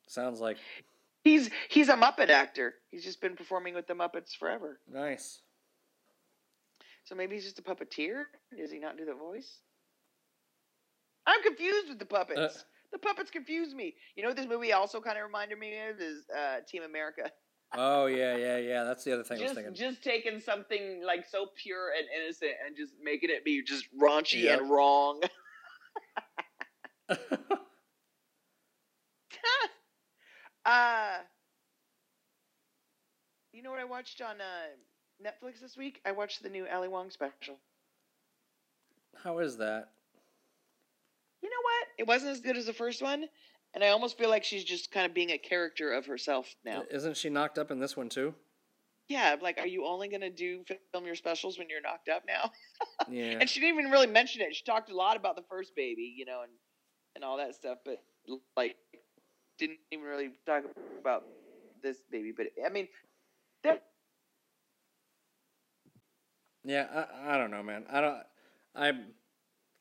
Sounds 0.07 0.39
like 0.39 0.57
He's 1.23 1.49
he's 1.69 1.89
a 1.89 1.95
Muppet 1.95 2.29
actor. 2.29 2.75
He's 2.89 3.03
just 3.03 3.19
been 3.19 3.35
performing 3.35 3.73
with 3.73 3.87
the 3.87 3.93
Muppets 3.93 4.35
forever. 4.37 4.79
nice. 4.89 5.41
So 7.03 7.15
maybe 7.15 7.35
he's 7.35 7.45
just 7.45 7.59
a 7.59 7.61
puppeteer? 7.61 8.23
Does 8.57 8.69
he 8.69 8.79
not 8.79 8.97
do 8.97 9.05
the 9.05 9.13
voice? 9.13 9.59
I'm 11.25 11.41
confused 11.41 11.87
with 11.87 11.99
the 11.99 12.05
puppets. 12.05 12.39
Uh. 12.39 12.59
the 12.91 12.99
puppets 12.99 13.31
confuse 13.31 13.73
me. 13.73 13.95
You 14.15 14.23
know 14.23 14.29
what 14.29 14.37
this 14.37 14.47
movie 14.47 14.73
also 14.73 14.99
kind 14.99 15.17
of 15.17 15.23
reminded 15.23 15.57
me 15.57 15.73
of 15.89 16.01
is 16.01 16.23
uh, 16.37 16.57
Team 16.67 16.83
America. 16.83 17.31
Oh 17.75 18.05
yeah, 18.07 18.35
yeah, 18.37 18.57
yeah. 18.57 18.83
That's 18.83 19.03
the 19.03 19.13
other 19.13 19.23
thing 19.23 19.39
I 19.39 19.41
was 19.41 19.51
Just 19.51 19.55
thinking. 19.55 19.75
just 19.75 20.03
taking 20.03 20.39
something 20.39 21.01
like 21.05 21.25
so 21.29 21.47
pure 21.55 21.89
and 21.97 22.07
innocent 22.21 22.51
and 22.65 22.75
just 22.77 22.93
making 23.03 23.29
it 23.29 23.43
be 23.43 23.63
just 23.63 23.85
raunchy 23.99 24.43
Yep. 24.43 24.61
and 24.61 24.69
wrong. 24.69 25.21
uh 30.65 31.17
You 33.53 33.63
know 33.63 33.71
what 33.71 33.79
I 33.79 33.85
watched 33.85 34.21
on 34.21 34.35
uh, 34.39 35.23
Netflix 35.25 35.59
this 35.61 35.75
week? 35.75 35.99
I 36.05 36.11
watched 36.11 36.43
the 36.43 36.49
new 36.49 36.67
Ali 36.67 36.87
Wong 36.87 37.09
special. 37.09 37.57
How 39.23 39.39
is 39.39 39.57
that? 39.57 39.89
you 41.41 41.49
know 41.49 41.55
what? 41.63 41.87
It 41.97 42.07
wasn't 42.07 42.31
as 42.31 42.41
good 42.41 42.57
as 42.57 42.65
the 42.65 42.73
first 42.73 43.01
one, 43.01 43.25
and 43.73 43.83
I 43.83 43.89
almost 43.89 44.17
feel 44.17 44.29
like 44.29 44.43
she's 44.43 44.63
just 44.63 44.91
kind 44.91 45.05
of 45.05 45.13
being 45.13 45.31
a 45.31 45.37
character 45.37 45.93
of 45.93 46.05
herself 46.05 46.55
now. 46.65 46.83
Isn't 46.91 47.17
she 47.17 47.29
knocked 47.29 47.57
up 47.57 47.71
in 47.71 47.79
this 47.79 47.95
one 47.95 48.09
too? 48.09 48.33
Yeah, 49.09 49.31
I'm 49.31 49.39
like, 49.39 49.57
are 49.57 49.67
you 49.67 49.85
only 49.85 50.09
gonna 50.09 50.29
do 50.29 50.63
film 50.91 51.05
your 51.05 51.15
specials 51.15 51.57
when 51.57 51.69
you're 51.69 51.81
knocked 51.81 52.09
up 52.09 52.23
now? 52.27 52.51
Yeah. 53.09 53.37
And 53.39 53.49
she 53.49 53.61
didn't 53.61 53.79
even 53.79 53.91
really 53.91 54.07
mention 54.07 54.41
it. 54.41 54.53
She 54.53 54.65
talked 54.65 54.91
a 54.91 54.95
lot 54.95 55.15
about 55.15 55.37
the 55.37 55.43
first 55.49 55.75
baby, 55.75 56.13
you 56.17 56.25
know, 56.25 56.41
and 56.41 56.51
and 57.15 57.23
all 57.23 57.37
that 57.37 57.55
stuff, 57.55 57.77
but 57.85 58.03
like 58.57 58.75
didn't 59.57 59.79
even 59.91 60.05
really 60.05 60.31
talk 60.45 60.63
about 60.99 61.23
this 61.81 61.97
baby. 62.11 62.33
But 62.35 62.47
I 62.65 62.69
mean, 62.69 62.87
that 63.63 63.83
Yeah, 66.63 66.85
I, 66.93 67.33
I 67.33 67.37
don't 67.37 67.51
know, 67.51 67.63
man. 67.63 67.85
I 67.89 68.01
don't. 68.01 68.17
I'm. 68.75 69.05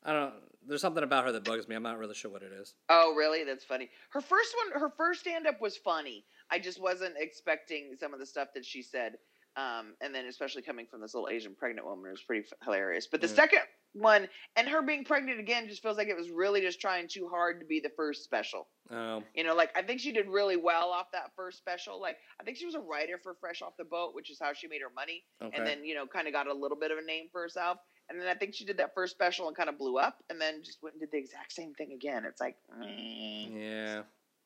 I 0.03 0.13
don't. 0.13 0.33
There's 0.67 0.81
something 0.81 1.03
about 1.03 1.25
her 1.25 1.31
that 1.31 1.43
bugs 1.43 1.67
me. 1.67 1.75
I'm 1.75 1.83
not 1.83 1.97
really 1.97 2.13
sure 2.13 2.29
what 2.31 2.43
it 2.43 2.51
is. 2.51 2.73
Oh, 2.89 3.15
really? 3.15 3.43
That's 3.43 3.63
funny. 3.63 3.89
Her 4.09 4.21
first 4.21 4.53
one, 4.63 4.81
her 4.81 4.91
first 4.97 5.21
stand 5.21 5.47
up 5.47 5.61
was 5.61 5.77
funny. 5.77 6.25
I 6.51 6.59
just 6.59 6.81
wasn't 6.81 7.15
expecting 7.17 7.95
some 7.99 8.13
of 8.13 8.19
the 8.19 8.25
stuff 8.25 8.49
that 8.55 8.65
she 8.65 8.81
said. 8.81 9.13
Um, 9.55 9.95
and 10.01 10.13
then 10.13 10.25
especially 10.25 10.61
coming 10.61 10.85
from 10.85 11.01
this 11.01 11.15
little 11.15 11.29
Asian 11.29 11.55
pregnant 11.55 11.87
woman, 11.87 12.05
it 12.07 12.11
was 12.11 12.21
pretty 12.21 12.45
f- 12.45 12.57
hilarious. 12.63 13.07
But 13.11 13.21
the 13.21 13.27
second 13.27 13.61
one, 13.93 14.27
and 14.55 14.67
her 14.67 14.83
being 14.83 15.03
pregnant 15.03 15.39
again, 15.39 15.67
just 15.67 15.81
feels 15.81 15.97
like 15.97 16.09
it 16.09 16.15
was 16.15 16.29
really 16.29 16.61
just 16.61 16.79
trying 16.79 17.07
too 17.07 17.27
hard 17.27 17.59
to 17.61 17.65
be 17.65 17.79
the 17.79 17.89
first 17.97 18.23
special. 18.23 18.67
Um. 18.91 19.23
You 19.33 19.43
know, 19.43 19.55
like 19.55 19.71
I 19.75 19.81
think 19.81 19.99
she 19.99 20.11
did 20.11 20.27
really 20.27 20.57
well 20.57 20.89
off 20.91 21.07
that 21.13 21.31
first 21.35 21.57
special. 21.57 21.99
Like 21.99 22.17
I 22.39 22.43
think 22.43 22.57
she 22.57 22.67
was 22.67 22.75
a 22.75 22.79
writer 22.79 23.19
for 23.23 23.33
Fresh 23.39 23.63
Off 23.63 23.73
the 23.79 23.83
Boat, 23.83 24.13
which 24.13 24.29
is 24.29 24.37
how 24.39 24.53
she 24.53 24.67
made 24.67 24.81
her 24.81 24.93
money. 24.95 25.23
Okay. 25.41 25.57
And 25.57 25.65
then 25.65 25.83
you 25.83 25.95
know, 25.95 26.05
kind 26.05 26.27
of 26.27 26.33
got 26.33 26.45
a 26.45 26.53
little 26.53 26.77
bit 26.77 26.91
of 26.91 26.99
a 26.99 27.03
name 27.03 27.25
for 27.31 27.41
herself. 27.41 27.79
And 28.09 28.19
then 28.21 28.27
I 28.27 28.35
think 28.35 28.55
she 28.55 28.63
did 28.65 28.77
that 28.77 28.93
first 28.93 29.13
special 29.13 29.47
and 29.47 29.55
kind 29.57 29.69
of 29.69 29.77
blew 29.77 29.97
up, 29.97 30.23
and 30.29 30.39
then 30.39 30.63
just 30.63 30.81
went 30.81 30.93
and 30.95 31.01
did 31.01 31.11
the 31.11 31.17
exact 31.17 31.51
same 31.51 31.73
thing 31.73 31.91
again. 31.91 32.23
It's 32.25 32.39
like. 32.39 32.55
meh. 32.79 33.47
yeah. 33.53 34.01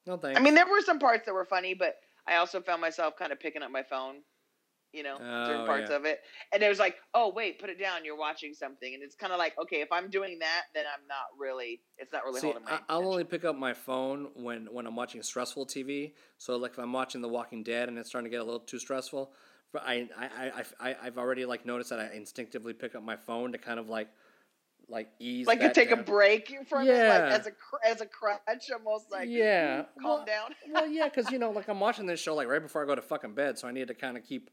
No 0.08 0.18
thanks. 0.18 0.40
I 0.40 0.44
mean, 0.44 0.56
there 0.56 0.66
were 0.66 0.82
some 0.82 0.98
parts 1.00 1.26
that 1.28 1.34
were 1.34 1.46
funny, 1.46 1.74
but 1.76 1.96
I 2.28 2.38
also 2.38 2.60
found 2.62 2.82
myself 2.82 3.16
kind 3.18 3.32
of 3.32 3.40
picking 3.40 3.62
up 3.62 3.70
my 3.72 3.84
phone 3.84 4.24
You 4.94 5.04
know, 5.04 5.18
Oh, 5.22 5.46
certain 5.46 5.66
parts 5.66 5.90
yeah. 5.90 5.96
of 5.98 6.06
it, 6.06 6.20
and 6.52 6.62
it 6.62 6.68
was 6.68 6.80
like, 6.80 6.96
oh 7.14 7.32
wait, 7.34 7.60
put 7.60 7.70
it 7.70 7.80
down. 7.80 8.04
You're 8.04 8.18
watching 8.18 8.54
something, 8.54 8.94
and 8.94 9.02
it's 9.02 9.16
kind 9.16 9.32
of 9.32 9.40
like, 9.40 9.54
okay, 9.58 9.80
if 9.82 9.90
I'm 9.92 10.10
doing 10.10 10.40
that, 10.40 10.64
then 10.74 10.84
I'm 10.86 11.08
not 11.08 11.28
really. 11.40 11.80
It's 11.98 12.12
not 12.12 12.26
really 12.26 12.42
See, 12.42 12.48
holding 12.48 12.66
my. 12.66 12.72
I, 12.72 12.74
I'll 12.90 12.98
attention. 13.00 13.12
only 13.12 13.24
pick 13.24 13.46
up 13.46 13.56
my 13.56 13.74
phone 13.74 14.30
when 14.34 14.66
when 14.74 14.86
I'm 14.88 14.96
watching 14.98 15.22
stressful 15.24 15.68
TV. 15.68 16.12
So 16.40 16.58
like 16.58 16.72
if 16.74 16.80
I'm 16.80 16.92
watching 16.92 17.22
The 17.22 17.30
Walking 17.30 17.64
Dead 17.64 17.88
and 17.90 17.98
it's 17.98 18.10
starting 18.10 18.30
to 18.30 18.36
get 18.36 18.42
a 18.42 18.44
little 18.44 18.60
too 18.60 18.80
stressful, 18.80 19.32
I 19.76 20.10
I 20.18 20.26
I 20.82 20.90
I 20.92 20.96
I've 21.04 21.18
already 21.18 21.46
like 21.46 21.66
noticed 21.66 21.90
that 21.92 22.00
I 22.00 22.10
instinctively 22.16 22.74
pick 22.74 22.96
up 22.96 23.04
my 23.04 23.16
phone 23.16 23.52
to 23.54 23.58
kind 23.58 23.80
of 23.80 23.88
like 23.90 24.10
like 24.90 25.10
ease 25.20 25.48
like 25.48 25.60
you 25.62 25.68
that 25.68 25.74
take 25.74 25.92
a 25.92 25.96
break 25.98 26.54
from 26.68 26.86
it, 26.88 26.92
like 27.08 27.32
as 27.40 27.48
a 27.48 27.52
as 27.88 28.02
a 28.02 28.06
crutch, 28.06 28.42
almost 28.74 29.10
like 29.12 29.30
Yeah. 29.30 29.84
calm 30.02 30.04
Well- 30.04 30.26
down. 30.26 30.54
well, 30.70 30.88
yeah, 30.88 31.08
because 31.08 31.32
you 31.32 31.40
know, 31.40 31.52
like 31.56 31.70
I'm 31.70 31.80
watching 31.80 32.06
this 32.06 32.20
show 32.20 32.36
like 32.36 32.48
right 32.50 32.62
before 32.62 32.84
I 32.84 32.86
go 32.86 32.96
to 32.96 33.02
fucking 33.02 33.34
bed, 33.34 33.58
so 33.58 33.68
I 33.68 33.72
need 33.72 33.88
to 33.88 33.94
kind 33.94 34.18
of 34.18 34.24
keep 34.26 34.50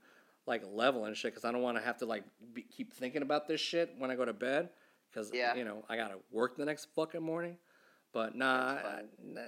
like 0.47 0.63
level 0.73 1.05
and 1.07 1.17
shit 1.17 1.33
because 1.33 1.45
I 1.45 1.51
don't 1.53 1.63
want 1.63 1.77
to 1.77 1.83
have 1.83 1.99
to 1.99 2.07
like 2.07 2.25
be, 2.55 2.63
keep 2.63 2.95
thinking 2.95 3.23
about 3.23 3.49
this 3.49 3.61
shit 3.61 3.95
when 3.99 4.11
I 4.11 4.15
go 4.17 4.25
to 4.25 4.33
bed 4.33 4.71
because 5.11 5.31
Yeah. 5.35 5.55
you 5.57 5.65
know 5.65 5.85
I 5.89 5.97
gotta 5.97 6.17
work 6.31 6.57
the 6.57 6.65
next 6.65 6.89
fucking 6.95 7.23
morning. 7.23 7.57
But 8.13 8.35
nah, 8.37 8.79
I, 8.79 9.03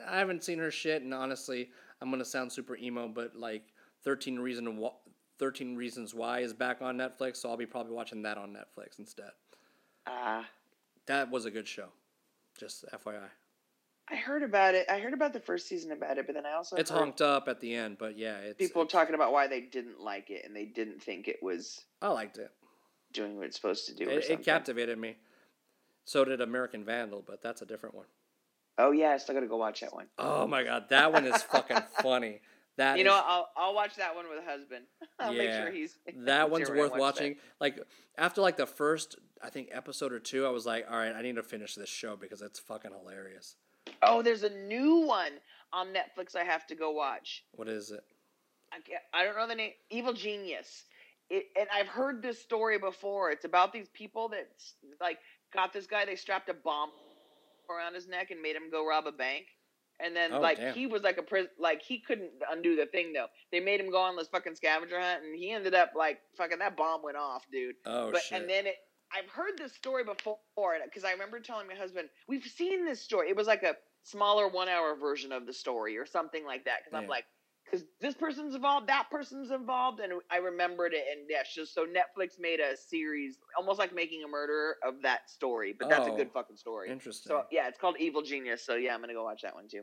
I 0.09 0.19
haven't 0.19 0.43
seen 0.45 0.59
her 0.59 0.71
shit, 0.71 1.03
and 1.03 1.15
honestly, 1.15 1.71
I'm 2.03 2.11
gonna 2.11 2.25
sound 2.25 2.51
super 2.53 2.77
emo, 2.77 3.07
but 3.09 3.37
like 3.37 3.63
13 4.05 4.39
reason 4.41 4.67
Wh- 4.83 4.97
13 5.41 5.75
reasons 5.75 6.15
why 6.15 6.41
is 6.41 6.53
back 6.53 6.83
on 6.83 6.99
Netflix, 6.99 7.39
so 7.39 7.49
I'll 7.49 7.57
be 7.57 7.67
probably 7.67 7.93
watching 7.95 8.23
that 8.23 8.37
on 8.37 8.53
Netflix 8.53 8.99
instead. 8.99 9.31
Ah. 10.07 10.47
That 11.07 11.31
was 11.31 11.47
a 11.47 11.51
good 11.51 11.67
show, 11.67 11.87
just 12.59 12.85
FYI. 12.93 13.25
I 14.11 14.17
heard 14.17 14.43
about 14.43 14.75
it. 14.75 14.87
I 14.91 14.99
heard 14.99 15.15
about 15.15 15.33
the 15.33 15.41
first 15.41 15.67
season 15.67 15.93
about 15.93 16.19
it, 16.19 16.27
but 16.27 16.35
then 16.35 16.45
I 16.45 16.53
also 16.53 16.77
It's 16.77 16.91
honked 16.91 17.23
up 17.23 17.49
at 17.49 17.61
the 17.61 17.75
end, 17.75 17.97
but 17.99 18.19
yeah, 18.19 18.37
it's 18.39 18.59
people 18.59 18.83
it's- 18.83 18.93
talking 18.93 19.15
about 19.15 19.33
why 19.33 19.47
they 19.47 19.63
didn't 19.63 20.01
like 20.01 20.31
it 20.31 20.45
and 20.45 20.55
they 20.55 20.67
didn't 20.67 21.03
think 21.03 21.27
it 21.27 21.43
was 21.43 21.85
I 22.03 22.09
liked 22.09 22.37
it. 22.37 22.51
doing 23.13 23.37
what 23.39 23.47
it's 23.47 23.57
supposed 23.57 23.87
to 23.87 23.95
do. 23.95 24.09
It, 24.11 24.29
it 24.29 24.45
captivated 24.45 24.99
me. 24.99 25.17
So 26.05 26.25
did 26.25 26.41
American 26.41 26.85
Vandal, 26.85 27.23
but 27.27 27.41
that's 27.43 27.63
a 27.63 27.67
different 27.67 27.95
one. 27.95 28.07
Oh 28.79 28.91
yeah, 28.91 29.11
I 29.11 29.17
still 29.17 29.35
got 29.35 29.41
to 29.43 29.47
go 29.47 29.57
watch 29.57 29.81
that 29.81 29.95
one. 29.95 30.07
Oh 30.19 30.47
my 30.47 30.65
god, 30.65 30.87
that 30.91 31.13
one 31.13 31.25
is 31.25 31.43
fucking 31.45 31.79
funny. 32.03 32.41
That 32.81 32.97
you 32.99 33.05
know, 33.05 33.11
is- 33.17 33.23
what, 33.23 33.27
I'll 33.29 33.49
I'll 33.57 33.75
watch 33.75 33.97
that 33.97 34.15
one 34.17 34.25
with 34.29 34.39
a 34.39 34.51
husband. 34.51 34.85
I'll 35.21 35.33
make 35.33 35.49
Yeah. 35.49 35.65
sure 35.65 35.71
he's 35.73 35.99
that 36.25 36.51
one's 36.55 36.71
worth 36.71 36.93
watch 36.93 37.01
watching. 37.01 37.37
Like 37.61 37.79
after 38.17 38.41
like 38.41 38.57
the 38.57 38.67
first, 38.67 39.17
I 39.43 39.51
think 39.51 39.69
episode 39.71 40.13
or 40.13 40.19
two, 40.19 40.47
I 40.47 40.51
was 40.51 40.65
like, 40.67 40.87
all 40.91 40.97
right, 40.97 41.15
I 41.15 41.21
need 41.23 41.37
to 41.37 41.43
finish 41.43 41.75
this 41.75 41.89
show 41.91 42.17
because 42.17 42.41
it's 42.43 42.59
fucking 42.59 42.91
hilarious. 42.93 43.57
Oh, 44.03 44.23
there's 44.23 44.43
a 44.45 44.51
new 44.51 45.07
one 45.07 45.33
on 45.73 45.89
Netflix. 45.89 46.35
I 46.37 46.45
have 46.45 46.67
to 46.69 46.75
go 46.75 46.91
watch. 46.91 47.45
What 47.53 47.69
is 47.69 47.91
it? 47.91 48.03
I, 48.73 48.77
can't- 48.81 49.03
I 49.13 49.25
don't 49.25 49.37
know 49.37 49.47
the 49.47 49.55
name. 49.55 49.73
Evil 49.91 50.13
Genius. 50.13 50.85
It, 51.29 51.47
and 51.59 51.69
I've 51.75 51.89
heard 51.89 52.23
this 52.23 52.41
story 52.41 52.79
before. 52.79 53.31
It's 53.31 53.45
about 53.45 53.73
these 53.73 53.89
people 53.91 54.29
that 54.31 54.49
like 55.01 55.19
got 55.53 55.73
this 55.73 55.87
guy. 55.87 56.05
They 56.07 56.17
strapped 56.17 56.49
a 56.49 56.55
bomb 56.55 56.91
around 57.69 57.95
his 57.95 58.09
neck 58.09 58.31
and 58.31 58.41
made 58.41 58.57
him 58.57 58.71
go 58.71 58.87
rob 58.89 59.07
a 59.07 59.13
bank. 59.13 59.47
And 60.05 60.15
then 60.17 60.33
Oh, 60.33 60.41
like 60.41 60.59
damn. 60.59 60.75
he 60.75 60.87
was 60.87 61.03
like 61.03 61.19
a 61.19 61.23
pris- 61.23 61.49
like 61.59 61.83
he 61.83 61.99
couldn't 62.01 62.31
undo 62.51 62.77
the 62.77 62.87
thing 62.87 63.13
though. 63.13 63.27
They 63.53 63.61
made 63.61 63.81
him 63.81 63.91
go 63.91 64.01
on 64.01 64.17
this 64.17 64.29
fucking 64.29 64.55
scavenger 64.57 65.01
hunt, 65.01 65.25
and 65.25 65.35
he 65.35 65.51
ended 65.51 65.75
up 65.75 65.93
like 65.97 66.19
fucking 66.37 66.59
that 66.59 66.77
bomb 66.77 67.03
went 67.03 67.17
off, 67.17 67.45
dude. 67.53 67.75
Oh 67.87 68.11
but 68.13 68.23
shit. 68.23 68.41
and 68.41 68.49
then 68.51 68.67
it 68.67 68.77
I've 69.13 69.29
heard 69.31 69.59
this 69.59 69.75
story 69.75 70.05
before 70.05 70.39
because 70.85 71.05
I 71.05 71.13
remember 71.13 71.41
telling 71.41 71.67
my 71.67 71.75
husband 71.75 72.09
we've 72.29 72.45
seen 72.45 72.85
this 72.85 73.01
story. 73.03 73.29
It 73.29 73.37
was 73.37 73.47
like 73.47 73.63
a 73.63 73.75
smaller 74.05 74.49
one 74.49 74.69
hour 74.69 74.95
version 74.97 75.33
of 75.33 75.47
the 75.47 75.53
story 75.53 75.99
or 75.99 76.07
something 76.07 76.45
like 76.47 76.65
that. 76.65 76.79
Because 76.85 76.97
I'm 77.03 77.09
like, 77.09 77.25
because 77.71 77.87
this 78.01 78.15
person's 78.15 78.55
involved, 78.55 78.89
that 78.89 79.07
person's 79.11 79.51
involved, 79.51 80.01
and 80.01 80.13
I 80.31 80.39
remembered 80.39 80.93
it. 80.95 81.05
And 81.11 81.27
yeah, 81.29 81.43
just 81.55 81.75
so 81.75 81.87
Netflix 81.87 82.39
made 82.41 82.61
a 82.61 82.77
series, 82.77 83.39
almost 83.57 83.79
like 83.79 83.95
Making 83.95 84.25
a 84.25 84.29
Murderer 84.29 84.77
of 84.87 85.03
that 85.03 85.31
story. 85.31 85.75
But 85.79 85.89
that's 85.89 86.07
a 86.07 86.13
Oh, 86.13 86.17
good 86.17 86.31
fucking 86.33 86.57
story. 86.57 86.91
Interesting. 86.91 87.31
So 87.31 87.45
yeah, 87.51 87.69
it's 87.69 87.79
called 87.79 87.97
Evil 87.99 88.23
Genius. 88.23 88.65
So 88.65 88.75
yeah, 88.77 88.95
I'm 88.95 89.01
gonna 89.01 89.15
go 89.15 89.25
watch 89.25 89.43
that 89.43 89.55
one 89.55 89.69
too. 89.69 89.83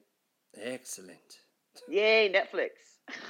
Excellent. 0.61 1.39
Yay, 1.87 2.31
Netflix! 2.33 2.69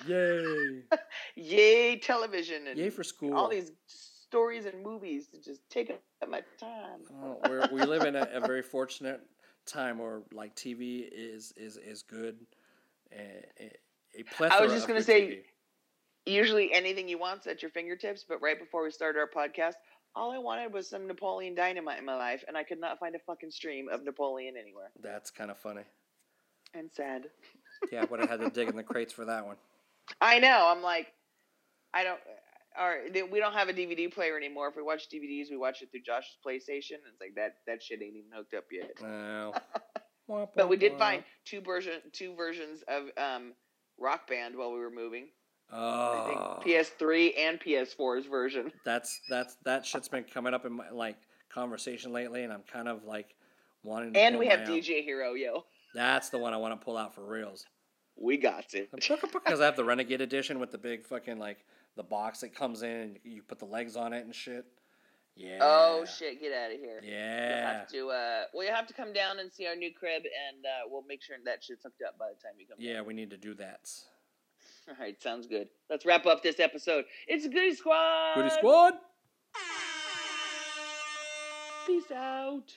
Yay! 0.08 0.84
Yay, 1.36 2.00
television! 2.00 2.68
And 2.68 2.80
Yay 2.80 2.90
for 2.90 3.04
school. 3.04 3.34
all 3.36 3.50
these 3.50 3.72
stories 3.86 4.66
and 4.66 4.82
movies 4.84 5.28
to 5.28 5.42
just 5.42 5.62
take 5.70 5.90
up 5.90 6.30
my 6.30 6.42
time. 6.60 7.02
Oh, 7.24 7.40
we're, 7.50 7.68
we 7.72 7.84
live 7.84 8.04
in 8.04 8.16
a, 8.16 8.28
a 8.34 8.40
very 8.40 8.62
fortunate 8.62 9.22
time 9.66 9.98
where 10.00 10.22
like 10.34 10.56
TV 10.56 11.08
is 11.12 11.54
is 11.58 11.78
is 11.78 12.02
good. 12.04 12.38
A, 13.12 13.46
a, 13.60 13.72
a 14.18 14.24
plethora 14.36 14.68
just 14.68 14.88
gonna 14.88 15.02
say- 15.02 15.28
TV. 15.28 15.44
usually 16.26 16.74
anything 16.74 17.08
you 17.08 17.18
want's 17.18 17.48
at 17.48 17.62
your 17.62 17.72
fingertips, 17.72 18.26
but 18.28 18.42
right 18.42 18.60
before 18.60 18.84
we 18.84 18.92
started 18.92 19.20
our 19.20 19.30
podcast, 19.30 19.76
all 20.16 20.32
I 20.32 20.38
wanted 20.40 20.74
was 20.74 20.90
some 20.90 21.08
Napoleon 21.08 21.54
Dynamite 21.56 22.00
in 22.00 22.06
my 22.06 22.16
life, 22.16 22.44
and 22.48 22.58
I 22.58 22.64
could 22.64 22.80
not 22.80 23.00
find 23.00 23.16
a 23.16 23.20
fucking 23.20 23.52
stream 23.52 23.88
of 23.90 24.04
Napoleon 24.04 24.56
anywhere. 24.58 24.92
that's 25.02 25.30
kind 25.32 25.52
of 25.52 25.58
funny. 25.58 25.84
And 26.74 26.92
sad. 26.92 27.30
Yeah, 27.92 28.02
I 28.02 28.06
would 28.06 28.20
have 28.22 28.30
had 28.30 28.40
to 28.40 28.50
dig 28.50 28.70
in 28.70 28.76
the 28.76 28.82
crates 28.82 29.14
for 29.14 29.24
that 29.26 29.46
one. 29.46 29.56
I 30.20 30.40
know. 30.40 30.68
I'm 30.68 30.82
like, 30.82 31.14
I 31.94 32.04
don't. 32.04 32.20
All 32.76 32.90
right, 32.90 33.14
th- 33.14 33.30
we 33.32 33.38
don't 33.40 33.54
have 33.54 33.70
a 33.70 33.74
DVD 33.74 34.12
player 34.12 34.36
anymore. 34.36 34.68
If 34.70 34.76
we 34.76 34.82
watch 34.82 35.10
DVDs, 35.14 35.52
we 35.52 35.58
watch 35.58 35.84
it 35.84 35.92
through 35.92 36.02
Josh's 36.02 36.38
PlayStation. 36.44 36.94
And 36.96 37.04
it's 37.12 37.22
like 37.22 37.36
that. 37.36 37.58
That 37.68 37.84
shit 37.84 38.02
ain't 38.02 38.16
even 38.16 38.32
hooked 38.34 38.56
up 38.56 38.64
yet. 38.72 38.96
Womp, 40.28 40.50
But 40.56 40.70
we 40.70 40.76
did 40.78 40.98
find 40.98 41.24
two 41.46 41.62
version, 41.62 42.02
two 42.14 42.34
versions 42.36 42.84
of 42.88 43.04
um, 43.16 43.54
Rock 44.00 44.28
Band 44.28 44.56
while 44.56 44.72
we 44.74 44.80
were 44.80 44.92
moving. 44.92 45.28
I 45.72 45.76
Oh, 45.76 46.60
think 46.64 46.78
PS3 46.78 47.34
and 47.38 47.60
PS4's 47.60 48.26
version. 48.26 48.72
that's 48.86 49.20
that's 49.30 49.56
that 49.66 49.86
shit's 49.86 50.08
been 50.08 50.24
coming 50.24 50.54
up 50.54 50.66
in 50.66 50.74
my 50.74 50.90
like 50.92 51.18
conversation 51.54 52.14
lately, 52.14 52.44
and 52.44 52.54
I'm 52.54 52.64
kind 52.72 52.88
of 52.88 53.04
like 53.04 53.36
wanting. 53.84 54.14
To 54.14 54.20
And 54.20 54.38
we 54.40 54.48
have 54.48 54.62
out. 54.62 54.68
DJ 54.68 55.04
Hero, 55.04 55.34
yo. 55.34 55.66
That's 55.94 56.30
the 56.30 56.38
one 56.38 56.54
I 56.54 56.58
want 56.58 56.80
to 56.80 56.84
pull 56.86 56.98
out 56.98 57.14
for 57.16 57.26
reals. 57.26 57.66
We 58.16 58.38
got 58.38 58.74
it. 58.74 58.90
Because 58.94 59.60
I 59.62 59.66
have 59.66 59.76
the 59.76 59.84
Renegade 59.84 60.22
edition 60.22 60.60
with 60.60 60.72
the 60.72 60.78
big 60.78 61.06
fucking 61.06 61.38
like 61.38 61.58
the 61.96 62.04
box 62.04 62.40
that 62.42 62.56
comes 62.56 62.82
in, 62.84 62.90
and 62.92 63.20
you 63.24 63.42
put 63.44 63.60
the 63.60 63.66
legs 63.66 63.96
on 63.96 64.14
it 64.14 64.24
and 64.26 64.34
shit. 64.34 64.66
Yeah. 65.38 65.60
Oh 65.62 66.06
shit! 66.06 66.42
Get 66.42 66.52
out 66.52 66.72
of 66.72 66.80
here. 66.80 67.00
Yeah. 67.04 67.50
You'll 67.50 67.68
have 67.68 67.88
to. 67.90 68.10
Uh, 68.10 68.44
well, 68.54 68.66
you 68.66 68.74
have 68.74 68.88
to 68.88 68.94
come 68.94 69.14
down 69.14 69.40
and 69.40 69.52
see 69.54 69.68
our 69.68 69.76
new 69.76 69.94
crib, 69.94 70.24
and 70.24 70.66
uh, 70.66 70.90
we'll 70.90 71.04
make 71.08 71.22
sure 71.22 71.36
that 71.46 71.64
shit's 71.64 71.84
hooked 71.84 72.02
up 72.02 72.18
by 72.18 72.30
the 72.30 72.42
time 72.42 72.54
you 72.60 72.66
come. 72.66 72.78
Yeah, 72.80 73.02
we 73.02 73.14
need 73.14 73.30
to 73.30 73.38
do 73.38 73.54
that. 73.56 73.90
All 74.90 74.96
right, 75.00 75.22
sounds 75.22 75.48
good. 75.48 75.70
Let's 75.90 76.06
wrap 76.06 76.26
up 76.26 76.42
this 76.42 76.60
episode. 76.60 77.06
It's 77.28 77.46
a 77.46 77.50
Goody 77.50 77.76
Squad. 77.76 78.36
Goody 78.36 78.50
squad. 78.50 78.94
Peace 81.86 82.12
out. 82.12 82.76